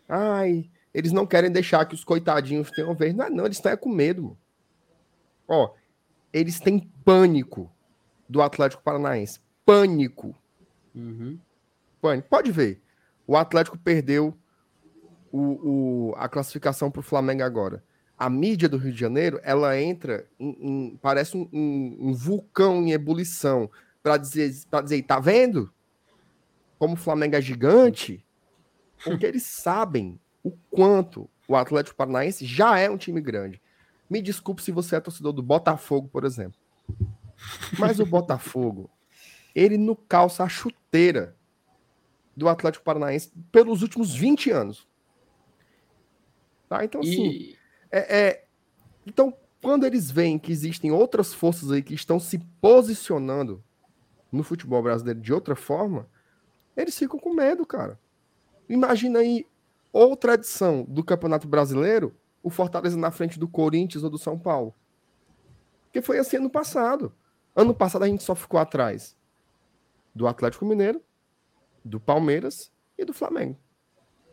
[0.08, 3.14] Ai, eles não querem deixar que os coitadinhos tenham vez.
[3.16, 4.24] Não, é não, eles estão é com medo.
[4.24, 4.38] Mano.
[5.48, 5.74] Ó,
[6.32, 7.70] eles têm pânico
[8.30, 9.40] do Atlético Paranaense.
[9.66, 10.36] Pânico.
[10.96, 11.38] Uhum.
[12.02, 12.30] Pânico.
[12.30, 12.82] Pode ver.
[13.28, 14.34] O Atlético perdeu
[15.32, 15.40] o,
[16.10, 17.84] o, a classificação para o Flamengo agora.
[18.18, 22.84] A mídia do Rio de Janeiro, ela entra em, em parece um, um, um, vulcão
[22.84, 23.70] em ebulição
[24.02, 25.72] para dizer, para dizer, tá vendo?
[26.78, 28.26] Como o Flamengo é gigante,
[29.04, 33.62] porque eles sabem o quanto o Atlético Paranaense já é um time grande.
[34.10, 36.60] Me desculpe se você é torcedor do Botafogo, por exemplo.
[37.78, 38.90] Mas o Botafogo,
[39.54, 41.36] ele não calça a chuteira
[42.36, 44.88] do Atlético Paranaense pelos últimos 20 anos.
[46.68, 46.84] Tá?
[46.84, 47.58] Então, assim, e...
[47.92, 48.46] é, é,
[49.06, 53.64] então, quando eles veem que existem outras forças aí que estão se posicionando
[54.32, 56.08] no futebol brasileiro de outra forma,
[56.76, 58.00] eles ficam com medo, cara.
[58.70, 59.46] Imagina aí
[59.92, 64.74] outra edição do Campeonato Brasileiro, o Fortaleza na frente do Corinthians ou do São Paulo.
[65.86, 67.14] Porque foi assim ano passado.
[67.56, 69.18] Ano passado a gente só ficou atrás
[70.16, 71.02] do Atlético Mineiro,
[71.84, 73.58] do Palmeiras e do Flamengo.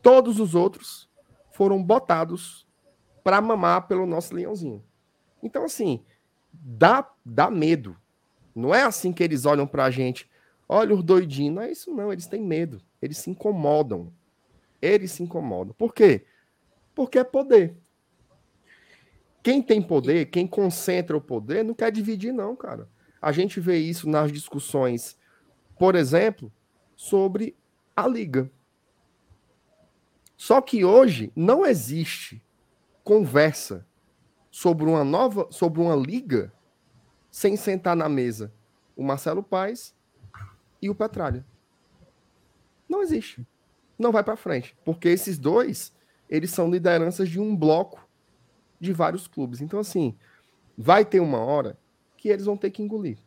[0.00, 1.10] Todos os outros
[1.50, 2.66] foram botados
[3.24, 4.84] para mamar pelo nosso leãozinho.
[5.42, 6.04] Então, assim,
[6.52, 7.96] dá, dá medo.
[8.58, 10.28] Não é assim que eles olham para a gente.
[10.68, 11.54] Olha os doidinhos.
[11.54, 12.12] Não é isso, não.
[12.12, 12.80] Eles têm medo.
[13.00, 14.12] Eles se incomodam.
[14.80, 15.74] Eles se incomodam.
[15.76, 16.24] Por quê?
[16.94, 17.76] Porque é poder.
[19.42, 22.88] Quem tem poder, quem concentra o poder, não quer dividir, não, cara.
[23.22, 25.16] A gente vê isso nas discussões,
[25.78, 26.52] por exemplo,
[26.96, 27.56] sobre
[27.96, 28.50] a liga.
[30.36, 32.42] Só que hoje não existe
[33.02, 33.86] conversa
[34.50, 36.52] sobre uma nova, sobre uma liga
[37.38, 38.52] sem sentar na mesa
[38.96, 39.94] o Marcelo Paes
[40.82, 41.44] e o Petralha.
[42.88, 43.46] Não existe
[43.98, 45.92] não vai para frente, porque esses dois,
[46.30, 48.06] eles são lideranças de um bloco
[48.78, 49.60] de vários clubes.
[49.60, 50.14] Então assim,
[50.76, 51.76] vai ter uma hora
[52.16, 53.18] que eles vão ter que engolir.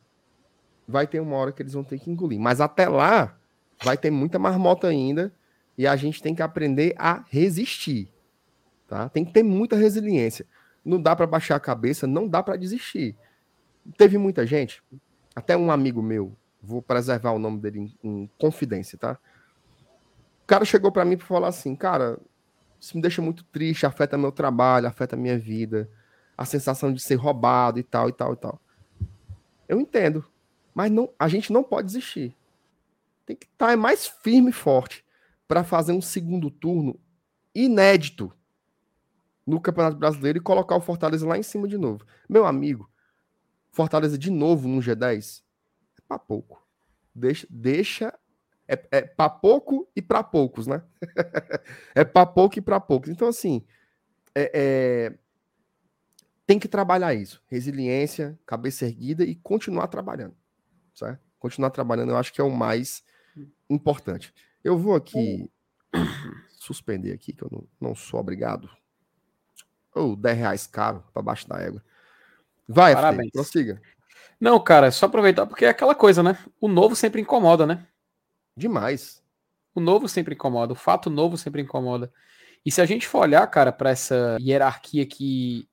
[0.87, 3.37] Vai ter uma hora que eles vão ter que engolir, mas até lá
[3.83, 5.33] vai ter muita marmota ainda
[5.77, 8.09] e a gente tem que aprender a resistir.
[8.87, 9.09] Tá?
[9.09, 10.45] Tem que ter muita resiliência.
[10.83, 13.15] Não dá para baixar a cabeça, não dá para desistir.
[13.97, 14.83] Teve muita gente,
[15.35, 19.17] até um amigo meu, vou preservar o nome dele em, em confidência, tá?
[20.51, 22.19] cara chegou para mim para falar assim, cara,
[22.77, 25.89] isso me deixa muito triste, afeta meu trabalho, afeta minha vida,
[26.37, 28.61] a sensação de ser roubado e tal e tal e tal.
[29.69, 30.25] Eu entendo,
[30.75, 32.35] mas não, a gente não pode desistir.
[33.25, 35.05] Tem que estar tá mais firme e forte
[35.47, 36.99] para fazer um segundo turno
[37.55, 38.33] inédito
[39.47, 42.05] no Campeonato Brasileiro e colocar o Fortaleza lá em cima de novo.
[42.27, 42.90] Meu amigo,
[43.71, 45.41] Fortaleza de novo no G10
[45.97, 46.61] é para pouco.
[47.13, 48.13] Deixa, deixa
[48.67, 50.81] é, é para pouco e para poucos, né?
[51.95, 53.09] é para pouco e para poucos.
[53.09, 53.65] Então, assim,
[54.33, 55.17] é, é,
[56.45, 57.43] tem que trabalhar isso.
[57.47, 60.35] Resiliência, cabeça erguida e continuar trabalhando.
[60.93, 61.19] Certo?
[61.39, 63.03] Continuar trabalhando, eu acho que é o mais
[63.69, 64.33] importante.
[64.63, 65.51] Eu vou aqui
[66.59, 68.69] suspender aqui, que eu não, não sou obrigado.
[69.93, 71.83] Ou oh, 10 reais caro para baixo da égua.
[72.71, 73.27] Vai, Parabéns.
[73.27, 73.81] FT, prossiga.
[74.39, 76.37] Não, cara, é só aproveitar, porque é aquela coisa, né?
[76.59, 77.85] O novo sempre incomoda, né?
[78.57, 79.21] Demais.
[79.73, 82.11] O novo sempre incomoda, o fato novo sempre incomoda.
[82.65, 85.67] E se a gente for olhar, cara, para essa hierarquia que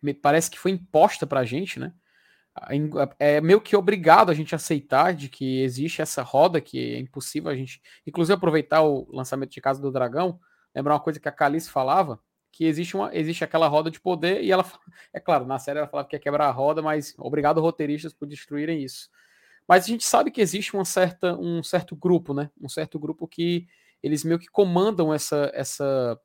[0.00, 1.92] me parece que foi imposta pra gente, né?
[3.18, 7.50] É meio que obrigado a gente aceitar de que existe essa roda que é impossível
[7.50, 10.40] a gente, inclusive aproveitar o lançamento de Casa do Dragão,
[10.74, 12.18] lembrar uma coisa que a Calice falava,
[12.56, 14.64] que existe uma existe aquela roda de poder e ela
[15.12, 18.26] é claro, na série ela falava que ia quebrar a roda, mas obrigado roteiristas por
[18.26, 19.10] destruírem isso.
[19.68, 22.50] Mas a gente sabe que existe uma certa, um certo grupo, né?
[22.58, 23.66] Um certo grupo que
[24.02, 26.18] eles meio que comandam essa, essa,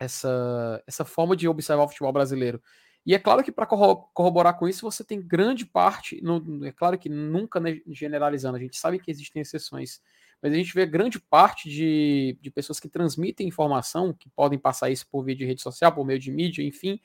[0.00, 2.60] essa, essa forma de observar o futebol brasileiro.
[3.04, 6.98] E é claro que para corroborar com isso, você tem grande parte, no, é claro
[6.98, 10.00] que nunca generalizando, a gente sabe que existem exceções,
[10.42, 14.90] mas a gente vê grande parte de, de pessoas que transmitem informação, que podem passar
[14.90, 17.00] isso por via de rede social, por meio de mídia, enfim,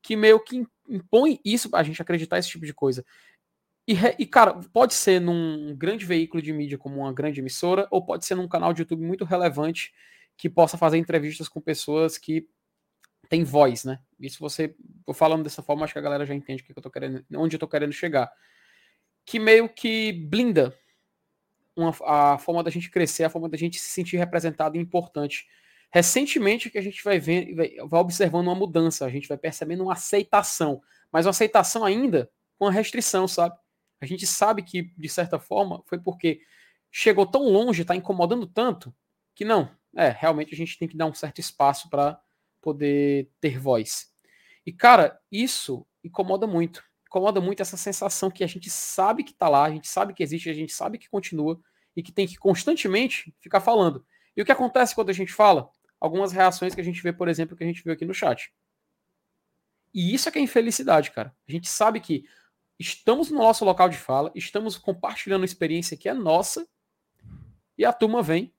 [0.00, 3.04] que meio que impõe isso para a gente acreditar esse tipo de coisa.
[3.88, 8.04] E, e, cara, pode ser num grande veículo de mídia como uma grande emissora, ou
[8.04, 9.92] pode ser num canal de YouTube muito relevante
[10.36, 12.48] que possa fazer entrevistas com pessoas que
[13.28, 13.98] têm voz, né?
[14.20, 14.76] Isso você,
[15.06, 17.56] eu falando dessa forma, acho que a galera já entende que eu tô querendo, onde
[17.56, 18.30] eu tô querendo chegar.
[19.24, 20.76] Que meio que blinda
[21.76, 25.46] uma, a forma da gente crescer, a forma da gente se sentir representado e importante.
[25.92, 29.92] Recentemente que a gente vai ver, vai observando uma mudança, a gente vai percebendo uma
[29.92, 30.82] aceitação,
[31.12, 33.56] mas uma aceitação ainda com a restrição, sabe?
[34.00, 36.40] A gente sabe que, de certa forma, foi porque
[36.90, 38.94] chegou tão longe, está incomodando tanto,
[39.34, 42.20] que não, é, realmente a gente tem que dar um certo espaço para
[42.60, 44.12] poder ter voz.
[44.64, 46.82] E, cara, isso incomoda muito.
[47.06, 50.22] Incomoda muito essa sensação que a gente sabe que tá lá, a gente sabe que
[50.22, 51.58] existe, a gente sabe que continua
[51.94, 54.04] e que tem que constantemente ficar falando.
[54.36, 55.70] E o que acontece quando a gente fala?
[56.00, 58.52] Algumas reações que a gente vê, por exemplo, que a gente viu aqui no chat.
[59.94, 61.34] E isso é que é infelicidade, cara.
[61.48, 62.24] A gente sabe que
[62.78, 66.68] estamos no nosso local de fala, estamos compartilhando uma experiência que é nossa,
[67.78, 68.52] e a turma vem.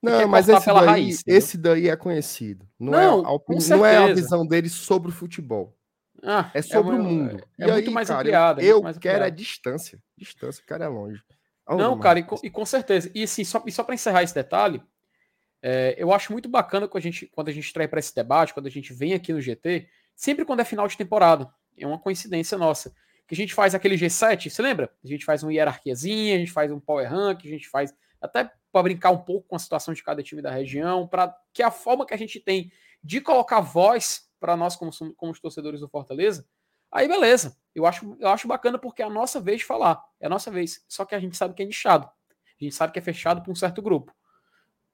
[0.00, 2.68] Não, mas esse daí, raiz, esse daí é conhecido.
[2.78, 5.74] Não, Não, é, a não é a visão dele sobre o futebol.
[6.24, 7.44] Ah, É sobre uma- o mundo.
[7.58, 8.62] É, muito mais cara, ampliada.
[8.62, 9.36] é Eu, mais quero é ampliada.
[9.36, 9.98] distância.
[10.16, 11.22] Distância, o cara é longe.
[11.68, 13.10] Não, cara, e com, e com certeza.
[13.14, 14.82] E assim, só, e só para encerrar esse detalhe,
[15.62, 18.52] é, eu acho muito bacana quando a gente, quando a gente traz para esse debate,
[18.52, 21.48] quando a gente vem aqui no GT, sempre quando é final de temporada.
[21.78, 22.94] É uma coincidência nossa.
[23.26, 24.90] Que a gente faz aquele G7, você lembra?
[25.02, 28.50] A gente faz uma hierarquiazinha, a gente faz um power rank, a gente faz até
[28.70, 31.70] para brincar um pouco com a situação de cada time da região, para que a
[31.70, 32.70] forma que a gente tem
[33.02, 36.46] de colocar voz para nós como, como os torcedores do Fortaleza,
[36.90, 37.56] aí beleza.
[37.74, 40.50] Eu acho, eu acho bacana porque é a nossa vez de falar, é a nossa
[40.50, 40.84] vez.
[40.88, 42.06] Só que a gente sabe que é nichado.
[42.06, 44.14] A gente sabe que é fechado para um certo grupo.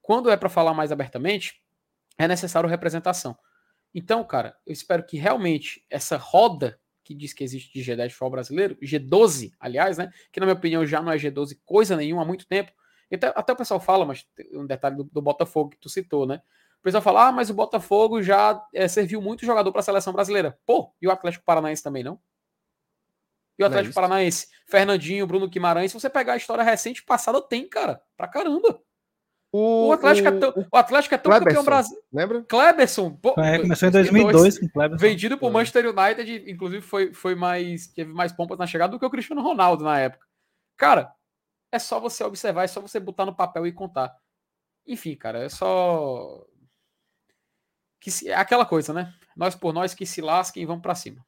[0.01, 1.63] Quando é para falar mais abertamente,
[2.19, 3.37] é necessário representação.
[3.95, 8.15] Então, cara, eu espero que realmente essa roda que diz que existe de G10 de
[8.15, 10.13] futebol brasileiro, G12, aliás, né?
[10.31, 12.73] Que na minha opinião já não é G12 coisa nenhuma há muito tempo.
[13.13, 16.41] Até, até o pessoal fala, mas um detalhe do, do Botafogo que tu citou, né?
[16.81, 20.15] O pessoal fala, ah, mas o Botafogo já eh, serviu muito jogador para a seleção
[20.15, 20.59] brasileira.
[20.67, 22.19] Pô, e o Atlético Paranaense também não?
[23.59, 23.95] E o é Atlético isso?
[23.95, 28.81] Paranaense, Fernandinho, Bruno Guimarães, se você pegar a história recente passada, tem, cara, pra caramba.
[29.53, 32.07] O Atlético, é, tão, o Atlético é tão campeão brasileiro.
[32.11, 32.43] Lembra?
[32.45, 34.99] Kleberson, pô, É, começou em 2002 com o Kleber.
[34.99, 39.05] vendido por Manchester United, inclusive foi, foi mais teve mais pompas na chegada do que
[39.05, 40.25] o Cristiano Ronaldo na época.
[40.77, 41.13] Cara,
[41.73, 44.17] é só você observar, é só você botar no papel e contar.
[44.87, 46.47] Enfim, cara, é só
[48.01, 49.13] que se, é aquela coisa, né?
[49.37, 51.25] Nós por nós que se lasquem e vamos pra cima.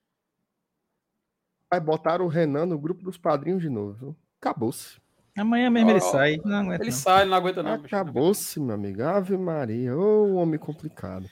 [1.70, 4.16] Vai botar o Renan no grupo dos padrinhos de novo.
[4.40, 5.00] Acabou-se.
[5.36, 6.40] Amanhã mesmo ele Ó, sai.
[6.44, 6.82] Não aguenta.
[6.82, 6.96] Ele não.
[6.98, 7.72] sai, ele não aguenta não.
[7.74, 9.02] Acabou-se, meu amigo.
[9.02, 9.96] Ave Maria.
[9.96, 11.28] Ô, homem complicado.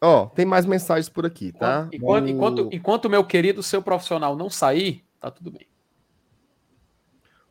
[0.00, 1.88] Ó, tem mais mensagens por aqui, tá?
[1.92, 5.66] Enquanto, O- enquanto, enquanto o meu querido seu profissional não sair, tá tudo bem.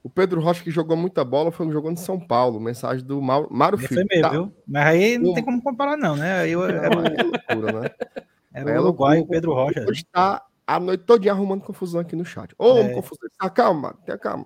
[0.08, 2.62] O Pedro Rocha, que jogou muita bola, foi um jogando em São Paulo.
[2.62, 3.94] Mensagem do Mauro, Mário Filho.
[3.94, 4.30] foi meio, Tá.
[4.30, 4.54] viu?
[4.66, 6.48] Mas aí não tem como comparar, não, né?
[6.48, 7.92] Eu, É era, uma loucura, né?
[8.54, 9.28] era É o Uruguai e o.
[9.28, 9.86] Pedro Rocha.
[9.86, 12.56] Hoje tá a noite toda arrumando confusão aqui no chat.
[12.58, 12.94] Ô, É.
[12.94, 13.28] confusão.
[13.38, 14.46] Tá, calma, tenha calma.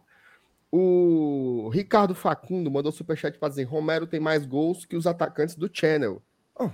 [0.71, 5.69] O Ricardo Facundo mandou superchat pra dizer: Romero tem mais gols que os atacantes do
[5.71, 6.23] Channel.
[6.55, 6.71] Ó,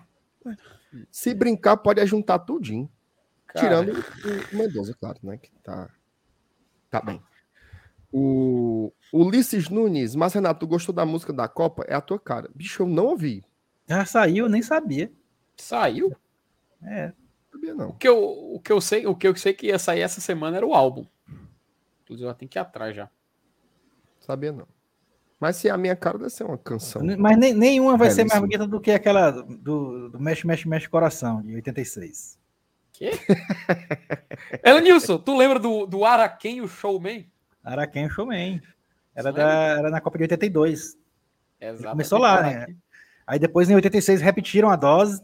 [1.12, 2.90] se brincar, pode juntar tudinho.
[3.48, 5.36] Cara, Tirando o- o Mendoza, claro, né?
[5.38, 5.90] Que tá,
[6.90, 7.22] tá bem.
[8.12, 11.84] O Ulisses Nunes, mas Renato, tu gostou da música da Copa?
[11.88, 12.50] É a tua cara.
[12.54, 13.44] Bicho, eu não ouvi.
[13.88, 15.12] Já saiu, eu nem sabia.
[15.56, 16.16] saiu.
[16.84, 17.08] É.
[17.08, 17.14] Não
[17.52, 17.90] sabia, não.
[17.90, 20.22] O que, eu, o, que eu sei, o que eu sei que ia sair essa
[20.22, 21.06] semana era o álbum.
[22.04, 23.10] Inclusive, eu tenho que ir atrás já.
[24.20, 24.68] Sabia, não.
[25.40, 27.02] Mas se é a minha cara, deve ser uma canção.
[27.18, 30.90] Mas nem, nenhuma vai ser mais bonita do que aquela do, do Mexe, Mexe, Mexe
[30.90, 32.40] Coração, de 86.
[32.92, 33.12] Que?
[34.66, 37.30] Elenilson, tu lembra do, do Araquém, o showman?
[37.68, 38.62] Araquém Showman.
[39.14, 40.98] Era, da, era na Copa de 82.
[41.60, 41.90] Exato.
[41.90, 42.68] começou lá, né?
[43.26, 45.22] Aí depois em 86 repetiram a dose.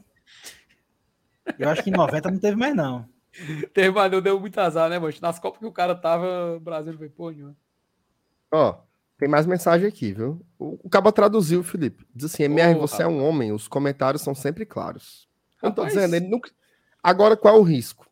[1.58, 3.08] Eu acho que em 90 não teve mais, não.
[3.74, 5.14] Teve, mas não deu muito azar, né, mano?
[5.20, 7.56] Nas Copas que o cara tava, o Brasil não foi pô nenhuma.
[8.52, 8.78] Ó,
[9.18, 10.46] tem mais mensagem aqui, viu?
[10.60, 12.06] O, o Cabo traduziu, Felipe.
[12.14, 15.28] Diz assim: MR, Ô, você é um homem, os comentários são sempre claros.
[15.62, 15.96] Eu não tô Rapaz.
[15.96, 16.52] dizendo, ele nunca.
[17.02, 18.06] Agora, qual é o risco?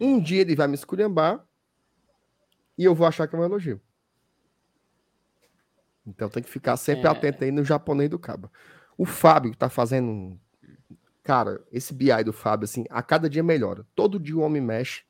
[0.00, 1.44] Um dia ele vai me esculhambar
[2.80, 3.80] e eu vou achar que é um elogio.
[6.06, 7.10] Então tem que ficar sempre É.
[7.10, 8.50] atento aí no japonês do Cabo.
[8.96, 10.08] O Fábio tá fazendo.
[10.10, 10.38] um-
[11.22, 13.86] Cara, esse BI do Fábio, assim, a cada dia melhora.
[13.94, 15.02] Todo dia o homem mexe,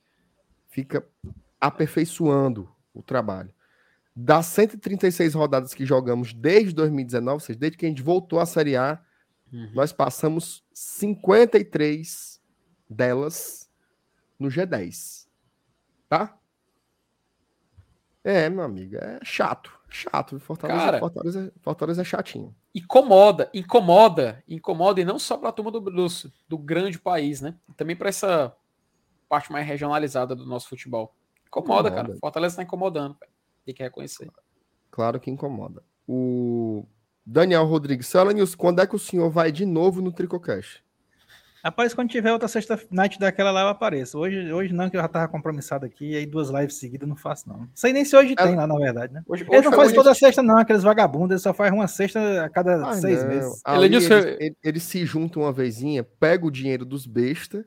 [0.68, 1.06] fica
[1.60, 3.54] aperfeiçoando o trabalho.
[4.14, 8.44] Das 136 rodadas que jogamos desde 2019, ou seja, desde que a gente voltou à
[8.44, 9.00] Série A,
[9.52, 9.70] Uhum.
[9.72, 12.40] nós passamos 53
[12.88, 13.70] delas
[14.38, 15.28] no G10.
[16.08, 16.36] Tá?
[18.22, 19.72] É, meu amigo, é chato.
[19.88, 20.38] Chato.
[20.38, 20.98] Fortaleza, Cara.
[20.98, 22.54] Fortaleza, Fortaleza é chatinho.
[22.74, 26.06] Incomoda, incomoda, incomoda, e não só pra turma do, do,
[26.48, 27.56] do grande país, né?
[27.76, 28.54] Também pra essa
[29.28, 31.14] parte mais regionalizada do nosso futebol.
[31.46, 32.08] Incomoda, Incomoda.
[32.08, 32.18] cara.
[32.20, 33.16] Fortaleza tá incomodando.
[33.64, 34.30] Tem que reconhecer.
[34.90, 35.82] Claro que incomoda.
[36.06, 36.84] O
[37.24, 40.82] Daniel Rodrigues, Sala News, quando é que o senhor vai de novo no Tricocast?
[41.62, 44.18] Rapaz, quando tiver outra sexta night daquela lá, eu apareço.
[44.18, 47.08] Hoje, hoje não, que eu já tava compromissado aqui, e aí duas lives seguidas eu
[47.08, 47.68] não faço, não.
[47.74, 48.42] Sei nem se hoje É.
[48.42, 49.22] tem lá, na verdade, né?
[49.28, 51.86] Hoje, Ele hoje não faz hoje- toda sexta, não, aqueles vagabundos, ele só faz uma
[51.86, 53.28] sexta a cada Ah, seis não.
[53.28, 53.62] meses.
[53.76, 57.64] Eles, ele- eles se juntam uma vezinha, pega o dinheiro dos bestas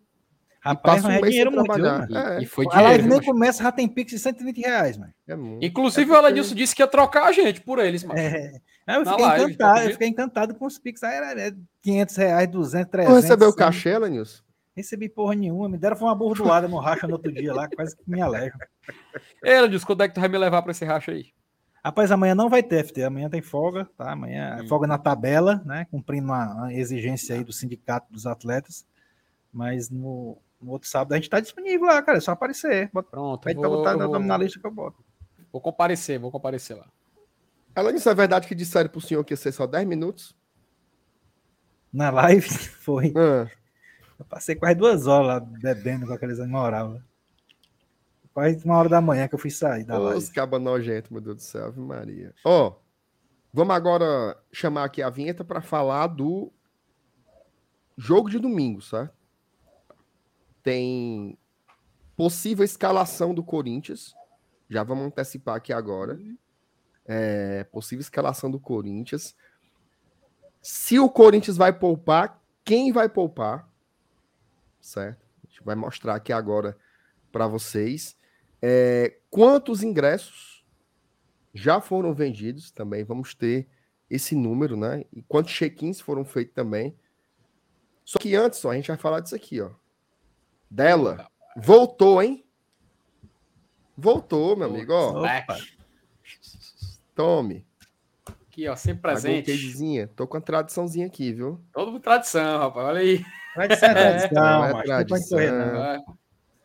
[0.64, 2.38] Rapaz, passa um é mês sem dinheiro muito, trabalhar.
[2.40, 5.14] É, E, foi A live nem mas- começa, já tem pix de 120 reais, mano.
[5.28, 5.66] é muito.
[5.66, 8.18] Inclusive, É o Elenilson disse que ia trocar a gente por eles, mano.
[8.20, 8.62] É.
[8.88, 9.92] Eu fiquei live, tá encantado, eu acredita?
[9.94, 11.04] fiquei encantado com os pix.
[11.04, 13.16] Aí era é, 500 reais, 200, Tu 300.
[13.24, 13.58] recebeu o 100.
[13.60, 14.42] cachê, Elenilson?
[14.76, 17.96] Recebi porra nenhuma, me deram foi uma bordoada no racha no outro dia lá, quase
[17.96, 18.56] que me alejo.
[19.44, 21.26] Elenilson, quando é que tu vai me levar pra esse racha aí?
[21.84, 24.12] Rapaz, amanhã não vai ter FT, amanhã tem folga, tá?
[24.14, 24.68] Amanhã é Hum.
[24.70, 25.86] folga na tabela, né?
[25.92, 28.86] Cumprindo uma exigência aí do sindicato dos atletas.
[29.52, 32.18] Mas no, no outro sábado a gente tá disponível lá, cara.
[32.18, 32.90] É só aparecer.
[32.94, 35.04] Bota, Pronto, pede eu pra vou, botar vou, na lista que eu boto.
[35.52, 36.88] vou comparecer, vou comparecer lá.
[37.76, 40.36] Elenilson, é verdade que disseram pro senhor que ia ser só 10 minutos?
[41.92, 42.48] Na live
[42.80, 43.14] foi.
[43.16, 43.50] Ah,
[44.20, 47.00] Eu passei quase duas horas lá bebendo com aqueles moral.
[48.34, 50.32] Quase uma hora da manhã que eu fui sair da os live.
[50.34, 52.34] cabas nojentos, meu Deus do céu, Ave Maria.
[52.44, 52.74] Ó,
[53.54, 56.52] vamos agora chamar aqui a vinheta para falar do
[57.96, 59.14] jogo de domingo, certo?
[60.64, 61.38] Tem
[62.16, 64.16] possível escalação do Corinthians.
[64.70, 66.20] Já vamos antecipar aqui agora.
[67.06, 69.36] É, possível escalação do Corinthians.
[70.62, 73.70] Se o Corinthians vai poupar, quem vai poupar?
[74.80, 75.26] Certo?
[75.44, 76.78] A gente vai mostrar aqui agora
[77.32, 78.16] para vocês.
[78.62, 80.66] É, quantos ingressos
[81.54, 83.04] já foram vendidos também?
[83.04, 83.68] Vamos ter
[84.10, 85.04] esse número, né?
[85.12, 86.96] E quantos check-ins foram feitos também.
[88.06, 89.72] Só que antes, só, a gente vai falar disso aqui, ó.
[90.74, 91.28] Dela.
[91.56, 92.44] Voltou, hein?
[93.96, 95.20] Voltou, meu amigo, ó.
[95.20, 95.56] Opa.
[97.14, 97.64] Tome.
[98.50, 100.08] Aqui, ó, sempre A presente.
[100.16, 101.62] Tô com a tradiçãozinha aqui, viu?
[101.72, 102.88] Todo mundo tradição, rapaz.
[102.88, 103.24] Olha aí.
[103.54, 106.06] Tradição é tradição, é tradição.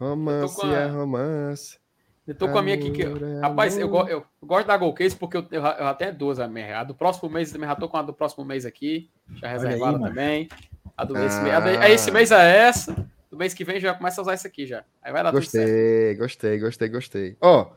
[0.00, 1.78] Romance a- é romance.
[2.26, 2.90] Eu tô com a minha aqui.
[2.90, 3.02] Que...
[3.02, 6.40] É Rapaz, eu, eu, eu gosto da Gol Case porque eu, eu, eu tenho duas
[6.40, 6.80] a minha.
[6.80, 9.10] A do próximo mês, eu também já tô com a do próximo mês aqui.
[9.36, 10.48] Já reservada também.
[10.96, 11.24] A do Ah.
[11.26, 13.06] esse, mês, a de- a esse mês é essa.
[13.30, 14.84] Do mês que vem já começa a usar essa aqui já.
[15.02, 15.66] Aí vai dar tudo certo.
[15.68, 17.36] Gostei, gostei, gostei, gostei.
[17.40, 17.72] Ó,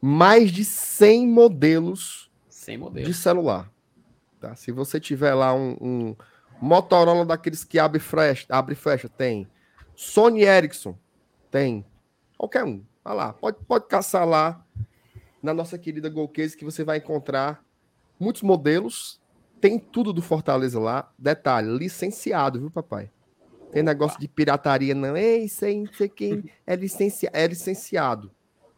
[0.00, 3.06] mais de 100 modelos Sem modelo.
[3.06, 3.70] de celular.
[4.40, 4.54] Tá?
[4.54, 6.16] Se você tiver lá um, um
[6.60, 9.48] Motorola daqueles que abre flecha, abre flecha, tem.
[9.94, 10.98] Sony Ericsson,
[11.50, 11.86] tem.
[12.36, 12.84] Qualquer um.
[13.02, 14.64] Vai lá, pode, pode caçar lá
[15.42, 17.64] na nossa querida Golcase que você vai encontrar
[18.18, 19.20] muitos modelos.
[19.60, 21.12] Tem tudo do Fortaleza lá.
[21.18, 23.10] Detalhe, licenciado, viu, papai?
[23.74, 25.16] Tem negócio de pirataria, não.
[25.16, 26.44] Ei, isso aí, não sei quem.
[26.64, 28.30] É, licencia, é licenciado.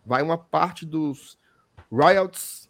[0.07, 1.39] Vai uma parte dos
[1.93, 2.67] royalties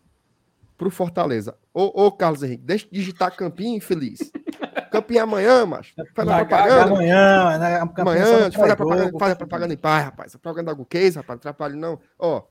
[0.76, 1.56] pro Fortaleza.
[1.72, 4.18] Ô, ô, Carlos Henrique, deixa de digitar Campinho, infeliz.
[4.90, 5.94] Campinho é amanhã, macho.
[6.14, 6.92] Faz a propaganda.
[6.92, 7.78] Amanhã, né?
[7.96, 10.34] Amanhã, fazer a propaganda, faz a propaganda em paz, rapaz.
[10.34, 12.00] A propaganda da Case, rapaz, não atrapalhe não.
[12.18, 12.42] Ó,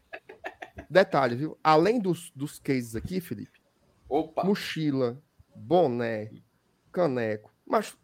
[0.89, 1.57] detalhe, viu?
[1.61, 3.59] Além dos, dos cases aqui, Felipe,
[4.07, 4.45] Opa.
[4.45, 5.17] mochila,
[5.53, 6.31] boné,
[6.93, 7.97] caneco, mas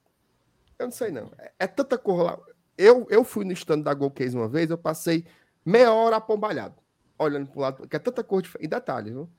[0.82, 1.32] eu não sei não.
[1.38, 2.40] É, é tanta cor lá.
[2.78, 5.26] Eu, eu fui no stand da Gold Case uma vez, eu passei
[5.66, 6.76] meia hora apombalhado,
[7.18, 8.66] olhando pro lado, que é tanta cor diferente.
[8.66, 9.30] E detalhe, viu?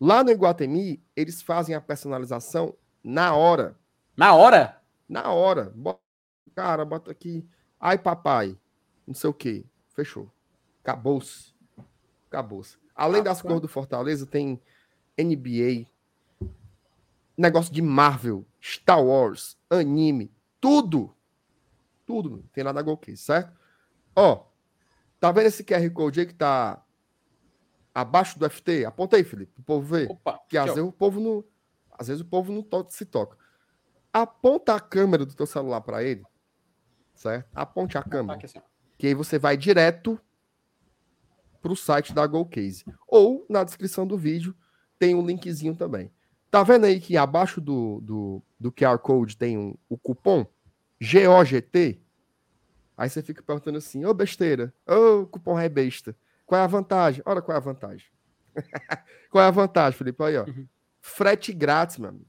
[0.00, 3.78] Lá no Iguatemi, eles fazem a personalização na hora.
[4.16, 4.80] Na hora?
[5.08, 5.72] Na hora.
[5.74, 6.00] Bota,
[6.54, 7.46] cara, bota aqui.
[7.78, 8.58] Ai, papai.
[9.06, 9.64] Não sei o quê.
[9.94, 10.30] Fechou.
[10.82, 11.54] Acabou-se.
[12.28, 12.76] Acabou-se.
[12.94, 14.60] Além das cores do Fortaleza, tem
[15.18, 15.86] NBA,
[17.36, 20.30] negócio de Marvel, Star Wars, anime,
[20.64, 21.14] tudo.
[22.06, 23.52] Tudo meu, tem lá na Golcase, certo?
[24.16, 24.46] Ó,
[25.20, 26.82] tá vendo esse QR Code aí que tá
[27.94, 28.86] abaixo do FT?
[28.86, 30.10] Aponta aí, Felipe, pro povo ver.
[30.10, 30.40] Opa.
[30.48, 30.74] Que às ó.
[30.74, 31.44] vezes o povo não.
[31.98, 33.36] Às vezes o povo não to- se toca.
[34.12, 36.22] Aponta a câmera do teu celular para ele.
[37.14, 37.46] Certo?
[37.54, 38.40] Aponte a Tá câmera.
[38.42, 38.60] assim.
[38.96, 40.18] Que aí você vai direto
[41.60, 42.84] pro site da GoCase.
[43.06, 44.54] Ou na descrição do vídeo
[44.98, 46.10] tem um linkzinho também.
[46.50, 50.46] Tá vendo aí que abaixo do, do, do QR Code tem um, o cupom
[51.00, 52.00] GOGT?
[52.96, 56.16] Aí você fica perguntando assim, ô besteira, ô cupom é besta.
[56.46, 57.22] Qual é a vantagem?
[57.26, 58.06] Olha qual é a vantagem.
[59.30, 60.22] qual é a vantagem, Felipe?
[60.22, 60.44] Aí, ó.
[60.44, 60.68] Uhum.
[61.00, 62.26] Frete grátis, meu amigo.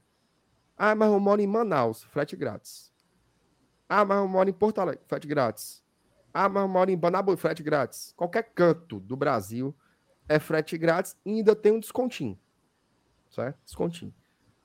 [0.76, 2.92] Ah, mas eu moro em Manaus, frete grátis.
[3.88, 5.82] Ah, mas eu moro em Porto Alegre, frete grátis.
[6.34, 8.12] Ah, mas eu moro em Banabu, frete grátis.
[8.14, 9.74] Qualquer canto do Brasil
[10.28, 12.38] é frete grátis e ainda tem um descontinho.
[13.30, 13.58] Certo?
[13.64, 14.14] Descontinho.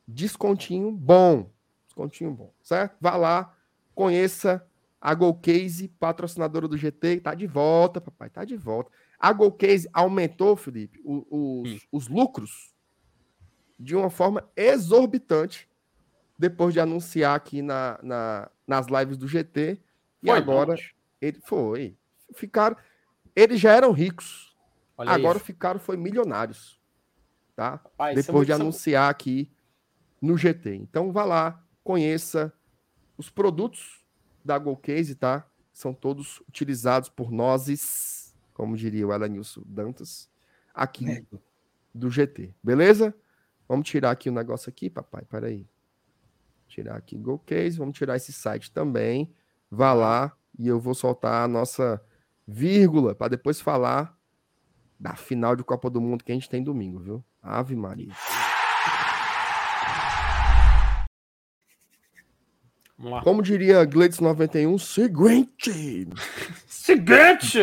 [0.06, 1.50] Descontinho bom.
[1.86, 2.98] Descontinho bom, certo?
[3.00, 3.56] Vá lá,
[3.96, 4.66] conheça
[5.00, 8.92] a Golcase, patrocinadora do GT, tá de volta, papai, tá de volta.
[9.20, 12.72] A Golcase aumentou, Felipe, o- os, os lucros
[13.80, 15.68] de uma forma exorbitante
[16.38, 19.80] depois de anunciar aqui na, na, nas lives do GT.
[20.24, 20.76] E Foi, agora
[21.20, 21.96] ele foi.
[22.34, 22.76] Ficaram.
[23.36, 24.56] Eles já eram ricos.
[24.98, 26.80] olha agora ficaram foi milionários.
[27.56, 27.72] Tá?
[27.72, 29.52] Rapaz, Depois de são- anunciar aqui
[30.22, 30.76] no GT.
[30.76, 32.54] Então vá lá, conheça
[33.22, 34.04] os produtos
[34.44, 35.48] da GoCase, tá?
[35.72, 40.28] São todos utilizados por nós, como diria o Elenilson Dantas,
[40.74, 41.24] aqui É.
[41.94, 42.54] do GT.
[42.64, 43.16] Beleza?
[43.70, 45.24] Vamos tirar aqui o negócio aqui, papai.
[45.30, 45.70] Peraí.
[46.68, 47.78] Tirar aqui GoCase.
[47.78, 49.32] Vamos tirar esse site também.
[49.70, 52.04] Vá lá e eu vou soltar a nossa
[52.48, 54.18] vírgula para depois falar
[55.00, 57.24] da final de Copa do Mundo que a gente tem domingo, viu?
[57.42, 58.14] Ave Maria.
[63.24, 66.08] Como diria Gleides 91, seguinte.
[66.68, 67.60] Seguinte!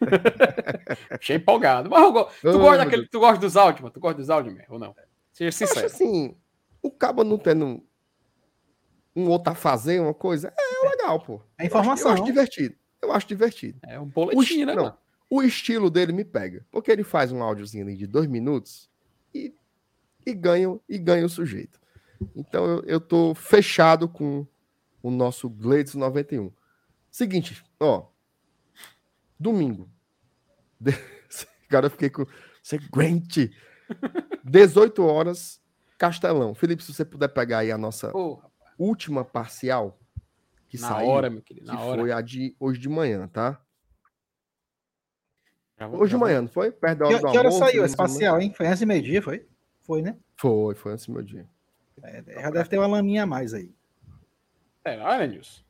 [1.10, 1.88] Achei empolgado.
[1.90, 3.92] Mas eu go- tu, gosta daquele, tu gosta dos áudios, mano?
[3.92, 4.94] Tu gosta dos áudios, mesmo, ou não?
[5.32, 5.86] Seja Eu acho sincero.
[5.86, 6.36] assim,
[6.82, 7.82] o cabo não tendo
[9.14, 11.40] um outro a fazer, uma coisa, é legal, pô.
[11.58, 12.12] É Eu informação.
[12.12, 12.74] acho divertido.
[13.00, 13.78] Eu acho divertido.
[13.86, 14.96] É um O, boletim, esti- né, não, mano?
[15.30, 16.64] o estilo dele me pega.
[16.70, 18.90] Porque ele faz um áudiozinho ali de dois minutos
[19.34, 19.54] e,
[20.24, 21.80] e, ganha, e ganha o sujeito.
[22.34, 24.46] Então eu, eu tô fechado com
[25.02, 26.52] o nosso Gleides 91.
[27.10, 28.06] Seguinte, ó.
[29.38, 29.88] Domingo.
[30.80, 30.92] De...
[31.68, 32.26] Cara, eu fiquei com.
[32.62, 33.50] Seguinte.
[34.44, 35.60] 18 horas,
[35.98, 36.54] Castelão.
[36.54, 39.98] Felipe, se você puder pegar aí a nossa Porra, última parcial
[40.68, 42.00] que na saiu, hora, meu querido, que na hora.
[42.00, 43.60] foi a de hoje de manhã, tá?
[45.78, 46.72] Vou- Hoje de manhã, não foi?
[46.72, 48.52] Perto da hora Que, do que hora almoço, saiu né, esse parcial, hein?
[48.56, 49.46] Foi antes de meio-dia, foi?
[49.82, 50.16] Foi, né?
[50.36, 51.46] Foi, foi antes do meu dia.
[52.02, 53.75] É, já deve ter uma laminha a mais aí.
[54.86, 55.62] É, olha, Nilson.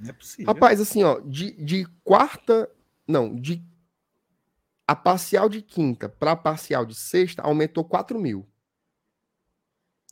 [0.00, 0.52] Não é possível.
[0.52, 2.68] Rapaz, assim, ó, de, de quarta.
[3.06, 3.64] Não, de.
[4.86, 8.44] A parcial de quinta para a parcial de sexta aumentou 4 mil.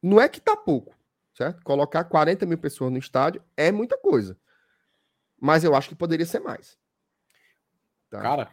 [0.00, 0.94] não é que tá pouco,
[1.36, 1.64] certo?
[1.64, 4.38] Colocar 40 mil pessoas no estádio é muita coisa.
[5.40, 6.78] Mas eu acho que poderia ser mais.
[8.08, 8.22] Tá?
[8.22, 8.52] Cara,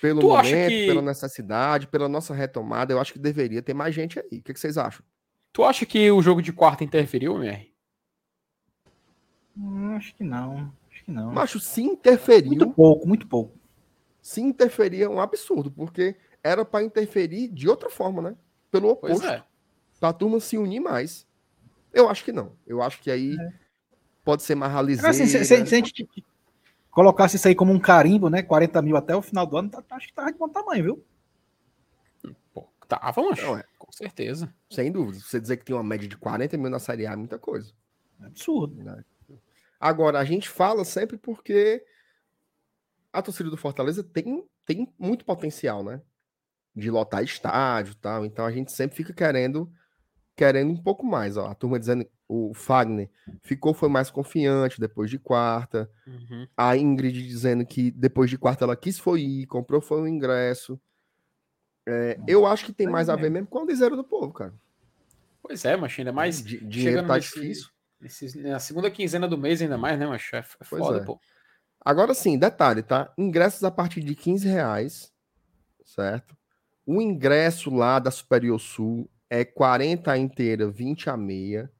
[0.00, 4.20] pelo momento, que- pela necessidade, pela nossa retomada, eu acho que deveria ter mais gente
[4.20, 4.38] aí.
[4.38, 5.04] O que, que vocês acham?
[5.52, 7.69] tu acha que o jogo de quarta interferiu, MR?
[9.60, 10.72] Hum, acho que não.
[10.90, 11.32] Acho que não.
[11.32, 13.56] Macho, se interferiu, Muito pouco, muito pouco.
[14.22, 18.36] se interferir é um absurdo, porque era para interferir de outra forma, né?
[18.70, 19.44] Pelo Pois oposto, é.
[19.98, 21.26] pra turma se unir mais.
[21.92, 22.52] Eu acho que não.
[22.66, 23.36] Eu acho que aí
[24.24, 25.10] pode ser mais Mas, realizeiro.
[25.10, 26.08] assim, se, se- se a gente
[26.90, 28.42] colocasse isso aí como um carimbo, né?
[28.42, 31.04] 40 mil até o final do ano, tá- acho que tava de bom tamanho, viu?
[32.54, 33.42] Pô, tava, mancho.
[33.44, 33.64] Não, é.
[33.78, 34.52] Com certeza.
[34.70, 35.18] Sem dúvida.
[35.18, 37.72] Você dizer que tem uma média de 40 mil na Série A é muita coisa.
[38.20, 39.04] É absurdo.
[39.80, 41.82] Agora, a gente fala sempre porque
[43.12, 46.02] a torcida do Fortaleza tem, tem muito potencial, né?
[46.76, 48.24] De lotar estádio e tal.
[48.24, 49.72] Então a gente sempre fica querendo
[50.36, 51.36] querendo um pouco mais.
[51.36, 51.46] Ó.
[51.46, 53.10] A turma dizendo o Fagner
[53.42, 55.90] ficou, foi mais confiante depois de quarta.
[56.06, 56.46] Uhum.
[56.56, 60.80] A Ingrid dizendo que depois de quarta ela quis foi ir, comprou foi um ingresso.
[61.86, 64.54] É, eu acho que tem mais a ver mesmo com o liseiro do povo, cara.
[65.42, 66.42] Pois é, mas ainda mais.
[66.42, 67.68] Di- dinheiro tá nesse- difícil.
[68.00, 70.34] Nesses- na segunda quinzena do mês, ainda mais, né, macho?
[70.36, 71.04] É é foda, é.
[71.04, 71.20] pô.
[71.84, 73.12] Agora sim, detalhe, tá?
[73.16, 75.12] Ingressos a partir de 15 reais,
[75.84, 76.36] certo?
[76.86, 81.70] O ingresso lá da Superior Sul é 40 a inteira, 20 a meia.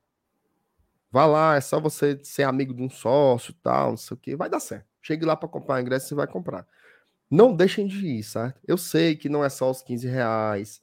[1.11, 4.37] Vá lá, é só você ser amigo de um sócio tal, não sei o que,
[4.37, 4.87] vai dar certo.
[5.03, 6.67] Chegue lá para comprar o ingresso, você vai comprar.
[7.31, 8.61] Não deixem de ir, certo?
[8.67, 10.81] Eu sei que não é só os 15 reais,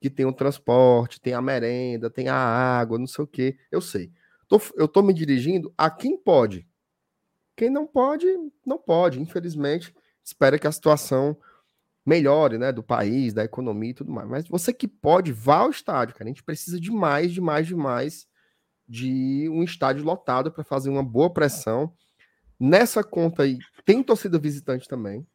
[0.00, 3.58] que tem o transporte, tem a merenda, tem a água, não sei o que.
[3.70, 4.10] Eu sei.
[4.48, 6.66] Tô- eu tô me dirigindo a quem pode.
[7.56, 8.26] Quem não pode,
[8.64, 9.20] não pode.
[9.20, 11.36] Infelizmente, espera que a situação
[12.04, 12.70] melhore, né?
[12.70, 14.28] Do país, da economia e tudo mais.
[14.28, 16.24] Mas você que pode, vá ao estádio, cara.
[16.26, 18.26] A gente precisa de mais, de mais, de mais
[18.88, 21.92] de um estádio lotado para fazer uma boa pressão.
[22.58, 25.26] Nessa conta aí, tem torcida visitante também,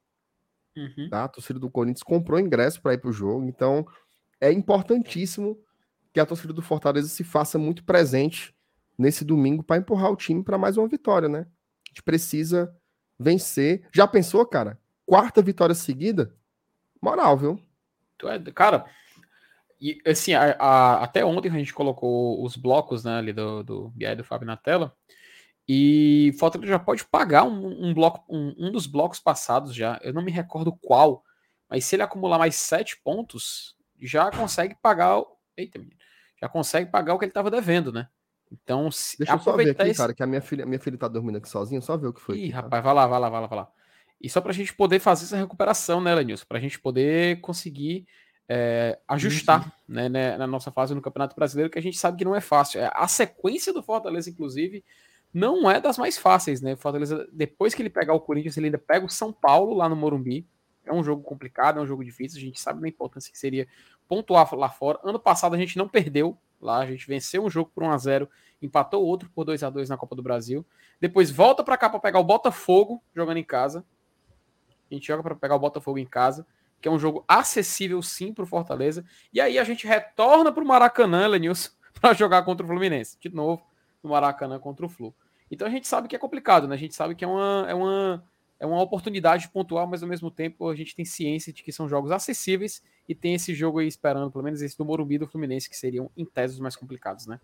[0.75, 1.09] Uhum.
[1.09, 1.25] tá?
[1.25, 3.85] A torcida do Corinthians comprou ingresso para ir para o jogo, então
[4.39, 5.59] é importantíssimo
[6.13, 8.55] que a torcida do Fortaleza se faça muito presente
[8.97, 11.39] nesse domingo para empurrar o time para mais uma vitória, né?
[11.85, 12.75] A gente precisa
[13.19, 13.87] vencer.
[13.93, 14.79] Já pensou, cara?
[15.05, 16.35] Quarta vitória seguida?
[17.01, 17.59] Moral, viu?
[18.25, 18.85] É, cara,
[19.79, 23.93] e assim, a- a- até ontem a gente colocou os blocos né, ali do, do
[23.99, 24.95] e do Fábio na tela.
[25.67, 29.99] E Fortaleza já pode pagar um, um bloco, um, um, dos blocos passados já.
[30.03, 31.23] Eu não me recordo qual,
[31.69, 35.19] mas se ele acumular mais sete pontos, já consegue pagar.
[35.19, 35.27] O...
[35.57, 35.97] Eita, menino.
[36.39, 38.07] Já consegue pagar o que ele estava devendo, né?
[38.51, 39.97] Então, se Deixa eu só ver aqui, esse...
[39.97, 42.19] cara, que a minha filha, minha filha tá dormindo aqui sozinha, só ver o que
[42.19, 42.35] foi.
[42.35, 42.81] Ih, aqui, rapaz, tá?
[42.81, 43.71] vai lá, vai lá, vai lá, vai lá.
[44.19, 46.45] E só para a gente poder fazer essa recuperação, né, Lenilson?
[46.47, 48.05] Para a gente poder conseguir
[48.47, 52.25] é, ajustar né, né, na nossa fase no Campeonato Brasileiro, que a gente sabe que
[52.25, 52.81] não é fácil.
[52.81, 54.83] É, a sequência do Fortaleza, inclusive,
[55.33, 56.75] não é das mais fáceis, né?
[56.75, 59.95] Fortaleza, depois que ele pegar o Corinthians, ele ainda pega o São Paulo lá no
[59.95, 60.45] Morumbi.
[60.85, 62.37] É um jogo complicado, é um jogo difícil.
[62.37, 63.67] A gente sabe da importância que seria
[64.07, 64.99] pontuar lá fora.
[65.03, 67.97] Ano passado a gente não perdeu lá, a gente venceu um jogo por 1 a
[67.97, 68.29] 0
[68.61, 70.65] empatou outro por 2 a 2 na Copa do Brasil.
[70.99, 73.83] Depois volta para cá para pegar o Botafogo jogando em casa.
[74.89, 76.45] A gente joga para pegar o Botafogo em casa,
[76.79, 79.03] que é um jogo acessível sim para o Fortaleza.
[79.33, 83.17] E aí a gente retorna para o Maracanã, Lenilson, para jogar contra o Fluminense.
[83.19, 83.65] De novo,
[84.03, 85.13] no Maracanã contra o Flu.
[85.49, 86.75] Então a gente sabe que é complicado, né?
[86.75, 88.23] A gente sabe que é uma, é uma,
[88.61, 91.71] é uma oportunidade de pontuar, mas ao mesmo tempo a gente tem ciência de que
[91.71, 95.27] são jogos acessíveis e tem esse jogo aí esperando, pelo menos esse do Morumbi do
[95.27, 97.39] Fluminense, que seriam em tese os mais complicados, né?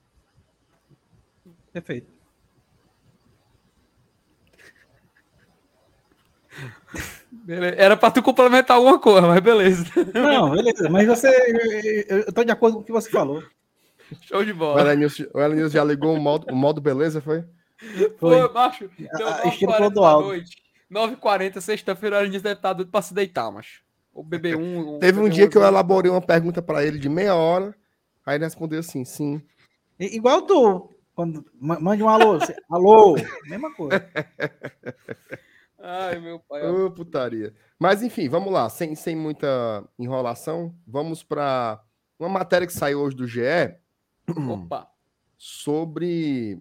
[1.74, 2.08] Perfeito.
[7.32, 7.76] Beleza.
[7.78, 9.86] Era para tu complementar alguma coisa, mas beleza.
[10.14, 10.90] Não, beleza.
[10.90, 12.06] Mas você.
[12.08, 13.44] Eu tô de acordo com o que você falou.
[14.22, 14.82] Show de bola.
[14.84, 17.44] O Elenilson já ligou o modo, o modo beleza, foi?
[18.20, 20.28] Pô, macho, deu A- a 9h40 estilo da Clodoaldo.
[20.30, 20.67] noite.
[20.92, 23.84] 9h40, sexta-feira, o deve estar doido pra se deitar, macho.
[24.14, 25.00] O BB1.
[25.00, 27.76] Teve um BB1, dia que eu elaborei uma pergunta pra ele de meia hora,
[28.26, 29.42] aí ele respondeu assim, sim.
[30.00, 33.16] I- Igual tu, quando ma- mande um alô, você, alô,
[33.48, 34.08] mesma coisa.
[35.80, 36.68] Ai, meu pai.
[36.68, 37.54] Ô, putaria.
[37.78, 41.80] Mas enfim, vamos lá, sem, sem muita enrolação, vamos pra
[42.20, 43.42] uma matéria que saiu hoje do GE
[44.50, 44.90] Opa.
[45.38, 46.60] sobre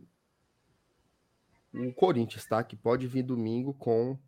[1.77, 2.63] o Corinthians, tá?
[2.65, 4.19] Que pode vir domingo com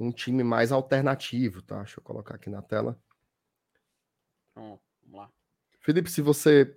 [0.00, 1.78] um time mais alternativo, tá?
[1.78, 2.98] Deixa eu colocar aqui na tela.
[4.54, 5.30] Pronto, vamos lá.
[5.80, 6.74] Felipe, se você.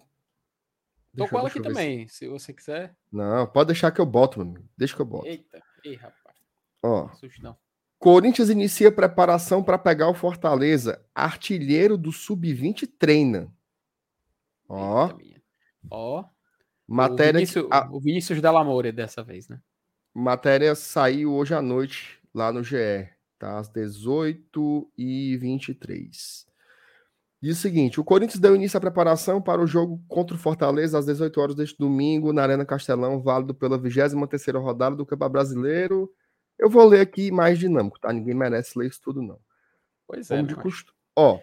[1.15, 2.95] Tô com eu- ela aqui ver se- também, se você quiser.
[3.11, 4.69] Não, pode deixar que eu boto, meu amigo.
[4.77, 5.27] Deixa que eu boto.
[5.27, 6.37] Eita, ei, rapaz.
[6.83, 7.09] Ó.
[7.99, 11.05] Corinthians inicia preparação para pegar o Fortaleza.
[11.13, 13.53] Artilheiro do Sub-20 treina.
[14.67, 15.09] Ó.
[15.89, 16.25] Ó.
[16.93, 19.59] matéria, o Vinícius, a- o Vinícius Delamore dessa vez, né?
[20.13, 23.07] matéria saiu hoje à noite lá no GE,
[23.39, 23.59] tá?
[23.59, 26.45] Às 18h23.
[27.41, 30.99] Diz o seguinte: o Corinthians deu início à preparação para o jogo contra o Fortaleza
[30.99, 36.11] às 18 horas deste domingo na Arena Castelão, válido pela 23 rodada do Campeonato Brasileiro.
[36.59, 38.13] Eu vou ler aqui mais dinâmico, tá?
[38.13, 39.39] Ninguém merece ler isso tudo, não.
[40.07, 40.35] Pois é.
[40.35, 40.95] Como né, de costume.
[41.15, 41.39] Ó,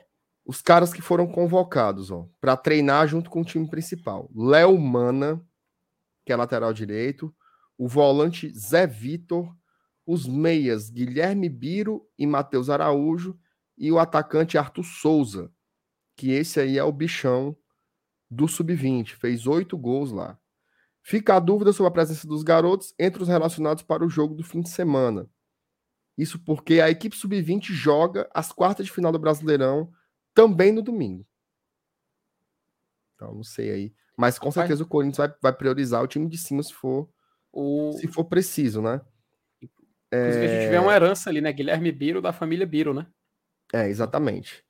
[0.48, 4.30] os caras que foram convocados, ó, para treinar junto com o time principal.
[4.34, 5.46] Léo Mana,
[6.24, 7.34] que é lateral direito,
[7.76, 9.54] o volante Zé Vitor,
[10.06, 13.38] os meias Guilherme Biro e Matheus Araújo
[13.76, 15.52] e o atacante Arthur Souza,
[16.16, 17.54] que esse aí é o bichão
[18.30, 20.38] do sub-20, fez oito gols lá.
[21.02, 24.42] Fica a dúvida sobre a presença dos garotos entre os relacionados para o jogo do
[24.42, 25.28] fim de semana.
[26.16, 29.92] Isso porque a equipe sub-20 joga as quartas de final do Brasileirão
[30.38, 31.26] também no domingo.
[33.16, 33.94] Então, não sei aí.
[34.16, 37.10] Mas com certeza o Corinthians vai, vai priorizar o time de cima se for,
[37.52, 37.90] O...
[37.94, 39.00] se for preciso, né?
[39.60, 41.52] Inclusive, a gente vê uma herança ali, né?
[41.52, 43.08] Guilherme Biro, da família Biro, né?
[43.72, 44.64] É, exatamente.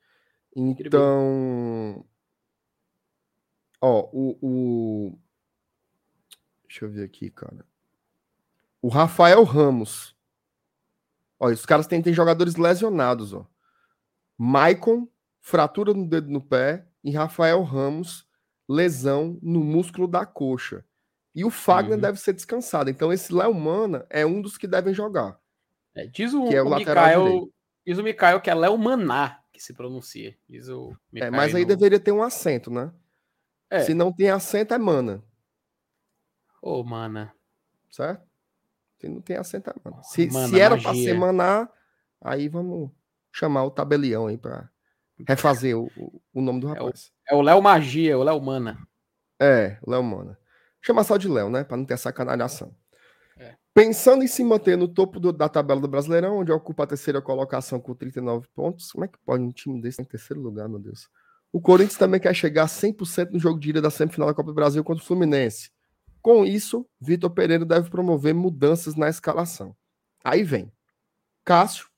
[0.56, 2.02] Então.
[3.78, 5.18] Ó, o, o.
[6.66, 7.62] Deixa eu ver aqui, cara.
[8.80, 10.16] O Rafael Ramos.
[11.38, 13.46] Ó, os caras têm, têm jogadores lesionados, ó.
[14.38, 15.06] Maicon,
[15.48, 16.86] fratura no dedo no pé.
[17.02, 18.26] E Rafael Ramos,
[18.68, 20.84] lesão no músculo da coxa.
[21.34, 22.00] E o Fagner Uhum.
[22.02, 22.90] deve ser descansado.
[22.90, 25.38] Então, esse Léo Mana é um dos que devem jogar.
[25.94, 27.54] É, diz o, Que é o o Mikael, direito.
[27.86, 30.36] diz o Mikael que é Léo Maná que se pronuncia.
[30.48, 32.92] Diz o É, Mikael mas aí no- deveria ter um acento, né?
[33.70, 33.80] É.
[33.80, 35.22] Se não tem acento, é mana.
[36.60, 37.32] Ô, mana.
[37.90, 38.26] certo?
[39.00, 40.02] Se não tem acento, é mana.
[40.02, 41.04] Se, Mana, se era magia.
[41.04, 41.68] ser maná,
[42.20, 42.90] aí vamos
[43.32, 44.68] chamar o tabelião aí para
[45.26, 45.90] refazer o,
[46.34, 47.10] o- nome do É rapaz.
[47.28, 48.78] É o Léo Magia, o Léo Mana.
[49.40, 50.38] É, Léo Mana.
[50.82, 51.64] Chama só de Léo, né?
[51.64, 52.74] Para não ter sacanalhação.
[53.36, 53.54] É.
[53.74, 57.20] Pensando em se manter no topo do- da tabela do Brasileirão, onde ocupa a terceira
[57.22, 58.92] colocação com 39 pontos.
[58.92, 61.08] Como é que pode um time desse em terceiro lugar, meu Deus?
[61.52, 64.48] O Corinthians também quer chegar a 100% no jogo de ida da semifinal da Copa
[64.50, 65.70] do Brasil contra o Fluminense.
[66.20, 69.74] Com isso, Vitor Pereira deve promover mudanças na escalação.
[70.22, 70.70] Aí vem
[71.44, 71.88] Cássio,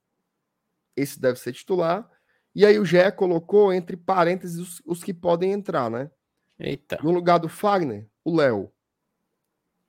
[0.97, 2.09] esse deve ser titular.
[2.55, 6.11] E aí o Gé colocou entre parênteses os, os que podem entrar, né?
[6.59, 6.99] Eita.
[7.03, 8.71] No lugar do Fagner, o Léo.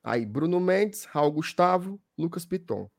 [0.04, 2.90] Aí, Bruno Mendes, Raul Gustavo, Lucas Piton.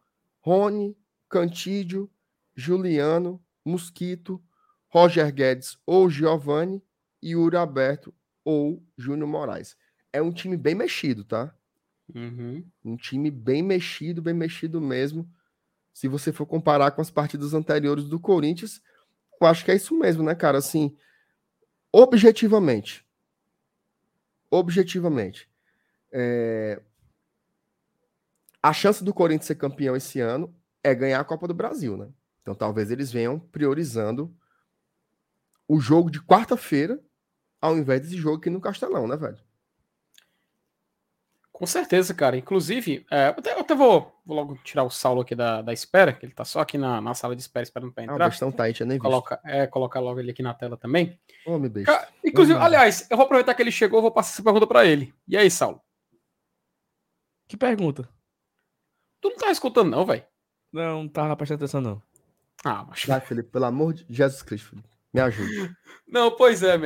[0.41, 0.97] Rony,
[1.29, 2.11] Cantídio,
[2.55, 4.43] Juliano, Mosquito,
[4.89, 6.83] Roger Guedes ou Giovanni
[7.23, 8.13] e Yuri Alberto
[8.45, 9.77] ou Júnior Moraes.
[10.13, 11.55] É um time bem mexido, tá?
[12.15, 12.65] Uhum.
[12.85, 15.29] Um time bem mexido, bem mexido mesmo.
[15.93, 18.83] Se você for comparar com as partidas anteriores do Corinthians,
[19.44, 20.59] eu acho que é isso mesmo, né, cara?
[20.59, 20.97] Assim,
[21.93, 23.06] objetivamente.
[24.51, 25.48] Objetivamente.
[26.12, 26.81] é,
[28.62, 32.09] A chance do Corinthians ser campeão esse ano é ganhar a Copa do Brasil, né?
[32.43, 34.35] Então talvez eles venham priorizando
[35.69, 37.02] o jogo de quarta-feira
[37.60, 39.39] ao invés desse jogo aqui no Castelão, né, velho?
[41.63, 42.37] Com certeza, cara.
[42.37, 45.73] Inclusive, é, eu até, eu até vou, vou logo tirar o Saulo aqui da, da
[45.73, 48.29] espera, que ele tá só aqui na, na sala de espera esperando para Ah, entrar.
[48.31, 49.05] bestão tá aí, tinha nem visto.
[49.05, 51.17] Coloca, é, colocar logo ele aqui na tela também.
[51.47, 51.93] Homem besta.
[51.97, 54.85] Ca- Inclusive, Vamos aliás, eu vou aproveitar que ele chegou, vou passar essa pergunta para
[54.85, 55.15] ele.
[55.29, 55.81] E aí, Saulo?
[57.47, 58.09] Que pergunta?
[59.21, 60.25] Tu não tá escutando, não, velho?
[60.73, 62.03] Não, não tava prestando atenção, não.
[62.65, 63.05] Ah, mas...
[63.05, 64.89] Vai, Felipe, pelo amor de Jesus Cristo, Felipe.
[65.13, 65.75] Me ajude.
[66.09, 66.77] Não, pois é,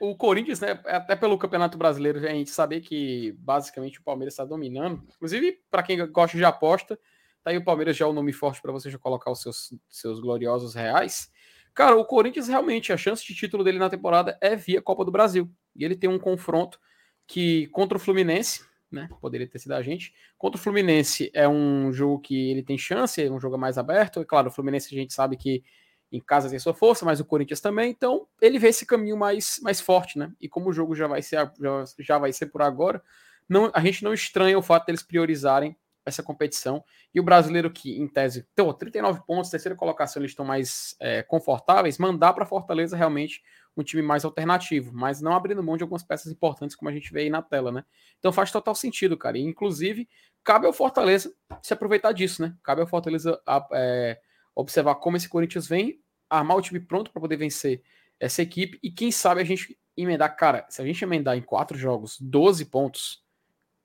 [0.00, 4.44] o Corinthians, né, até pelo Campeonato Brasileiro, a gente saber que basicamente o Palmeiras está
[4.44, 5.02] dominando.
[5.16, 6.98] Inclusive, para quem gosta de aposta,
[7.42, 9.74] tá aí o Palmeiras já é o nome forte para você já colocar os seus,
[9.88, 11.30] seus gloriosos reais.
[11.74, 15.12] Cara, o Corinthians realmente, a chance de título dele na temporada é via Copa do
[15.12, 15.50] Brasil.
[15.74, 16.80] E ele tem um confronto
[17.26, 19.08] que contra o Fluminense, né?
[19.20, 20.14] Poderia ter sido a gente.
[20.38, 24.22] Contra o Fluminense é um jogo que ele tem chance, é um jogo mais aberto.
[24.22, 25.62] E claro, o Fluminense a gente sabe que
[26.12, 29.58] em casa tem sua força, mas o Corinthians também, então ele vê esse caminho mais,
[29.62, 30.32] mais forte, né?
[30.40, 33.02] E como o jogo já vai ser, já, já vai ser por agora,
[33.48, 36.84] não, a gente não estranha o fato deles priorizarem essa competição.
[37.12, 41.22] E o brasileiro que, em tese, tem 39 pontos, terceira colocação, eles estão mais é,
[41.22, 43.42] confortáveis, mandar para Fortaleza realmente
[43.76, 47.12] um time mais alternativo, mas não abrindo mão de algumas peças importantes, como a gente
[47.12, 47.84] vê aí na tela, né?
[48.18, 49.36] Então faz total sentido, cara.
[49.36, 50.08] E, inclusive,
[50.44, 52.54] cabe ao Fortaleza se aproveitar disso, né?
[52.62, 54.18] Cabe ao Fortaleza a- é,
[54.56, 57.82] observar como esse Corinthians vem, armar o time pronto para poder vencer
[58.18, 61.76] essa equipe e quem sabe a gente emendar, cara, se a gente emendar em quatro
[61.76, 63.22] jogos 12 pontos,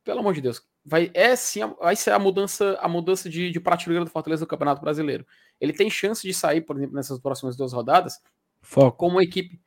[0.03, 3.59] pelo amor de Deus, vai é sim, vai ser a mudança, a mudança de, de
[3.59, 5.27] prateleira do Fortaleza do Campeonato Brasileiro.
[5.59, 8.19] Ele tem chance de sair, por exemplo, nessas próximas duas rodadas,
[8.61, 8.97] Foco.
[8.97, 9.61] como uma equipe,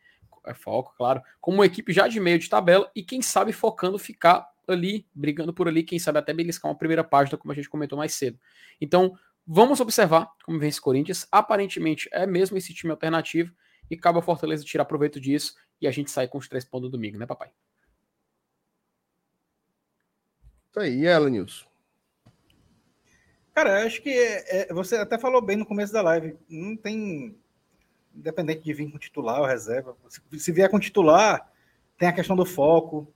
[0.46, 3.98] é foco, claro, como uma equipe já de meio de tabela e quem sabe focando
[3.98, 7.68] ficar ali, brigando por ali, quem sabe até beliscar uma primeira página, como a gente
[7.68, 8.38] comentou mais cedo.
[8.80, 11.26] Então, vamos observar como vem esse Corinthians.
[11.30, 13.52] Aparentemente é mesmo esse time alternativo
[13.90, 16.88] e cabe ao Fortaleza tirar proveito disso e a gente sai com os três pontos
[16.88, 17.50] no domingo, né, papai?
[20.70, 21.66] Isso aí, e ela, Nilson?
[23.54, 26.36] Cara, eu acho que é- é- você até falou bem no começo da live.
[26.48, 27.38] Não tem.
[28.12, 29.96] Independente de vir com titular ou reserva.
[30.08, 31.48] Se, se vier com titular,
[31.96, 33.12] tem a questão do foco.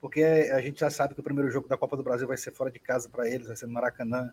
[0.00, 2.52] Porque a gente já sabe que o primeiro jogo da Copa do Brasil vai ser
[2.52, 4.32] fora de casa para eles, vai ser no Maracanã.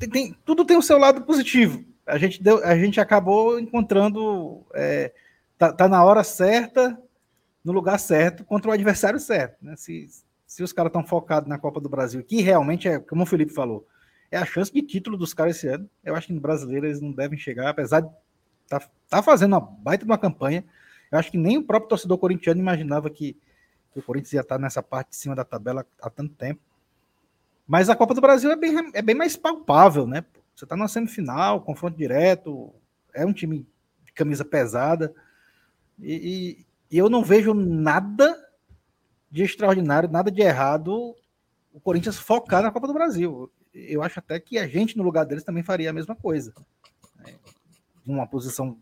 [0.00, 1.84] Tem- tem- tudo tem o seu lado positivo.
[2.06, 4.64] A gente, deu, a gente acabou encontrando.
[4.74, 5.12] é,
[5.58, 6.98] tá, tá na hora certa,
[7.62, 9.58] no lugar certo, contra o adversário certo.
[9.62, 9.76] Né?
[9.76, 10.08] Se,
[10.46, 13.52] se os caras estão focados na Copa do Brasil, que realmente é, como o Felipe
[13.52, 13.86] falou,
[14.30, 15.88] é a chance de título dos caras esse ano.
[16.02, 18.08] Eu acho que no brasileiro eles não devem chegar, apesar de
[18.68, 20.64] tá, tá fazendo uma baita de uma campanha.
[21.12, 23.36] Eu acho que nem o próprio torcedor corintiano imaginava que,
[23.92, 26.60] que o Corinthians ia estar nessa parte de cima da tabela há tanto tempo.
[27.70, 30.24] Mas a Copa do Brasil é bem, é bem mais palpável, né?
[30.56, 32.74] Você tá na semifinal, confronto direto,
[33.14, 33.64] é um time
[34.04, 35.14] de camisa pesada.
[35.96, 36.14] E,
[36.58, 38.36] e- e eu não vejo nada
[39.30, 41.14] de extraordinário, nada de errado
[41.72, 43.48] o Corinthians focar na Copa do Brasil.
[43.72, 46.52] Eu acho até que a gente, no lugar deles, também faria a mesma coisa.
[47.24, 47.34] É,
[48.04, 48.76] Uma posição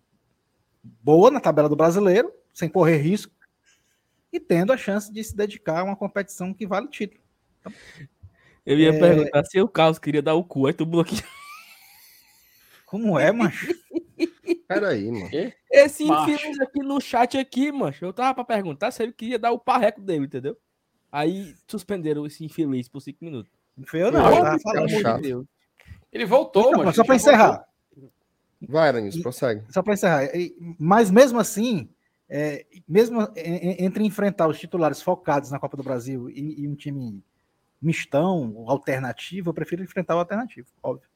[0.82, 3.34] boa na tabela do brasileiro, sem correr risco,
[4.32, 7.20] e tendo a chance de se dedicar a uma competição que vale título.
[8.68, 8.98] Eu ia É.
[8.98, 11.22] perguntar se o Carlos queria dar o cu, aí tu bloqueia.
[12.86, 13.66] Como é, macho?
[14.68, 15.28] Peraí, mano.
[15.70, 16.30] Esse Macho.
[16.30, 17.94] infeliz aqui no chat aqui, mano.
[18.00, 20.56] Eu tava pra perguntar se ele queria dar o parreco dele, entendeu?
[21.10, 23.50] Aí suspenderam esse infeliz por cinco minutos.
[23.76, 24.20] Não foi eu, não.
[24.22, 24.86] Não, eu tava cara, falando.
[24.86, 25.16] Pelo amor chato.
[25.22, 25.46] de Deus.
[26.12, 26.92] Ele voltou, Então, mano.
[26.94, 27.46] só para ele já voltou.
[27.46, 27.68] encerrar,
[28.60, 29.62] Vai, Nilson, prossegue.
[29.70, 30.28] só para encerrar.
[30.78, 31.88] Mas mesmo assim,
[32.28, 36.68] é, mesmo e- e- entre enfrentar os titulares focados na Copa do Brasil e, e
[36.68, 37.22] um time
[37.80, 41.08] mistão, alternativo, eu prefiro enfrentar o alternativo, óbvio.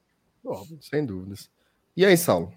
[0.81, 1.49] Sem dúvidas.
[1.95, 2.53] E aí, Saulo?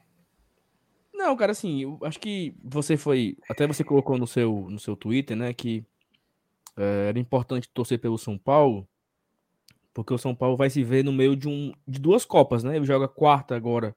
[1.13, 3.39] Não, cara, assim, eu acho que você foi.
[3.49, 5.85] Até você colocou no seu, no seu Twitter, né, que
[6.77, 8.87] eh, era importante torcer pelo São Paulo,
[9.95, 12.77] porque o São Paulo vai se ver no meio de, um, de duas Copas, né?
[12.77, 13.97] Ele joga quarta agora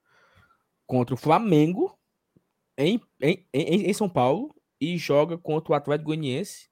[0.86, 1.94] contra o Flamengo
[2.76, 6.69] em, em, em, em São Paulo e joga contra o Atlético Goianiense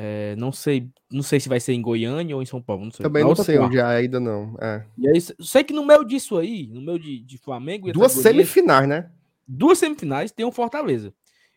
[0.00, 2.84] É, não sei, não sei se vai ser em Goiânia ou em São Paulo.
[2.84, 3.02] Não sei.
[3.02, 3.66] Também Na não sei quarta.
[3.66, 4.56] onde é ainda não.
[4.60, 4.84] É.
[4.96, 8.12] E aí, sei que no meio disso aí, no meio de, de Flamengo e Duas
[8.12, 9.10] semifinais, né?
[9.46, 11.12] duas semifinais tem o Fortaleza.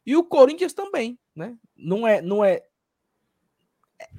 [0.05, 1.55] E o Corinthians também, né?
[1.77, 2.63] Não é, não é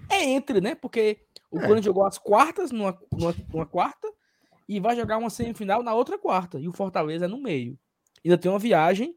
[0.08, 0.74] é- é entre, né?
[0.76, 1.18] Porque
[1.50, 1.62] o É.
[1.62, 4.08] Corinthians jogou as quartas numa, numa, numa quarta
[4.68, 6.60] e vai jogar uma semifinal na outra quarta.
[6.60, 7.76] E o Fortaleza é no meio.
[8.24, 9.16] Ainda tem uma viagem,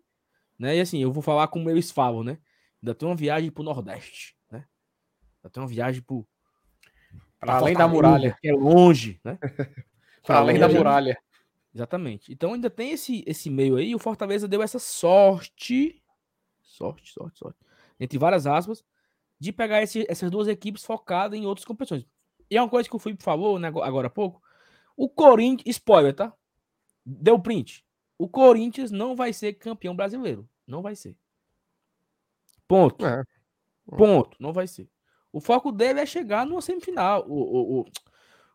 [0.57, 0.75] né?
[0.77, 2.39] E assim, eu vou falar com o meu esfavo, né?
[2.81, 4.35] Ainda tem uma viagem pro Nordeste,
[5.45, 6.27] Ainda tem uma viagem pro
[7.39, 8.37] Para além da muralha.
[8.41, 9.37] Que é longe, né?
[10.25, 11.17] Para além da muralha.
[11.73, 12.33] Exatamente.
[12.33, 13.93] Então ainda tem esse, esse meio aí.
[13.93, 16.01] O Fortaleza deu essa sorte,
[16.63, 17.59] sorte, sorte, sorte,
[17.99, 18.83] entre várias aspas,
[19.39, 22.05] de pegar esse- essas duas equipes focadas em outras competições.
[22.49, 24.41] E é uma coisa que o Felipe falou né, ago- agora há pouco.
[24.97, 26.33] O Corinthians, spoiler, tá?
[27.05, 27.85] Deu print.
[28.17, 30.49] O Corinthians não vai ser campeão brasileiro.
[30.65, 31.15] Não vai ser.
[32.67, 33.05] Ponto.
[33.05, 33.23] É.
[33.85, 34.37] Ponto.
[34.39, 34.89] Não vai ser.
[35.35, 37.25] O foco dele é chegar numa semifinal.
[37.27, 37.85] O, o, o,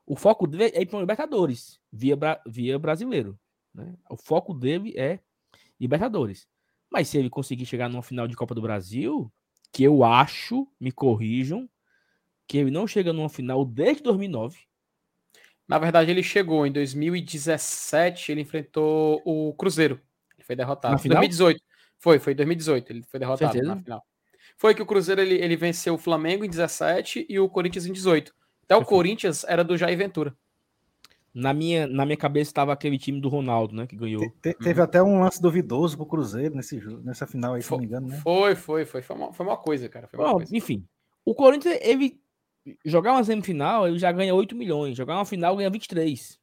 [0.07, 2.16] o foco dele é ir para o Libertadores, via,
[2.47, 3.39] via brasileiro.
[3.74, 3.94] né?
[4.09, 5.19] O foco dele é
[5.78, 6.48] Libertadores.
[6.90, 9.31] Mas se ele conseguir chegar numa final de Copa do Brasil,
[9.70, 11.69] que eu acho, me corrijam,
[12.48, 14.61] que ele não chega numa final desde 2009.
[15.69, 20.01] Na verdade, ele chegou em 2017, ele enfrentou o Cruzeiro.
[20.35, 20.93] Ele foi derrotado.
[20.93, 21.19] Na final?
[21.19, 21.62] 2018.
[21.98, 23.74] Foi, foi em 2018, ele foi derrotado Certeza?
[23.74, 24.07] na final.
[24.60, 27.92] Foi que o Cruzeiro ele, ele venceu o Flamengo em 17 e o Corinthians em
[27.94, 28.30] 18.
[28.64, 28.84] Até o.
[28.84, 30.36] Corinthians era do Jair Ventura.
[31.32, 33.86] Na minha, na minha cabeça estava aquele time do Ronaldo, né?
[33.86, 34.20] Que ganhou.
[34.42, 37.78] Te- teve até um lance duvidoso pro Cruzeiro nesse, jogo- nessa final aí, se não
[37.78, 38.18] me engano, né?
[38.18, 39.00] Foi, foi, foi.
[39.00, 40.06] Foi uma, foi uma coisa, cara.
[40.06, 40.54] Foi uma Bom, coisa.
[40.54, 40.86] enfim,
[41.24, 42.20] o Corinthians, ele
[42.84, 44.94] jogar uma semifinal, ele já ganha 8 milhões.
[44.94, 46.38] Jogar uma final, ganha 23.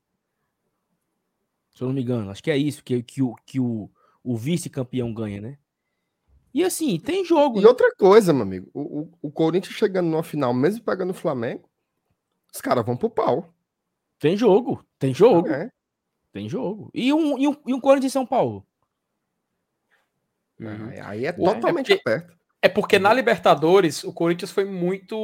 [1.75, 2.31] Se eu não me engano.
[2.31, 3.91] Acho que é isso que, que, o, que o,
[4.23, 5.59] o vice-campeão ganha, né?
[6.57, 7.59] E assim, tem jogo.
[7.59, 7.67] E né?
[7.67, 11.69] outra coisa, meu amigo, o, o, o Corinthians chegando numa final, mesmo pegando o Flamengo,
[12.51, 13.53] os caras vão pro pau.
[14.17, 14.83] Tem jogo.
[14.97, 15.47] Tem jogo.
[15.49, 15.71] É.
[16.33, 16.89] Tem jogo.
[16.95, 18.65] E um, e um, e um Corinthians em São Paulo.
[20.59, 20.89] Uhum.
[21.03, 22.37] Aí- é O- é totalmente porque- aperto.
[22.59, 25.15] É porque na Libertadores o Corinthians foi muito.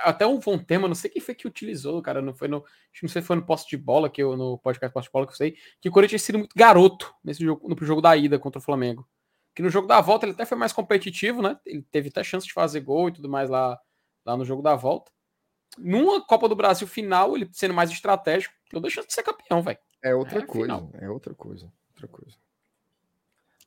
[0.00, 2.20] Até um bom tema, não sei quem foi que utilizou, cara.
[2.20, 2.56] Não foi no.
[2.56, 2.66] Acho
[3.00, 5.12] que não sei se foi no poste de bola, que eu, no podcast poste de
[5.12, 8.00] bola que eu sei, que o Corinthians tinha sido muito garoto nesse jogo, no jogo
[8.00, 9.06] da ida contra o Flamengo.
[9.60, 11.60] Que no jogo da volta ele até foi mais competitivo, né?
[11.66, 13.78] Ele teve até chance de fazer gol e tudo mais lá,
[14.24, 15.12] lá no jogo da volta.
[15.76, 19.60] Numa Copa do Brasil final, ele sendo mais estratégico, eu dei chance de ser campeão,
[19.60, 19.78] velho.
[20.02, 20.62] É outra É, coisa.
[20.62, 20.90] final.
[20.94, 21.70] É outra coisa.
[21.90, 22.38] Outra coisa.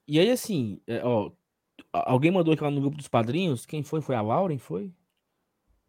[0.08, 1.30] E aí, assim, é, ó,
[1.92, 3.64] alguém mandou aqui lá no grupo dos padrinhos.
[3.64, 4.02] Quem foi?
[4.02, 4.58] Foi a Lauren?
[4.58, 4.92] Foi?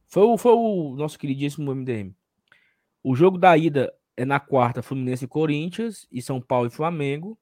[0.07, 2.15] Foi o, foi o nosso queridíssimo MDM.
[3.03, 7.39] O jogo da ida é na quarta, Fluminense e Corinthians, e São Paulo e Flamengo.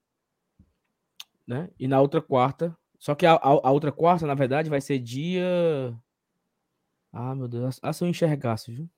[1.46, 1.68] Né?
[1.78, 2.76] E na outra quarta.
[2.98, 5.44] Só que a, a- a outra quarta, na verdade, vai ser dia.
[7.12, 7.78] Ah, meu Deus.
[7.82, 8.88] Ah, se eu enxergasse, viu?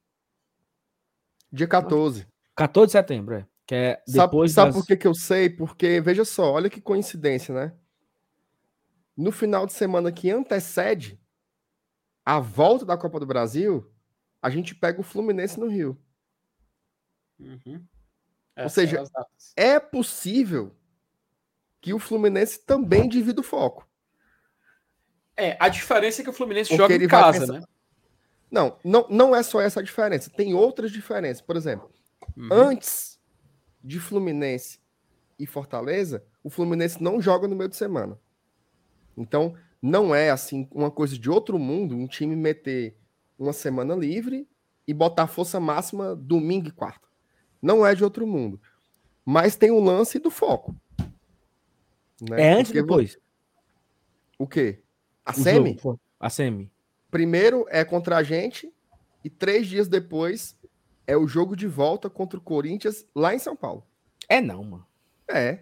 [1.50, 2.26] Dia 14.
[2.54, 3.46] 14 de setembro, é.
[3.66, 4.76] Que é Sabe, depois sabe das...
[4.76, 5.48] por que, que eu sei?
[5.48, 7.74] Porque, veja só, olha que coincidência, né?
[9.16, 11.18] No final de semana que antecede
[12.24, 13.90] a volta da Copa do Brasil,
[14.42, 15.98] a gente pega o Fluminense no Rio.
[17.38, 17.84] Uhum.
[18.58, 19.02] Ou seja.
[19.56, 20.76] É possível
[21.84, 23.86] que o Fluminense também divida o foco.
[25.36, 27.62] É, a diferença é que o Fluminense Porque joga em casa, pensar- né?
[28.50, 30.30] Não, não, não é só essa a diferença.
[30.30, 31.42] Tem outras diferenças.
[31.42, 31.90] Por exemplo,
[32.34, 32.48] Uhum.
[32.50, 33.20] antes
[33.82, 34.80] de Fluminense
[35.38, 38.18] e Fortaleza, o Fluminense não joga no meio de semana.
[39.14, 42.96] Então, não é assim uma coisa de outro mundo um time meter
[43.38, 44.48] uma semana livre
[44.88, 47.06] e botar força máxima domingo e quarta.
[47.60, 48.58] Não é de outro mundo.
[49.22, 50.74] Mas tem o lance do foco.
[52.28, 52.40] Né?
[52.42, 53.18] É antes ou depois?
[54.38, 54.82] O quê?
[55.24, 55.76] A O semi?
[55.80, 56.00] jogo.
[56.18, 56.70] A semi.
[57.10, 58.72] Primeiro é contra a gente
[59.24, 60.56] e três dias depois
[61.06, 63.86] é o jogo de volta contra o Corinthians lá em São Paulo.
[64.28, 64.86] É não, mano.
[65.28, 65.60] É.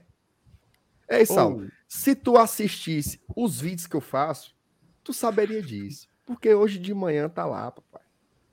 [1.08, 1.38] É isso.
[1.38, 4.56] Ou- Se tu assistisse os vídeos que eu faço,
[5.04, 6.08] tu saberia disso.
[6.24, 8.02] Porque hoje de manhã tá lá, papai.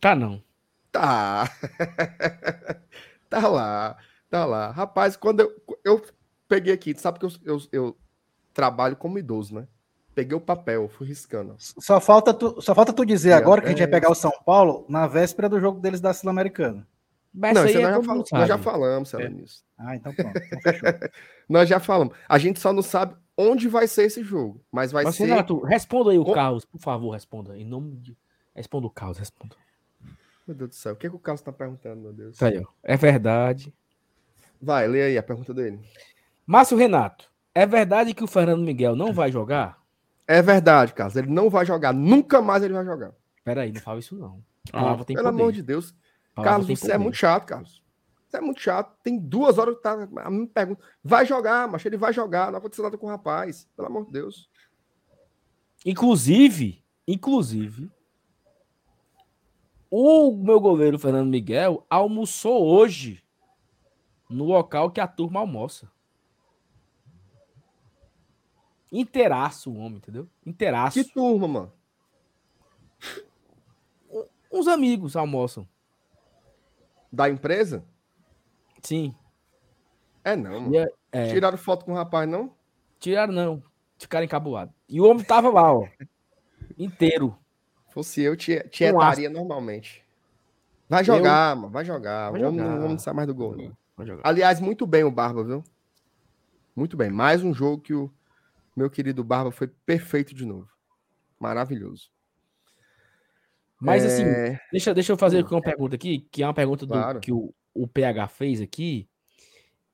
[0.01, 0.43] Tá não.
[0.91, 1.49] Tá.
[3.29, 3.97] tá lá.
[4.29, 4.71] Tá lá.
[4.71, 6.05] Rapaz, quando eu, eu
[6.49, 7.97] peguei aqui, tu sabe que eu, eu, eu
[8.53, 9.67] trabalho como idoso, né?
[10.13, 11.55] Peguei o papel, fui riscando.
[11.57, 14.11] Só falta tu, só falta tu dizer E agora que a gente vai até- pegar
[14.11, 16.85] o São Paulo na véspera do jogo deles da Sul-Americana.
[17.33, 19.31] Mas Não, isso é nós, já todo fal- mundo nós já falamos, É.
[19.77, 20.37] Ah, então pronto.
[20.37, 20.73] Então.
[21.47, 22.15] Nós já falamos.
[22.27, 24.61] A gente só não sabe onde vai ser esse jogo.
[24.71, 25.25] Mas vai Mas, ser.
[25.25, 27.55] Renato, responda aí o Com- Carlos, por favor, responda.
[27.57, 28.17] Em nome de.
[28.55, 29.55] Responda o Carlos, responda.
[30.47, 32.35] Meu Deus do céu, o que, que o Carlos tá perguntando, meu Deus?
[32.35, 32.65] Isso aí, ó.
[32.83, 33.73] É verdade.
[34.61, 35.79] Vai, lê aí a pergunta dele.
[36.49, 39.79] Márcio Renato, é verdade que o Fernando Miguel não vai jogar?
[40.27, 41.15] É verdade, Carlos.
[41.15, 41.93] Ele não vai jogar.
[41.93, 43.13] Nunca mais ele vai jogar.
[43.43, 44.43] Peraí, não fala isso não.
[44.73, 45.27] Ah, Pelo poder.
[45.27, 45.93] amor de Deus.
[46.33, 47.03] Palavra Carlos, você é poder.
[47.03, 47.83] muito chato, Carlos.
[48.27, 48.97] Você é muito chato.
[49.03, 50.09] Tem duas horas que tá.
[50.23, 50.81] A mim pergunta.
[51.03, 52.51] Vai jogar, mas ele vai jogar.
[52.51, 53.69] Não aconteceu nada com o rapaz.
[53.75, 54.49] Pelo amor de Deus.
[55.85, 57.91] Inclusive, inclusive,
[59.87, 63.23] o meu goleiro Fernando Miguel almoçou hoje
[64.27, 65.87] no local que a turma almoça.
[68.91, 70.27] Inteiraço o homem, entendeu?
[70.45, 71.01] Inteiraço.
[71.03, 71.73] Que turma, mano.
[74.51, 75.67] Uns amigos almoçam.
[77.11, 77.83] Da empresa?
[78.81, 79.15] Sim.
[80.23, 80.75] É não, mano.
[80.75, 82.53] É- é, Tiraram foto com o rapaz, não?
[82.99, 83.63] tiraram não.
[83.97, 84.73] Ficaram encabulados.
[84.87, 85.87] E o homem tava lá, ó.
[86.77, 87.35] Inteiro.
[87.89, 90.03] Fosse eu, te, tietaria normalmente.
[90.87, 91.69] Vai jogar, mano.
[91.69, 92.31] Vai jogar.
[92.31, 92.65] Vai não- jogar.
[92.65, 93.55] o homem não sai mais do gol.
[93.55, 93.75] não.
[94.23, 95.63] Aliás, muito bem o Barba, viu?
[96.75, 97.09] Muito bem.
[97.09, 98.09] Mais um jogo que o
[98.79, 100.67] meu querido Barba foi perfeito de novo.
[101.37, 102.09] Maravilhoso.
[103.79, 106.85] Mas assim, É, Deixa, deixa eu fazer aqui uma pergunta aqui, que é uma pergunta
[106.85, 107.19] do- Claro.
[107.19, 109.09] que o, o PH fez aqui.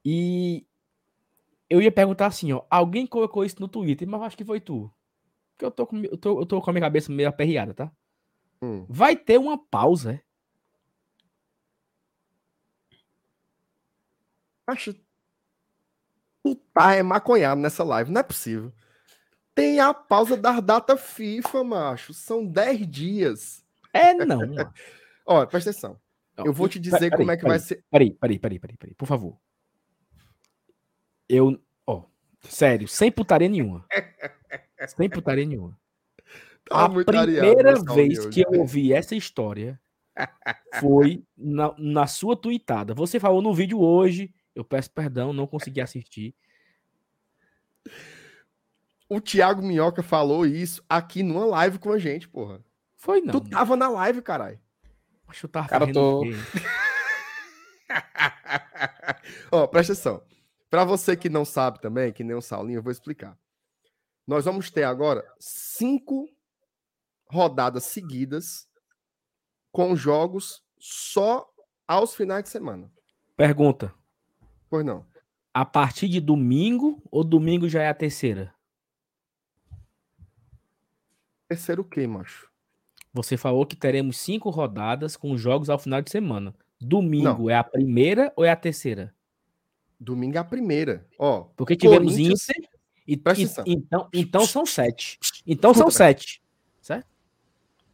[0.03, 0.65] E
[1.69, 2.63] eu ia perguntar assim, ó.
[2.69, 4.91] Alguém colocou isso no Twitter, mas acho que foi tu.
[5.51, 7.91] Porque eu tô com, eu tô, eu tô com a minha cabeça meio aperreada, tá?
[8.61, 8.85] hum.
[8.89, 10.21] Vai ter uma pausa, é?
[14.67, 14.95] Acho.
[16.45, 18.71] Tu tá é maconhado nessa live, não é possível.
[19.55, 22.13] Tem a pausa das datas FIFA, macho.
[22.13, 23.65] São 10 dias.
[23.91, 24.41] É não.
[25.25, 25.99] Olha, presta atenção.
[26.37, 27.83] Não, Eu vou te dizer como é que vai ser.
[27.89, 29.39] Peraí, peraí, peraí, peraí, peraí, por favor.
[31.27, 32.03] Eu, ó,
[32.47, 33.83] sério, sem putaria nenhuma.
[34.95, 35.75] sem putaria nenhuma.
[36.69, 39.81] Tá a areado primeira nessa vez que eu ouvi essa história
[40.79, 42.93] foi na, na sua tweetada.
[42.93, 46.33] Você falou no vídeo hoje, eu peço perdão, não consegui assistir.
[49.07, 52.63] O Thiago Minhoca falou isso aqui numa live com a gente, porra.
[52.95, 53.39] Foi não.
[53.39, 54.59] Tu tava na live, caralho.
[55.27, 56.23] Acho que eu tava Cara, tô-?
[59.51, 60.23] Ó, presta atenção.
[60.69, 63.37] Pra você que não sabe também, que nem o Saulinho, eu vou explicar.
[64.25, 66.27] Nós vamos ter agora cinco
[67.29, 68.67] rodadas seguidas
[69.71, 71.47] com jogos só
[71.87, 72.91] aos finais de semana.
[73.37, 73.93] Pergunta:
[74.75, 75.05] Pois não.
[75.53, 78.53] a partir de domingo ou domingo já é a terceira?
[81.47, 82.49] Terceiro o quê, macho?
[83.13, 86.53] Você falou que teremos cinco rodadas com jogos ao final de semana.
[86.81, 89.15] Domingo é a primeira ou é a terceira?
[89.97, 91.07] Domingo é a primeira.
[91.17, 92.49] Ó, Porque tivemos Corinthians-
[93.07, 95.17] Inter e, e- então, então são sete.
[95.47, 96.43] Então são Escuta, sete.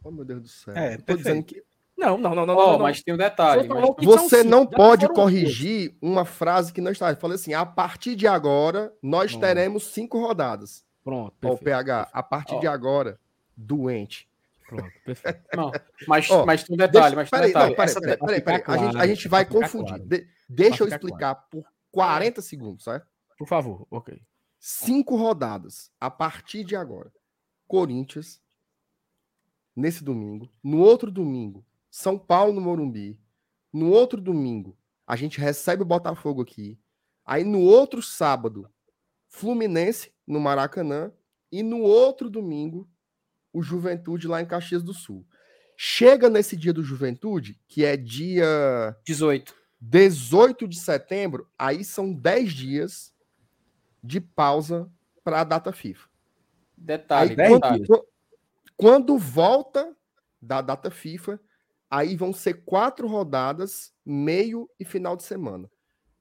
[0.02, 0.74] oh, meu Deus do céu.
[0.74, 1.62] É, Eu tô dizendo que
[1.96, 2.56] Não, não, não, não.
[2.56, 2.78] Ó, não, não.
[2.80, 3.68] mas tem um detalhe.
[3.68, 7.10] Você você não pode corrigir uma frase que não está.
[7.10, 9.40] Eu falei assim: a partir de agora, nós Não.
[9.40, 10.84] teremos cinco rodadas.
[11.04, 11.64] Pronto, Ó, o perfeito.
[11.64, 12.60] PH, a partir Ó.
[12.60, 13.18] de agora,
[13.56, 14.28] doente.
[14.68, 15.40] Pronto, perfeito.
[15.54, 15.70] Não,
[16.08, 17.76] mas, Ó, mas tem um detalhe, mas tem um peraí, detalhe.
[17.76, 18.62] peraí, peraí, peraí, peraí.
[18.66, 19.88] A, gente, a claro, gente vai confundir.
[19.94, 20.04] claro.
[20.06, 23.06] De- deixa Pra eu explicar por 40 segundos, certo?
[23.38, 24.20] Por favor, ok.
[24.58, 27.12] Cinco rodadas a partir de agora.
[27.66, 28.40] Corinthians,
[29.74, 30.48] nesse domingo.
[30.62, 33.20] No outro domingo, São Paulo no Morumbi.
[33.70, 34.74] No outro domingo,
[35.06, 36.80] a gente recebe o Botafogo aqui.
[37.22, 38.66] Aí no outro sábado,
[39.28, 41.12] Fluminense no Maracanã.
[41.50, 42.88] E no outro domingo,
[43.52, 45.26] o Juventude lá em Caxias do Sul.
[45.76, 49.54] Chega nesse dia do Juventude, que é dia 18.
[49.78, 53.12] 18 de setembro, aí são 10 dias
[54.02, 54.90] de pausa
[55.22, 56.08] para a data FIFA.
[56.74, 58.06] Detalhe, Aí, quando,
[58.76, 59.94] quando volta
[60.40, 61.38] da data FIFA,
[61.92, 65.70] aí vão ser quatro rodadas, meio e final de semana.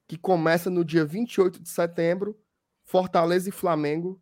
[0.06, 2.38] Que começa no dia 28 de setembro,
[2.84, 4.22] Fortaleza e Flamengo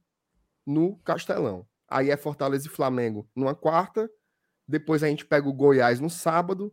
[0.63, 1.67] no Castelão.
[1.88, 4.07] Aí é Fortaleza e Flamengo numa quarta,
[4.67, 6.71] depois a gente pega o Goiás no sábado,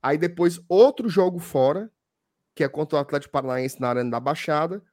[0.00, 1.90] aí depois outro jogo fora,
[2.54, 4.84] que é contra o Atlético Paranaense na Arena da Baixada,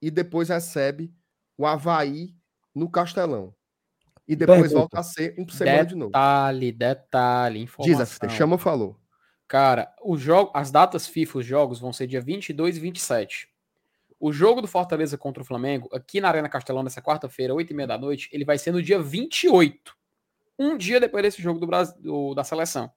[0.00, 1.12] e depois recebe
[1.58, 2.32] o Havaí
[2.72, 3.52] no Castelão.
[4.26, 4.78] E depois Pergunta.
[4.80, 6.10] volta a ser um por semana de novo.
[6.10, 8.06] Detalhe, detalhe, Diz, informação.
[8.06, 8.96] FT, chama ou falou.
[9.48, 13.48] Cara, o jogo, as datas FIFA, os jogos vão ser dia 22 e 27.
[14.18, 17.98] O jogo do Fortaleza contra o Flamengo, aqui na Arena Castelão, nessa quarta-feira, 8h30 da
[17.98, 19.94] noite, ele vai ser no dia 28.
[20.58, 22.90] Um dia depois desse jogo do Brasil, do- da seleção.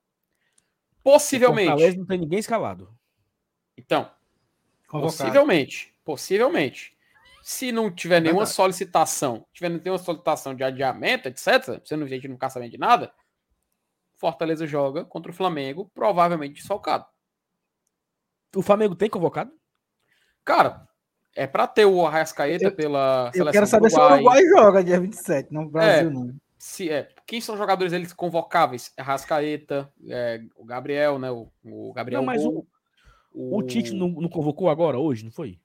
[1.03, 1.69] Possivelmente.
[1.69, 2.89] Fortaleza não tem ninguém escalado.
[3.77, 4.09] Então,
[4.87, 5.17] Convocado.
[5.17, 5.93] possivelmente.
[6.03, 6.94] Possivelmente.
[7.47, 8.55] Se não tiver nenhuma Verdade.
[8.55, 12.77] solicitação, tiver nenhuma solicitação de adiamento, etc., você não, a gente não ficar sabendo de
[12.79, 13.13] nada,
[14.15, 17.05] Fortaleza joga contra o Flamengo, provavelmente desfalcado.
[18.55, 19.51] O Flamengo tem convocado?
[20.43, 20.87] Cara,
[21.35, 24.83] é pra ter o Arrascaeta Eu- pela Eu quero seleção saber se o Uruguai joga
[24.83, 26.11] dia 27, não o Brasil, É.
[26.11, 26.33] não.
[26.57, 28.91] Se é, quem são os jogadores eles convocáveis?
[28.97, 31.29] É Rascaeta, é, o Gabriel, né?
[31.29, 32.21] O, o Gabriel.
[32.21, 32.65] Não, mas Gol,
[33.31, 35.59] O Tite não, não convocou agora, hoje, não foi?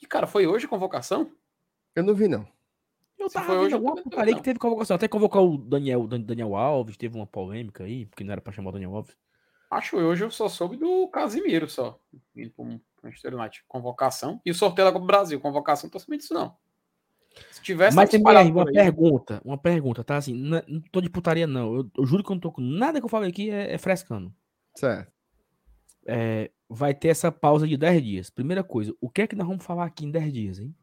[0.00, 1.30] E, cara, foi hoje a convocação?
[1.94, 2.46] Eu não vi, não.
[3.18, 4.96] Eu Se tava foi hoje, eu alguma porcaria que teve convocação.
[4.96, 8.52] Até convocar o Daniel, Dan- Daniel Alves, teve uma polêmica aí, porque não era pra
[8.52, 9.14] chamar o Daniel Alves.
[9.70, 11.98] Acho que hoje eu só soube do Casimiro só.
[12.34, 13.62] Indo pro Manchester United.
[13.68, 14.40] Convocação.
[14.44, 15.38] E o sorteio da Copa do Brasil.
[15.38, 16.56] Convocação, não tô sabendo disso, não.
[17.52, 18.72] Se tivesse, Mas tava tem uma aí.
[18.72, 20.16] pergunta, uma pergunta, tá?
[20.16, 21.76] Assim, não, não tô de putaria, não.
[21.76, 23.78] Eu, eu juro que eu não tô com nada que eu falei aqui é, é
[23.78, 24.34] frescando.
[24.74, 25.12] Certo.
[26.06, 28.30] É, vai ter essa pausa de 10 dias.
[28.30, 30.74] Primeira coisa, o que é que nós vamos falar aqui em 10 dias, hein?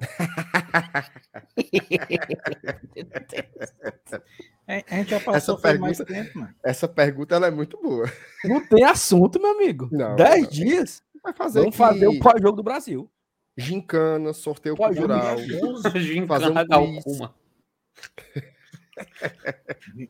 [4.66, 6.54] É, A gente já passou Essa faz mais pergunta- tempo, mano.
[6.64, 8.06] Essa pergunta ela é muito boa.
[8.44, 9.88] Não tem assunto, meu amigo.
[9.92, 10.50] Não, 10 não.
[10.50, 11.02] dias?
[11.22, 13.10] Vai fazer Vamos fazer o pós-jogo do Brasil.
[13.56, 15.38] gincana, sorteio do cultural.
[15.38, 17.18] Gincana Fazer um quiz.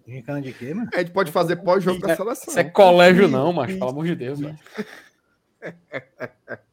[0.06, 0.90] Rincana de quê, mano?
[0.92, 2.48] A gente pode fazer pós-jogo da É, seleção.
[2.48, 4.58] Isso é colégio, não, mas pelo amor de Deus, velho.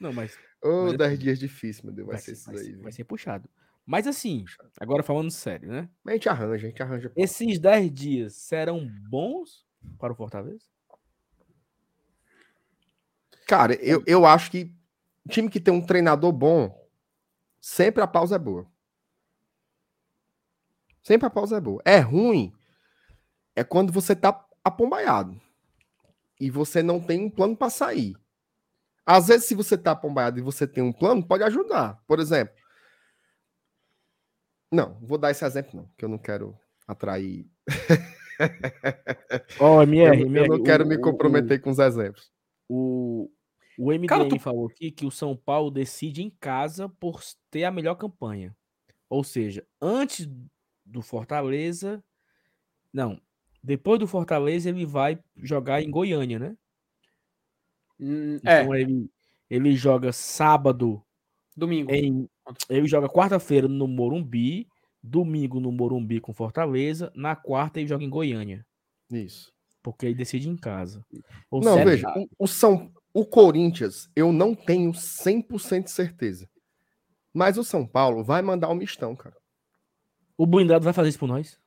[0.00, 2.06] Não, mas Ô, é 10 dias difícil, meu Deus.
[2.06, 2.64] Vai, vai, ser ser, isso vai, daí.
[2.64, 2.82] ser, viu?
[2.82, 3.48] vai ser puxado.
[3.84, 4.44] Mas assim,
[4.78, 5.88] agora falando sério, né?
[6.04, 7.12] Mas a gente arranja, a gente arranja.
[7.16, 9.66] Esses 10 dias serão bons
[9.98, 10.64] para o Fortaleza?
[13.46, 14.74] Cara, eu, eu acho que
[15.28, 16.86] time que tem um treinador bom,
[17.60, 18.66] sempre a pausa é boa.
[21.08, 21.80] Sempre a pausa é boa.
[21.86, 22.52] É ruim
[23.56, 25.40] é quando você tá apombaiado
[26.38, 28.14] e você não tem um plano para sair.
[29.06, 31.98] Às vezes, se você tá apombaiado e você tem um plano, pode ajudar.
[32.06, 32.54] Por exemplo,
[34.70, 36.54] não, vou dar esse exemplo não, que eu não quero
[36.86, 37.48] atrair.
[39.58, 42.30] Ó, Eu, MR, eu MR, não quero o- me o- comprometer com os exemplos.
[42.68, 43.30] O,
[43.78, 47.64] o MDM Cara, tu- falou aqui que o São Paulo decide em casa por ter
[47.64, 48.54] a melhor campanha.
[49.08, 50.28] Ou seja, antes
[50.88, 52.02] do Fortaleza.
[52.92, 53.20] Não.
[53.62, 56.56] Depois do Fortaleza, ele vai jogar em Goiânia, né?
[58.00, 59.10] Hum, É, Então ele,
[59.50, 61.02] ele joga sábado
[61.56, 61.90] domingo.
[61.92, 62.28] em.
[62.68, 64.66] Ele joga quarta-feira no Morumbi,
[65.02, 68.64] domingo no Morumbi com Fortaleza, na quarta ele joga em Goiânia,
[69.10, 69.52] Isso.
[69.82, 71.04] porque ele decide em casa.
[71.50, 76.48] Ou Não, seja, veja, o, o São, o Corinthians, eu não tenho 100% de certeza.
[77.34, 79.36] Mas o São Paulo vai mandar o mistão, cara.
[80.38, 81.58] O blindado vai fazer isso por nós?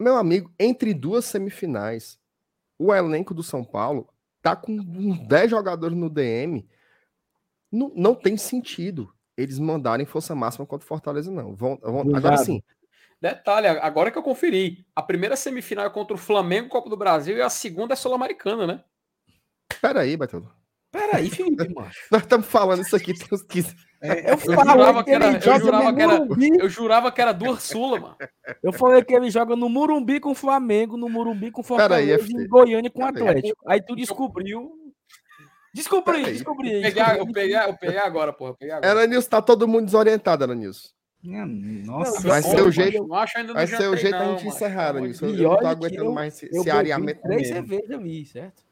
[0.00, 2.18] Meu amigo, entre duas semifinais,
[2.78, 4.08] o elenco do São Paulo
[4.40, 6.66] tá com uns 10 jogadores no DM.
[7.70, 11.54] Não, não tem sentido eles mandarem força máxima contra o Fortaleza, não.
[11.56, 12.62] Vão, vão- agora sim,
[13.20, 14.86] Detalhe, agora que eu conferi.
[14.94, 18.66] A primeira semifinal é contra o Flamengo, Copa do Brasil, e a segunda é Sul-Americana,
[18.66, 18.84] né?
[19.80, 20.52] peraí, Baitolo.
[20.92, 21.98] Peraí, Felipe, macho.
[22.12, 23.74] Nós estamos falando isso aqui tem uns 15.
[24.06, 26.26] É, Eu, jurava que era- ele eu jurava no que era-.
[26.62, 28.16] Eu jurava que era duas Sula, mano.
[28.62, 32.26] Eu falei que ele joga no Murumbi com o Flamengo, no Murumbi com o Fortaleza
[32.28, 33.06] e em Goiânia com o.
[33.06, 33.56] Atlético.
[33.66, 34.72] Aí tu descobriu.
[35.72, 36.32] Descobri, Peraí.
[36.34, 36.72] descobri.
[36.72, 38.50] Eu peguei, eu peguei, eu peguei agora, porra.
[38.50, 38.92] Eu peguei agora.
[39.00, 40.88] Eranilson, tá todo mundo desorientado, Eranilson.
[41.24, 44.24] Nossa, Vai Não, ser o jeito- não acho ainda do Vai ser o jeito da
[44.26, 45.26] não, gente encerrar, Eranilson.
[45.28, 48.62] E Eu não tô aguentando eu- mais esse, areamento três cervejas ali, certo?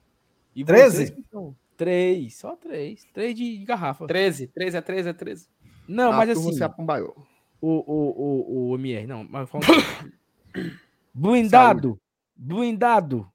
[0.55, 0.97] E 13?
[0.97, 3.05] vocês que são- Três, só três.
[3.13, 4.07] Três de, garrafa.
[4.07, 5.49] 13, 13 é 13, é 13.
[5.89, 7.13] Não, A mas assim, se apombaiou.
[7.61, 9.67] o, o, o, o MR, não, mas falando...
[11.13, 12.01] Blindado,
[12.37, 13.29] blindado.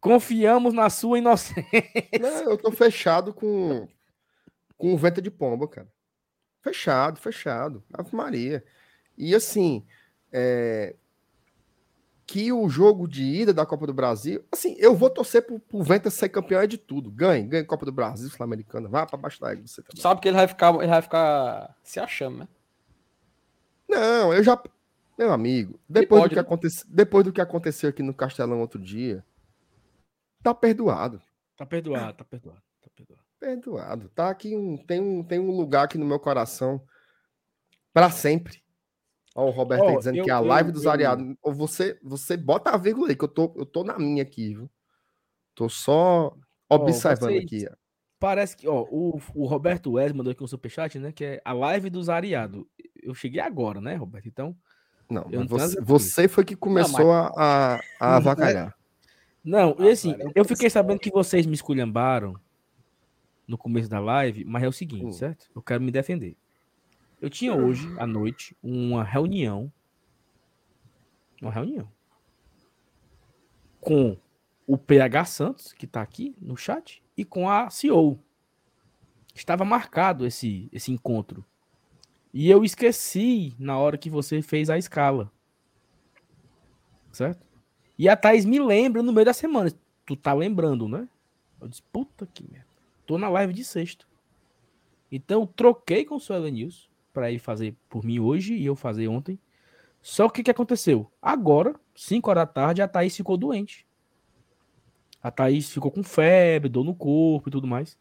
[0.00, 1.66] Confiamos na sua inocência.
[2.20, 3.88] Não, eu tô fechado com,
[4.78, 5.88] com o vento de pomba, cara.
[6.62, 7.82] Fechado, fechado.
[7.92, 8.64] Ave Maria.
[9.18, 9.84] E assim,
[10.32, 10.94] é,
[12.26, 15.82] que o jogo de ida da Copa do Brasil, assim, eu vou torcer pro, pro
[15.82, 17.10] Venta ser campeão é de tudo.
[17.10, 18.88] Ganhe, ganhe Copa do Brasil, Sul-Americana.
[18.88, 20.02] Vá pra baixo da égua você também.
[20.02, 22.48] Sabe que ele vai ficar, ele vai ficar se achando, né?
[23.88, 24.60] Não, eu já.
[25.16, 26.40] Meu amigo, depois, pode, do que né?
[26.42, 29.24] aconteceu, depois do que aconteceu aqui no Castelão outro dia,
[30.42, 31.22] tá perdoado.
[31.56, 33.22] Tá perdoado, tá perdoado, tá perdoado.
[33.38, 34.08] Perdoado.
[34.14, 36.82] Tá aqui um, tem um, tem um lugar aqui no meu coração
[37.94, 38.65] para sempre.
[39.36, 41.36] Ó, o Roberto aí Ó, dizendo eu- que é a eu- live dos eu- ariados.
[41.42, 44.54] Ô, Você, você bota a vírgula aí, que eu tô, eu tô na minha aqui,
[44.54, 44.70] viu?
[45.54, 46.34] Tô só
[46.70, 47.68] observando vocês- aqui.
[48.18, 51.12] Parece que, ó, o, o Roberto Wes mandou aqui um superchat, né?
[51.12, 52.66] Que é a live dos Ariado.
[53.02, 54.26] Eu cheguei agora, né, Roberto?
[54.26, 54.56] Então.
[55.08, 58.74] Não, Eu mas não você, você foi que começou a, a, a avacalhar.
[59.44, 62.34] Não, e assim, velho, eu fiquei sabendo que vocês me esculhambaram
[63.46, 65.12] no começo da live, mas é o seguinte, Hum.
[65.12, 65.46] certo?
[65.54, 66.36] Eu quero me defender.
[67.26, 69.72] Eu tinha hoje, à noite, uma reunião.
[71.42, 71.90] Uma reunião.
[73.80, 74.16] Com
[74.64, 78.22] o PH Santos, que tá aqui no chat, e com a CEO.
[79.34, 81.44] Estava marcado esse, esse encontro.
[82.32, 85.28] E eu esqueci na hora que você fez a escala.
[87.10, 87.44] Certo?
[87.98, 89.72] E a Thaís me lembra no meio da semana.
[90.06, 91.08] Tu tá lembrando, né?
[91.60, 92.68] Eu disse, puta que merda.
[93.04, 94.06] Tô na live de sexta.
[95.10, 99.08] Então troquei com o seu Elenilson pra ele fazer por mim hoje e eu fazer
[99.08, 99.38] ontem.
[100.02, 101.10] Só que o que, aconteceu?
[101.20, 103.86] Agora, 5 horas da tarde, a Thaís ficou doente.
[105.22, 107.98] A Thaís ficou com febre, dor no corpo e tudo mais.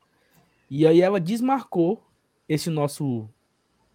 [0.70, 2.06] E aí ela desmarcou
[2.48, 3.30] esse nosso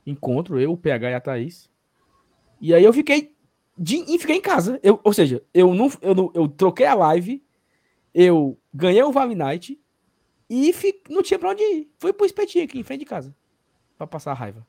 [0.07, 1.71] encontro, eu, o PH e a Thaís.
[2.59, 3.37] E aí eu fiquei
[3.77, 4.81] de, e fiquei em casa.
[4.83, 7.45] Eu, ou seja, eu não, eu não eu troquei a live,
[8.15, 9.79] eu ganhei o Vale Night
[10.49, 11.93] e fi, não tinha pra onde ir.
[11.99, 13.37] Fui pro espetinho aqui em frente de casa.
[13.99, 14.67] Pra passar a raiva.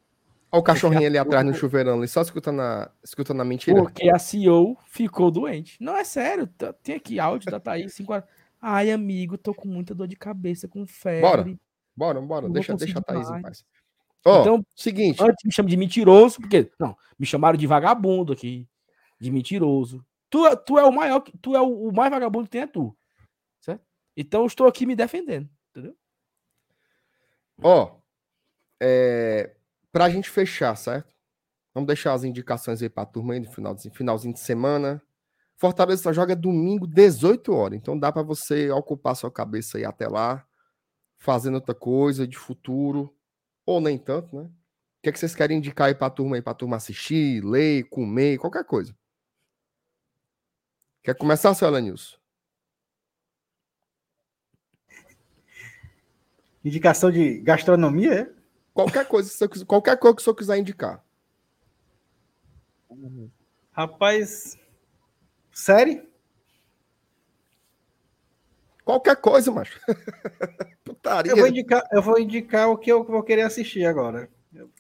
[0.51, 3.81] Olha o cachorrinho ali atrás no chuveirão, ali, só escutando a, escutando a mentira.
[3.81, 5.77] Porque a CEO ficou doente.
[5.81, 6.45] Não, é sério.
[6.45, 7.93] tá- Tem aqui áudio da Thaís.
[7.93, 8.25] 5 horas.
[8.61, 11.21] Ai, amigo, tô com muita dor de cabeça, com febre.
[11.21, 11.59] Bora.
[11.95, 13.41] Bora, bora, Não deixa, deixa a Thaís em mais.
[13.43, 13.65] paz.
[14.25, 16.69] Ó, Então, seguinte, Antes me chamam de mentiroso, porque.
[16.79, 18.67] Não, me chamaram de vagabundo aqui.
[19.19, 20.05] De mentiroso.
[20.29, 22.67] Tu, é- tu é o maior, tu é o, o mais vagabundo que tem é
[22.67, 22.95] tu.
[23.61, 23.81] Certo?
[24.17, 25.49] Então eu estou aqui me defendendo.
[25.71, 25.95] Entendeu?
[27.63, 27.95] ó,
[28.81, 29.55] é,
[29.91, 31.13] pra gente fechar, certo?
[31.73, 35.01] Vamos deixar as indicações aí pra turma aí no finalzinho, finalzinho de semana.
[35.57, 37.77] Fortaleza só joga domingo, 18 horas.
[37.77, 40.45] Então dá pra você ocupar sua cabeça aí até lá,
[41.17, 43.15] fazendo outra coisa de futuro,
[43.65, 44.43] ou nem tanto, né?
[44.43, 47.83] O que, é que vocês querem indicar aí pra turma aí, pra turma assistir, ler,
[47.89, 48.95] comer, qualquer coisa?
[51.03, 52.17] Quer começar, seu Elenilson?
[56.63, 58.40] Indicação de gastronomia, é?
[58.73, 61.03] Qualquer coisa, você qualquer coisa que o senhor quiser indicar.
[63.71, 64.57] Rapaz.
[65.51, 66.09] Série?
[68.83, 69.79] Qualquer coisa, macho.
[70.83, 71.31] Putaria.
[71.31, 74.29] Eu vou indicar, eu vou indicar o que eu vou querer assistir agora.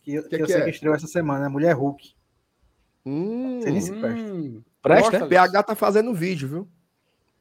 [0.03, 0.63] Que, que Que eu que sei é?
[0.65, 1.47] que estreou essa semana, né?
[1.49, 2.13] Mulher Hulk.
[3.05, 4.33] Hum, Sei nem se presta.
[4.33, 5.11] Hum, Presta?
[5.11, 6.67] gosta, PH tá fazendo vídeo, viu?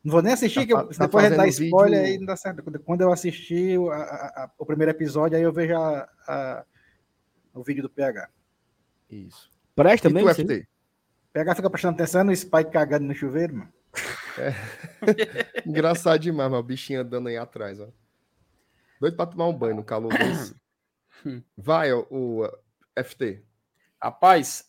[0.03, 2.63] Não vou nem assistir, Tá que tá depois fazendo spoiler vídeo- aí não dá certo.
[2.63, 6.65] Quando- eu assistir o, a- a- a- o primeiro episódio, aí eu vejo a- a-
[7.53, 8.29] o vídeo do PH.
[9.11, 9.51] Isso.
[9.75, 10.31] Presta E mesmo?
[10.31, 10.67] FT?
[11.33, 13.73] PH fica prestando atenção no Spike cagando no chuveiro, mano.
[15.67, 17.89] Engraçado demais, mas o bichinho andando aí atrás, ó.
[19.01, 20.55] Doido pra tomar um banho no calor desse.
[21.57, 22.51] Vai, ó, o uh,
[23.05, 23.43] FT.
[24.03, 24.65] Rapaz,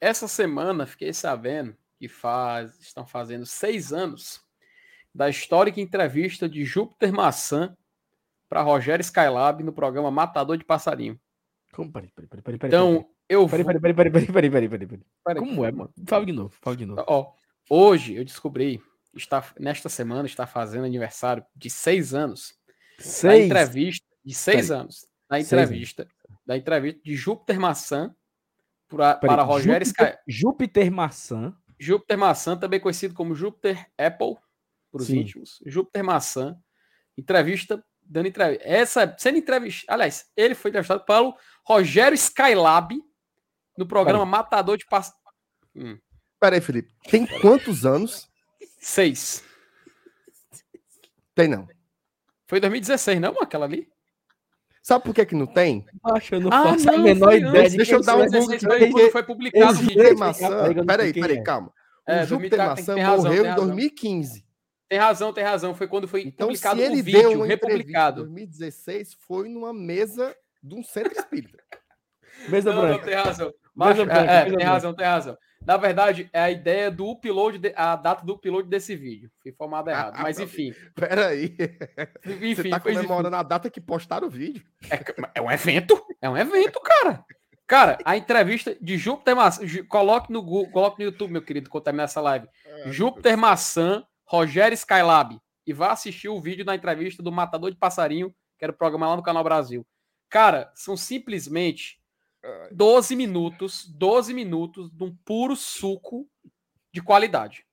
[0.00, 4.40] essa semana fiquei sabendo que faz, estão fazendo seis anos
[5.14, 7.76] da histórica entrevista de Júpiter Maçã
[8.48, 11.18] para Rogério Skylab no programa Matador de Passarinho.
[11.72, 11.92] Como?
[11.92, 15.02] Peraí, peraí, peraí, peraí, peraí, Então, eu Peraí, peraí, peraí, peraí, peraí, peraí, peraí, peraí.
[15.24, 15.40] Peraí.
[15.44, 15.92] Como é, mano?
[16.06, 17.04] Fala de novo, fala de novo.
[17.06, 17.32] Ó,
[17.68, 18.80] hoje eu descobri,
[19.14, 22.54] está, nesta semana está fazendo aniversário de seis anos
[22.98, 23.44] da Seis.
[23.46, 24.80] entrevista de seis Peraí.
[24.80, 26.08] anos, Seis entrevista,
[26.44, 28.12] da entrevista de Júpiter Maçã
[28.88, 31.56] pra- para Rogério Sky, Júpiter, Júpiter Maçã.
[31.78, 34.36] Júpiter Maçã, também conhecido como Júpiter Apple,
[34.90, 35.62] para os íntimos.
[35.66, 36.56] Júpiter Maçã,
[37.16, 38.64] entrevista, dando entrevista.
[38.66, 43.00] Essa, sendo entrevista, aliás, ele foi entrevistado pelo Rogério Skylab
[43.76, 45.12] no programa Matador de Pass...
[45.74, 45.98] Hum,
[46.40, 46.92] Pera aí, Felipe.
[47.10, 48.28] Tem quantos anos?
[48.78, 49.44] seis.
[51.34, 51.68] Tem não.
[52.46, 53.86] Foi 2016, não, aquela ali?
[54.82, 55.84] Sabe por que que não tem?
[56.02, 58.24] Acho, eu não Ah, faço a não, menor foi ideia de Deixa eu dar um.
[58.24, 60.84] Google 2016 aqui, foi porque quando foi publicado Júpiter Maçã.
[60.86, 61.42] Peraí, peraí, é.
[61.42, 61.72] calma.
[62.08, 63.66] É, o Júpiter 2004, Maçã morreu em razão.
[63.66, 64.44] 2015.
[64.90, 65.72] Tem razão, tem razão.
[65.72, 68.22] Foi quando foi Então, publicado o deu vídeo, uma entrevista em republicado.
[68.24, 71.58] 2016, foi numa mesa de um centro espírita.
[72.48, 73.04] Mesa Não, não, branca.
[73.04, 73.46] tem razão.
[73.46, 74.70] Mesa Mas, branca, é, é, mesa tem branca.
[74.70, 75.38] razão, tem razão.
[75.64, 79.30] Na verdade, é a ideia do upload, de- a data do upload desse vídeo.
[79.42, 80.14] Fui informado errado.
[80.16, 80.44] Ah, Mas não.
[80.46, 80.72] enfim.
[80.94, 81.54] Peraí.
[82.26, 83.06] Enfim, Você tá pois enfim.
[83.06, 84.64] comemorando a data que postaram o vídeo.
[84.90, 84.98] É,
[85.34, 86.02] é um evento.
[86.20, 87.24] É um evento, cara.
[87.66, 89.62] Cara, a entrevista de Júpiter Maçã.
[89.88, 92.48] Coloque no Google, coloque no YouTube, meu querido, quando terminar essa live.
[92.86, 95.40] Júpiter Maçã, Rogério Skylab.
[95.66, 99.08] E vá assistir o vídeo da entrevista do Matador de Passarinho, que era o programa
[99.08, 99.84] lá no Canal Brasil.
[100.28, 102.00] Cara, são simplesmente
[102.70, 106.28] 12 minutos, 12 minutos de um puro suco
[106.92, 107.66] de qualidade.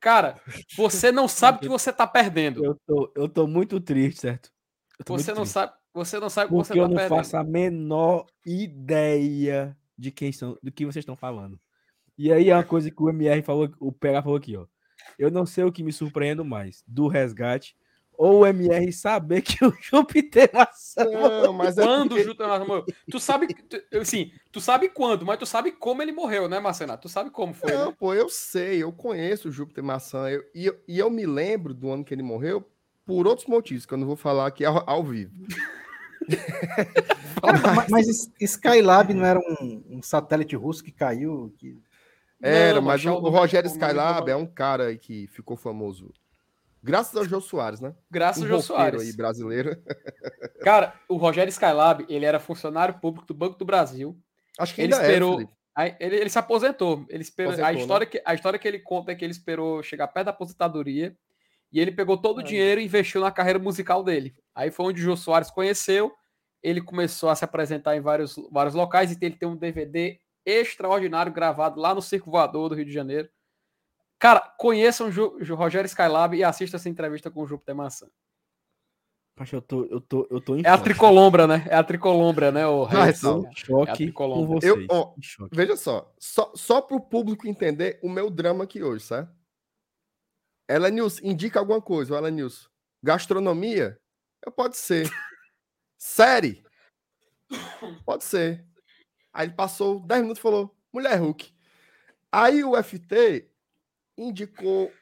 [0.00, 0.38] Cara,
[0.76, 2.62] você não sabe o que você tá perdendo.
[2.62, 4.50] Eu tô, eu tô muito triste, certo?
[4.98, 5.54] Eu tô Você muito não triste.
[5.54, 7.16] sabe, você não sabe o que você eu tá não perdendo.
[7.16, 11.58] faço a menor ideia de quem são, do que vocês estão falando.
[12.18, 14.66] E aí é uma coisa que o MR falou, o PH falou aqui, ó.
[15.18, 17.76] Eu não sei o que me surpreendo mais, do resgate
[18.16, 22.46] ou o MR saber que o Júpiter Maçã Não, mas é Quando o porque- Júpiter
[22.46, 22.84] Maçã morreu?
[23.10, 27.02] Tu sabe, tu, assim, tu sabe quando, mas tu sabe como ele morreu, né, Marcenato?
[27.02, 27.96] Tu sabe como foi, Não, né?
[27.98, 30.28] pô, eu sei, eu conheço o Júpiter Maçã.
[30.30, 32.64] eu- e, eu, e eu me lembro do ano que ele morreu
[33.04, 35.32] por outros motivos, que eu não vou falar aqui ao, ao vivo.
[37.42, 41.52] Cara, ma- mas es- Skylab não era um, um satélite russo que caiu?
[41.58, 41.76] Que...
[42.46, 46.12] Era, Não, mas o, o Rogério Skylab é um cara aí que ficou famoso.
[46.82, 47.94] Graças ao Jô Soares, né?
[48.10, 49.02] Graças um ao Jô roqueiro Soares.
[49.02, 49.82] aí brasileiro.
[50.62, 54.18] Cara, o Rogério Skylab, ele era funcionário público do Banco do Brasil.
[54.58, 55.48] Acho que Ele ainda esperou- é.
[55.76, 57.04] Aí ele, ele se aposentou.
[57.08, 57.80] Ele esperou, a, Aposentou, né?
[57.80, 61.16] história que, a história que ele conta é que ele esperou chegar perto da aposentadoria
[61.72, 64.36] e ele pegou todo o dinheiro e investiu na carreira musical dele.
[64.54, 66.12] Aí foi onde o Jô Soares conheceu.
[66.62, 71.32] Ele começou a se apresentar em vários, vários locais e ele tem um DVD extraordinário
[71.32, 73.28] gravado lá no Circo Voador do Rio de Janeiro.
[74.18, 78.06] Cara, conheçam o Rogério Skylab e assistam essa entrevista com o Júpiter Maçã.
[79.36, 81.66] Pacho, eu tô, eu tô, eu tô em É a tricolombra, né?
[81.68, 82.66] É a tricolombra, né?
[82.66, 82.86] O?
[83.14, 83.42] Saulo.
[83.42, 84.60] Tô em choque É a com tricolombra.
[84.60, 84.72] vocês.
[84.72, 85.56] Eu- ó, choque.
[85.56, 89.34] Veja só, só, só para o público entender o meu drama aqui hoje, certo?
[90.68, 92.70] Ela News, indica alguma coisa, ela News.
[93.02, 94.00] Gastronomia?
[94.46, 95.10] Eu pode ser.
[95.98, 96.62] Série?
[98.06, 98.64] Pode ser.
[99.34, 101.52] Aí ele passou 10 minutos e falou: Mulher Hulk.
[102.30, 103.50] Aí o FT
[104.16, 104.92] indicou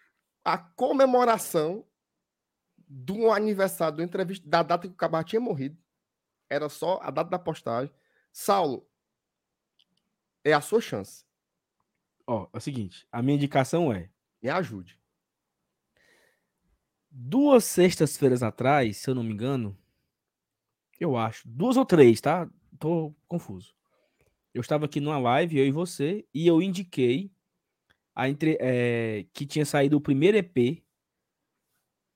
[0.42, 1.86] a comemoração
[2.88, 5.78] do aniversário do entrevista, da data que o Cabral tinha morrido.
[6.48, 7.94] Era só a data da postagem.
[8.32, 8.88] Saulo,
[10.42, 11.24] é a sua chance.
[12.26, 14.10] Ó, é o seguinte, a minha indicação é
[14.42, 14.98] Me ajude.
[17.10, 19.76] duas sextas-feiras atrás, se eu não me engano,
[20.98, 22.48] eu acho, duas ou três, tá?
[22.78, 23.74] Tô confuso.
[24.54, 27.30] Eu estava aqui numa live, eu e você, e eu indiquei
[28.14, 30.82] a entre, eh, que tinha saído o primeiro EP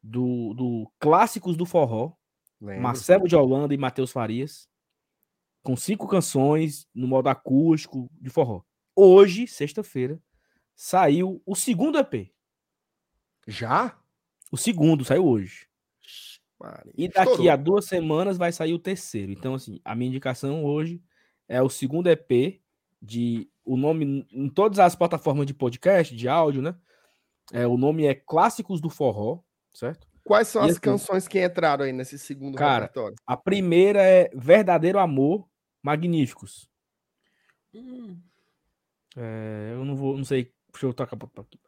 [0.02, 2.12] do, do Clássicos do Forró,
[2.60, 2.82] Lembro.
[2.82, 4.68] Marcelo de Holanda e Matheus Farias,
[5.62, 8.62] com cinco canções no modo acústico de forró.
[8.94, 10.22] Hoje, sexta-feira,
[10.74, 12.32] saiu o segundo EP.
[13.46, 13.98] Já?
[14.50, 15.68] O segundo saiu hoje.
[16.58, 17.50] Maria, E daqui estourou.
[17.50, 19.32] a duas semanas vai sair o terceiro.
[19.32, 21.02] Então, assim, a minha indicação hoje
[21.48, 22.60] é o segundo EP
[23.00, 26.74] de o nome em todas as plataformas de podcast, de áudio, né?
[27.52, 29.40] É, o nome é Clássicos do Forró,
[29.72, 30.06] certo?
[30.24, 33.16] Quais são E as assim, canções que entraram aí nesse segundo Cara, repertório?
[33.24, 35.48] A primeira é Verdadeiro Amor,
[35.82, 36.68] Magníficos.
[37.72, 38.20] Hum,
[39.16, 40.52] É, eu não vou, não sei.
[40.72, 41.58] Deixa eu tocar aqui.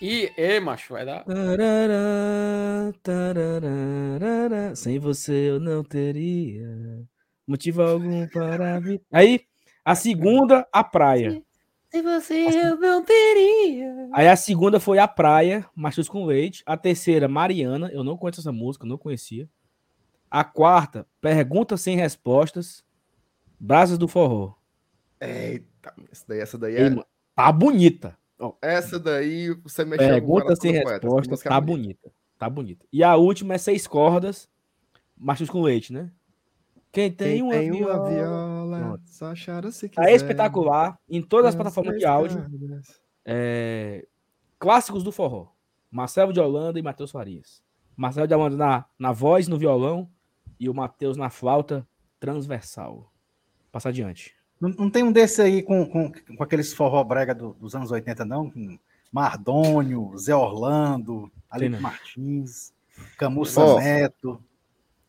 [0.00, 1.24] E, e, macho, vai dar.
[1.24, 7.06] Tarará, tarará, Sem você eu não teria
[7.50, 9.02] motivo algum para vir.
[9.12, 9.40] Aí,
[9.84, 11.42] a segunda, a praia.
[11.90, 14.08] Se você eu não teria.
[14.12, 16.62] Aí a segunda foi a praia, Machos com Leite.
[16.64, 17.90] A terceira, Mariana.
[17.92, 19.48] Eu não conheço essa música, não conhecia.
[20.30, 22.84] A quarta, Perguntas sem Respostas,
[23.58, 24.54] Brasas do Forró.
[25.20, 26.90] Eita, essa daí, essa daí Ei, é.
[26.90, 28.16] mano, tá bonita.
[28.40, 31.60] Ó, Essa daí você mexeu com o Perguntas coração sem do poeta, é tá bonita.
[31.60, 32.12] bonita.
[32.38, 32.86] Tá bonita.
[32.92, 34.48] E a última é Seis Cordas,
[35.16, 36.10] Machos com Leite, né?
[36.90, 38.10] Quem tem, Quem uma, tem uma viola.
[38.10, 39.02] viola, Pronto.
[39.06, 40.16] só chora se Tá quiser.
[40.16, 42.44] espetacular em todas as plataformas de áudio.
[43.24, 44.06] É,
[44.58, 45.48] Clássicos do forró.
[45.90, 47.62] Marcelo de Holanda e Matheus Farias.
[47.96, 50.10] Marcelo de Holanda na, na voz, no violão
[50.58, 51.86] e o Matheus na flauta
[52.18, 53.12] transversal.
[53.70, 54.34] Passa adiante.
[54.60, 57.90] Não, não tem um desse aí com, com, com aqueles forró brega do- dos anos
[57.90, 58.50] 80, não?
[58.50, 58.78] Com
[59.10, 61.80] Mardônio, Zé Orlando, Alípio não.
[61.80, 62.72] Martins,
[63.18, 63.78] Camussa Ó.
[63.78, 64.42] Neto.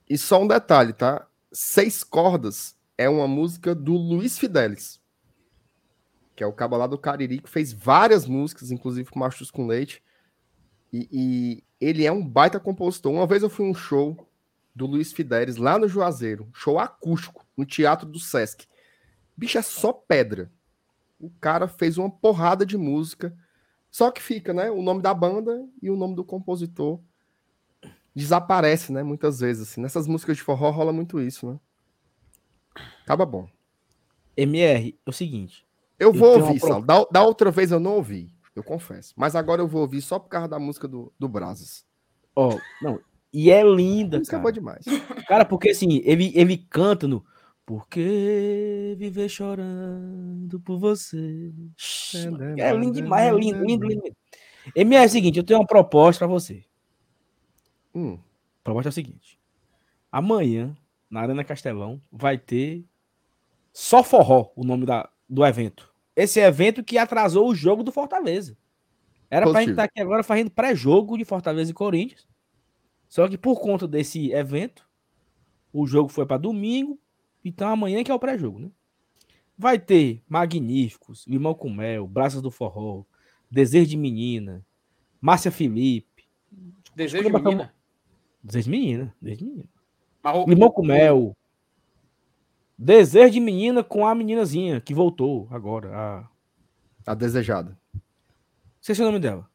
[0.10, 1.28] E só um detalhe, tá?
[1.52, 5.00] Seis Cordas é uma música do Luiz Fidelis,
[6.36, 9.68] que é o cabo lá do Cariri, que fez várias músicas, inclusive com Machos com
[9.68, 10.02] Leite.
[10.94, 13.12] E, e ele é um baita compositor.
[13.12, 14.28] Uma vez eu fui a um show
[14.74, 18.66] do Luiz Fidelis lá no Juazeiro, show acústico, no Teatro do Sesc.
[19.36, 20.52] Bicho, é só pedra.
[21.20, 23.36] O cara fez uma porrada de música.
[23.90, 24.72] Só que fica, né?
[24.72, 27.00] O nome da banda e o nome do compositor
[28.16, 29.04] desaparece, né?
[29.04, 29.82] Muitas vezes, assim.
[29.82, 31.60] Nessas músicas de forró rola muito isso, né?
[33.04, 33.48] Acaba bom.
[34.36, 35.66] MR, é o seguinte.
[36.00, 36.82] Eu Eu vou uma ouvir, pro- Sal.
[36.82, 39.14] Da, da outra vez eu não ouvi, eu confesso.
[39.18, 41.86] Mas agora eu vou ouvir só por causa da música do, do Brazos.
[42.36, 43.00] Ó, não.
[43.34, 44.52] E é linda, música é cara.
[44.54, 44.86] demais.
[45.28, 47.26] Cara, porque assim, ele, ele canta no.
[47.72, 51.54] Por que viver chorando por você?
[52.58, 54.04] É lindo demais, é lindo, lindo, lindo.
[54.76, 56.66] MR é o seguinte, eu tenho uma proposta pra você.
[57.96, 59.40] Hum, A proposta é a seguinte.
[60.12, 60.76] Amanhã,
[61.10, 62.84] na Arena Castelão, vai ter
[63.72, 65.94] só forró, o nome da, do evento.
[66.14, 68.58] Esse evento que atrasou o jogo do Fortaleza.
[69.30, 69.72] Era pra gente Positivo.
[69.72, 72.28] estar aqui agora fazendo pré-jogo de Fortaleza e Corinthians.
[73.08, 74.86] Só que por conta desse evento,
[75.72, 77.00] o jogo foi para domingo,
[77.44, 78.72] então amanhã que é o pré-jogo, né?
[79.58, 83.04] Vai ter Magníficos, Limão com Mel, Braças do Forró,
[83.50, 84.66] Desejo de Menina,
[85.20, 86.26] Márcia Felipe,
[86.96, 87.74] Desejo Escolha menina.
[88.44, 89.70] Desde menina, desde menina.
[90.24, 91.36] Mas o- Limão com mel.
[92.78, 95.92] Desejo de menina com a meninazinha que voltou agora.
[95.96, 97.12] A...
[97.12, 97.78] A desejada.
[98.80, 99.48] Esqueci o nome dela.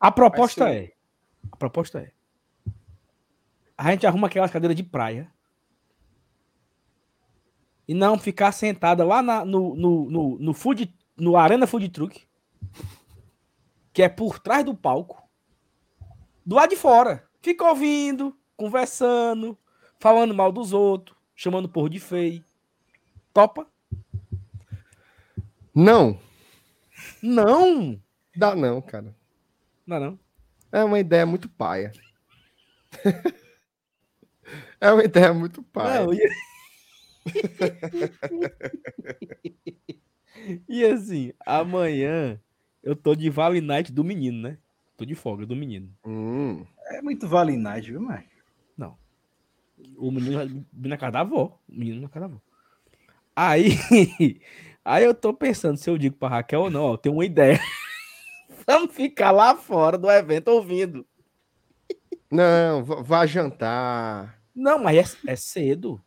[0.00, 0.92] A proposta é.
[1.52, 2.12] A proposta é.
[3.76, 5.30] A gente arruma aquelas cadeiras de praia.
[7.86, 12.22] E não ficar sentada lá na- no, no, no, no, food, no Arena Food Truck.
[13.92, 15.22] Que é por trás do palco.
[16.44, 17.24] Do lado de fora.
[17.42, 19.56] Fica ouvindo, conversando,
[20.00, 22.42] falando mal dos outros, chamando o porro de feio.
[23.32, 23.66] Topa?
[25.74, 26.18] Não,
[27.22, 28.00] Não!
[28.34, 29.14] dá não, cara.
[29.86, 30.18] Não, não.
[30.72, 31.92] É uma ideia muito paia.
[34.80, 36.04] é uma ideia muito paia.
[36.04, 36.28] Não, e...
[40.68, 42.40] e assim, amanhã
[42.82, 44.58] eu tô de Vale Night do menino, né?
[44.96, 45.90] Tô de folga do menino.
[46.04, 48.24] Hum, É muito valinagem, viu, mas
[49.96, 51.58] O menino na casa da avó.
[51.68, 52.40] O menino na casa da avó.
[53.34, 53.70] Aí,
[54.84, 57.24] aí eu tô pensando se eu digo pra Raquel ou não, ó, eu tenho uma
[57.24, 57.58] ideia.
[58.66, 61.04] Vamos ficar lá fora do evento ouvindo.
[62.30, 64.40] Não, vá- vá jantar.
[64.54, 66.00] Não, mas é, é cedo.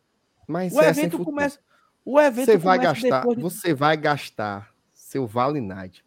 [0.48, 1.60] Mas O é evento começa.
[2.04, 6.02] O evento Você vai começa gastar, de- você vai gastar seu Vale Night.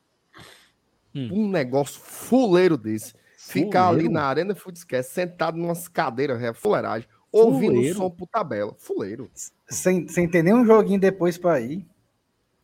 [1.15, 1.29] Hum.
[1.31, 3.13] Um negócio fuleiro desse.
[3.37, 4.13] Ficar ali Fuleiro?
[4.13, 7.97] na Arena Foodscast, sentado numas cadeiras, é fuleiragem, ouvindo o Fuleiro?
[7.97, 8.73] som por tabela.
[8.79, 9.29] Fuleiro.
[9.69, 11.85] sem, sem ter nenhum joguinho depois pra ir.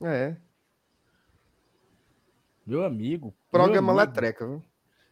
[0.01, 0.35] É.
[2.65, 3.33] Meu amigo.
[3.51, 4.15] Programa meu amigo.
[4.15, 4.63] letreca, viu?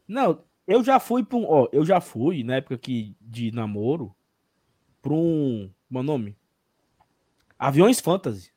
[0.07, 1.45] Não, eu já fui para um.
[1.45, 4.15] Ó, eu já fui, na época que, de namoro,
[5.01, 5.71] para um.
[5.89, 6.35] Meu nome?
[7.57, 8.52] Aviões Fantasy.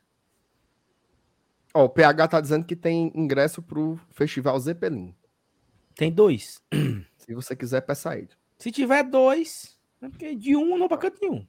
[1.75, 5.15] Ó, o PH tá dizendo que tem ingresso pro Festival Zeppelin.
[5.95, 6.63] Tem dois.
[7.19, 8.31] Se você quiser, peça ele.
[8.59, 11.47] Se tiver dois, é porque de um não pra canto nenhum.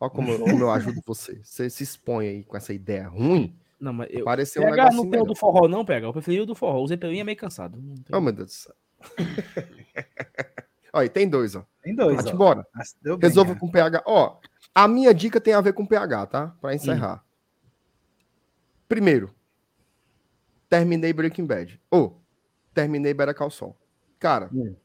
[0.00, 1.40] Ó como, eu- como eu ajudo você.
[1.44, 3.56] Você se expõe aí com essa ideia ruim.
[3.78, 4.24] Não, mas eu.
[4.24, 6.06] Pareceu um negócio não tem o do forró, não, PH.
[6.06, 6.82] Eu preferi o do forró.
[6.82, 7.78] O Zeppelin é meio cansado.
[8.12, 8.74] Oh, meu Deus do céu.
[11.04, 11.64] e tem dois, ó.
[11.82, 12.54] Tem dois, Bate ó.
[12.56, 12.64] bem,
[13.20, 13.60] Resolva cara.
[13.60, 14.02] com pH.
[14.06, 14.36] Ó,
[14.84, 16.46] a minha dica tem a ver com pH, tá?
[16.60, 17.24] Pra encerrar.
[18.88, 19.34] Primeiro,
[20.68, 21.80] terminei Breaking Bad.
[21.90, 22.22] Ou,
[22.72, 23.76] terminei Better Call Saul.
[24.20, 24.76] Cara, Hum.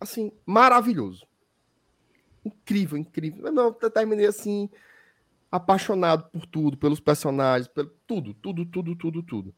[0.00, 1.26] assim, maravilhoso.
[2.44, 3.52] Incrível, incrível.
[3.52, 4.68] Não, eu terminei assim,
[5.50, 9.54] apaixonado por tudo, pelos personagens, pelo tudo, tudo, tudo, tudo, tudo.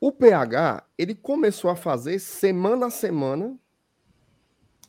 [0.00, 3.56] O PH, ele começou a fazer semana a semana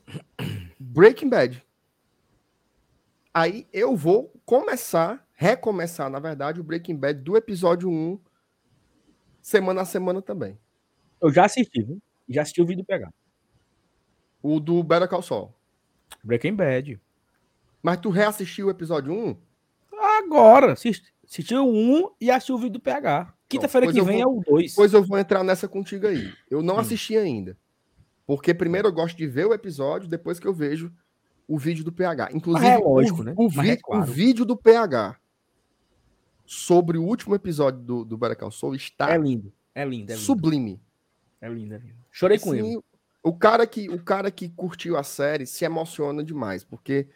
[0.79, 1.68] Breaking Bad.
[3.39, 8.19] Aí eu vou começar, recomeçar, na verdade, o Breaking Bad do episódio 1,
[9.41, 10.59] semana a semana também.
[11.21, 12.01] Eu já assisti, viu?
[12.27, 13.09] Já assisti o vídeo do PH.
[14.43, 15.53] O do Better Call Saul.
[16.21, 16.99] Breaking Bad.
[17.81, 19.37] Mas tu reassistiu o episódio 1?
[20.17, 20.73] Agora.
[20.73, 23.33] assisti- Assisti o um e assisti o vídeo do PH.
[23.47, 24.75] Quinta-feira que vem vou- é o dois.
[24.75, 26.29] Pois eu vou entrar nessa contigo aí.
[26.51, 26.79] Eu não Hum.
[26.79, 27.55] assisti ainda.
[28.25, 30.91] Porque primeiro eu gosto de ver o episódio, depois que eu vejo
[31.49, 32.29] o vídeo do PH.
[32.33, 33.33] Inclusive, é lógico, o, né?
[33.35, 34.03] o, Mas é vi- claro.
[34.03, 35.17] o vídeo do PH
[36.45, 39.51] sobre o último episódio do, do Better Call Saul está É lindo.
[39.73, 40.25] É lindo, é lindo.
[40.25, 40.81] sublime.
[41.41, 41.95] É lindo, é lindo.
[42.11, 42.83] Chorei com Assim, ele.
[43.21, 47.07] O cara, que, o cara que curtiu a série se emociona demais, porque,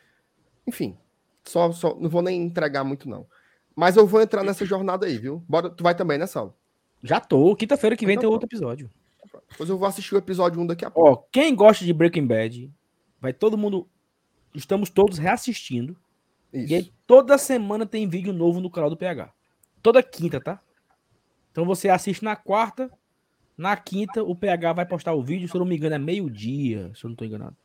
[0.67, 0.97] enfim,
[1.45, 3.25] só, só não vou nem entregar muito, não.
[3.75, 5.43] Mas eu vou entrar nessa jornada aí, viu?
[5.47, 6.53] Bora, tu vai também, né, Saulo?
[7.01, 7.55] Já tô.
[7.55, 8.89] Quinta-feira que vem Então tem outro episódio.
[9.57, 11.09] Pois eu vou assistir o episódio 1 daqui a pouco.
[11.09, 12.71] Ó, quem gosta de Breaking Bad,
[13.19, 13.87] vai todo mundo.
[14.53, 15.95] Estamos todos reassistindo.
[16.51, 16.71] Isso.
[16.71, 19.31] E aí, toda semana tem vídeo novo no canal do PH.
[19.81, 20.61] Toda quinta, tá?
[21.51, 22.91] Então você assiste na quarta.
[23.57, 25.47] Na quinta, o PH vai postar o vídeo.
[25.47, 26.91] Se eu não me engano, é meio-dia.
[26.95, 27.55] Se eu não tô enganado.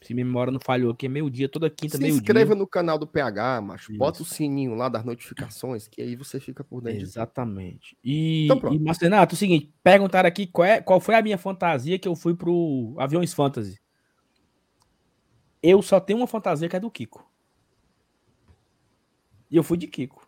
[0.00, 1.48] Se minha memória não falhou aqui, é meio-dia.
[1.48, 2.20] Toda quinta, Se meio-dia.
[2.20, 3.90] inscreva no canal do PH, macho.
[3.90, 3.98] Isso.
[3.98, 6.98] Bota o sininho lá das notificações, que aí você fica por dentro.
[7.00, 7.04] de.
[7.04, 7.96] Exatamente.
[8.04, 8.76] E, Então pronto.
[8.76, 12.06] e Marcenato, é o seguinte: perguntaram aqui qual, é, qual foi a minha fantasia que
[12.06, 13.78] eu fui pro Aviões Fantasy.
[15.62, 17.28] Eu só tenho uma fantasia que é do Kiko.
[19.50, 20.26] E eu fui de Kiko.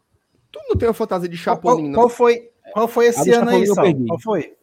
[0.51, 1.95] Tu não tem uma fantasia de Qual, Chapolin, qual- não?
[1.95, 4.07] qual foi, qual foi A esse ano aí, perdi.
[4.07, 4.57] Qual foi?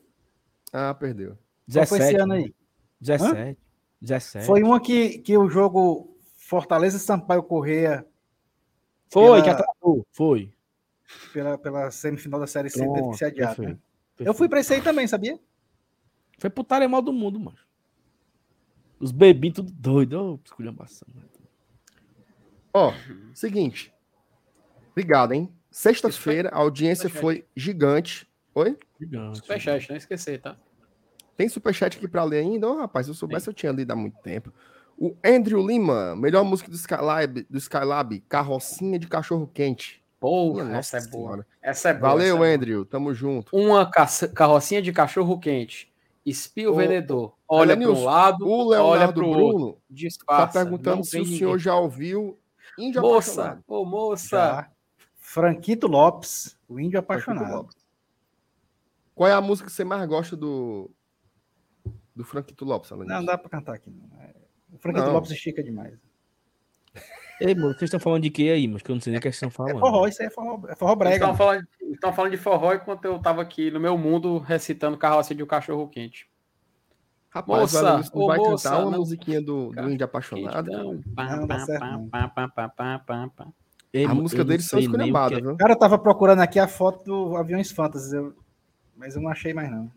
[0.73, 1.29] Ah, perdeu.
[1.29, 1.37] Qual
[1.67, 1.89] 17.
[1.89, 2.55] foi esse ano aí?
[2.99, 3.57] 17.
[4.01, 4.45] 17.
[4.45, 8.05] Foi uma que, que o jogo Fortaleza e Sampaio Correia
[9.09, 10.05] Foi, pela- que atrasou.
[10.11, 10.51] Foi.
[11.31, 13.61] pela, pela semifinal da Série C teve que ser adiado.
[13.61, 13.77] né?
[14.19, 15.39] Eu fui pra esse aí também, sabia?
[16.39, 17.57] Foi putaria mal do mundo, mano.
[18.99, 20.19] Os bebinhos tudo doido.
[20.19, 21.07] Ô, esculhambação.
[22.73, 22.93] Ó,
[23.33, 23.93] seguinte.
[24.91, 25.51] Obrigado, hein?
[25.69, 27.21] Sexta-feira, a audiência Superchat.
[27.21, 28.27] foi gigante.
[28.55, 28.77] Oi?
[28.99, 29.37] Gigante.
[29.37, 30.57] Superchat, não esquecer, tá?
[31.35, 32.67] Tem superchat aqui pra ler ainda?
[32.67, 34.51] Ô, rapaz, se eu soubesse, eu tinha lido há muito tempo.
[34.97, 40.03] O Andrew Lima, melhor música do Skylab, do Skylab Carrocinha de Cachorro Quente.
[40.19, 41.23] Porra, Minha essa é nossa boa.
[41.29, 41.47] senhora.
[41.61, 42.09] Essa é boa.
[42.09, 42.47] Valeu, essa é boa.
[42.55, 42.85] Andrew.
[42.85, 43.55] Tamo junto.
[43.55, 45.93] Uma caça- carrocinha de cachorro quente.
[46.29, 47.35] Espia o vendedor.
[47.47, 49.57] Olha para um lado, O olha para o outro.
[49.57, 50.47] Bruno Disfarça.
[50.59, 51.59] tá perguntando se o senhor ninguém.
[51.59, 52.37] já ouviu
[52.77, 53.63] Índio Moça, Apaixonado.
[53.67, 54.37] ô moça.
[54.37, 54.71] Já.
[55.15, 57.69] Franquito Lopes, o índio apaixonado.
[59.15, 60.91] Qual é a música que você mais gosta do
[62.15, 63.13] do Franquito Lopes, Alanilson?
[63.13, 63.89] Não, não dá pra cantar aqui.
[63.89, 64.09] Não.
[64.21, 64.33] É,
[64.73, 65.13] O Franquito Não.
[65.13, 65.97] Lopes estica demais.
[67.39, 69.21] Ei, mano, vocês estão falando de que aí, mas que eu não sei nem o
[69.21, 69.79] que vocês estão É falando.
[69.79, 71.15] forró, isso aí é forró, é forró Eles brega.
[71.15, 75.37] estão falando, estão falando de forró enquanto eu tava aqui no meu mundo recitando carrocinha
[75.37, 76.27] de um cachorro quente.
[77.29, 80.71] Rapaz, Moça, Alanilson ô, vai moça, cantar uma não- musiquinha do, do Índio Apaixonado.
[83.93, 85.41] Ei, A música deles são que esculhambadas, é.
[85.41, 85.55] viu?
[85.57, 88.33] Cara, eu tava procurando aqui a foto do Aviões Fantasy, eu-
[88.95, 89.89] mas eu não achei mais não.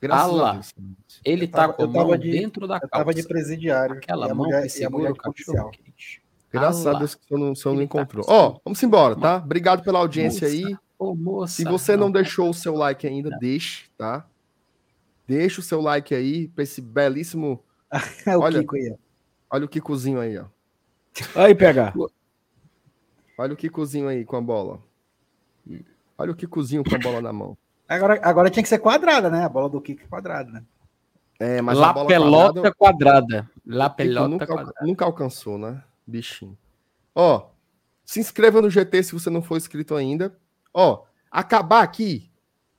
[0.00, 0.50] Graças lá.
[0.50, 0.74] a Deus.
[1.24, 3.28] Ele Eu tava- tá com eu a mão de- dentro da Eu tava de calça.
[3.28, 3.96] presidiário.
[3.96, 6.22] Aquela mão mulher, que segura o cachorro quente.
[6.52, 6.92] Graças a.
[6.94, 8.24] Deus que o senhor não, não Ele tá encontrou.
[8.24, 9.36] com Ó, vamos embora, tá?
[9.36, 10.76] Obrigado pela audiência Moça, aí.
[10.98, 11.54] Ô, moça.
[11.54, 14.26] Se você não deixou o seu like ainda, deixe, tá?
[15.26, 17.62] Deixa o seu like aí pra esse belíssimo.
[18.38, 18.60] O Olha.
[18.60, 18.90] Kiko aí.
[18.92, 18.96] ó.
[19.56, 20.44] Olha o Kikozinho aí, ó.
[21.34, 21.94] Aí, PH.
[23.38, 24.80] Olha o Kikozinho aí com a bola.
[26.18, 27.56] Olha o Kikozinho com a bola na mão.
[27.88, 29.44] Agora, agora tinha que ser quadrada, né?
[29.44, 30.64] A bola do Kiko é quadrada, né?
[31.38, 33.50] É, mas a La bola pelota quadrada, quadrada.
[33.66, 34.74] La pelota nunca, quadrada.
[34.82, 35.82] nunca alcançou, né?
[36.06, 36.56] Bichinho.
[37.14, 37.50] Ó,
[38.04, 40.36] se inscreva no GT se você não for inscrito ainda.
[40.72, 42.30] Ó, acabar aqui,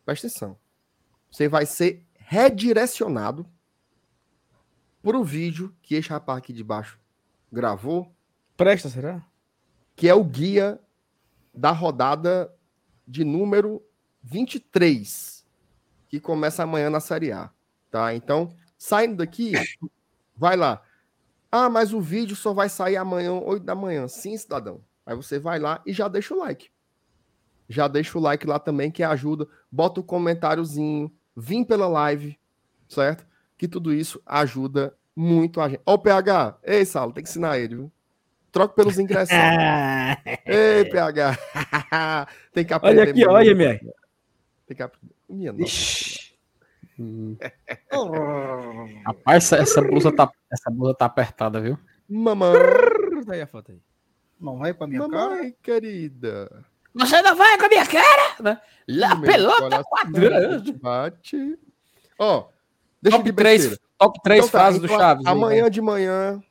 [0.05, 0.57] presta atenção.
[1.29, 3.45] Você vai ser redirecionado
[5.01, 6.99] pro vídeo que esse rapaz aqui de baixo
[7.51, 8.11] gravou,
[8.57, 9.23] Presta, será?
[9.95, 10.79] que é o guia
[11.53, 12.51] da rodada
[13.07, 13.81] de número
[14.29, 15.45] 23,
[16.09, 17.49] que começa amanhã na Série A,
[17.89, 18.13] tá?
[18.13, 19.53] Então, saindo daqui,
[20.35, 20.81] vai lá.
[21.49, 24.05] Ah, mas o vídeo só vai sair amanhã, 8 da manhã.
[24.07, 24.81] Sim, cidadão.
[25.05, 26.69] Aí você vai lá e já deixa o like.
[27.69, 29.47] Já deixa o like lá também, que ajuda.
[29.71, 32.37] Bota o comentáriozinho, vim pela live,
[32.89, 33.25] certo?
[33.57, 35.81] Que tudo isso ajuda muito a gente.
[35.85, 36.59] Ó o PH.
[36.63, 37.91] Ei, Saulo, tem que ensinar ele, viu?
[38.51, 39.33] Troca pelos ingressos.
[40.45, 41.37] Ei, PH.
[42.51, 43.01] tem que aprender.
[43.01, 43.93] Olha aqui, olha, MR.
[44.75, 45.15] Que aprender.
[45.29, 46.19] Minha nossa.
[46.99, 47.37] Hum.
[49.05, 51.77] Rapaz, essa, essa blusa tá, essa blusa tá apertada, viu?
[52.09, 52.53] Mamãe,
[53.25, 53.79] Tá aí a foto aí.
[54.39, 55.11] Não vai pra minha cara?
[55.29, 56.65] mamãe querida.
[56.93, 58.35] Você não vai com a minha cara?
[58.41, 58.61] Né?
[58.87, 60.63] La Meu pelota quadrada.
[60.81, 61.57] Bate.
[62.19, 62.47] Ó,
[63.01, 63.81] deixa Top de 3, besteira.
[63.97, 65.25] top 3 Então tá, frases do então, Chaves.
[65.25, 65.69] aí, Amanhã vai.
[65.69, 66.41] de manhã.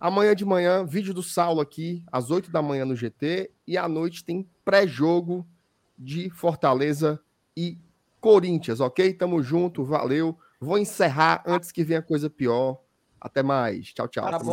[0.00, 3.50] Amanhã de manhã, vídeo do Saulo aqui, às 8 da manhã no GT.
[3.66, 5.46] E à noite tem pré-jogo
[6.00, 7.20] de Fortaleza
[7.54, 7.78] e
[8.20, 9.12] Corinthians, ok?
[9.12, 10.38] Tamo junto, valeu.
[10.58, 12.80] Vou encerrar antes que venha coisa pior.
[13.20, 13.92] Até mais.
[13.92, 14.24] Tchau, tchau.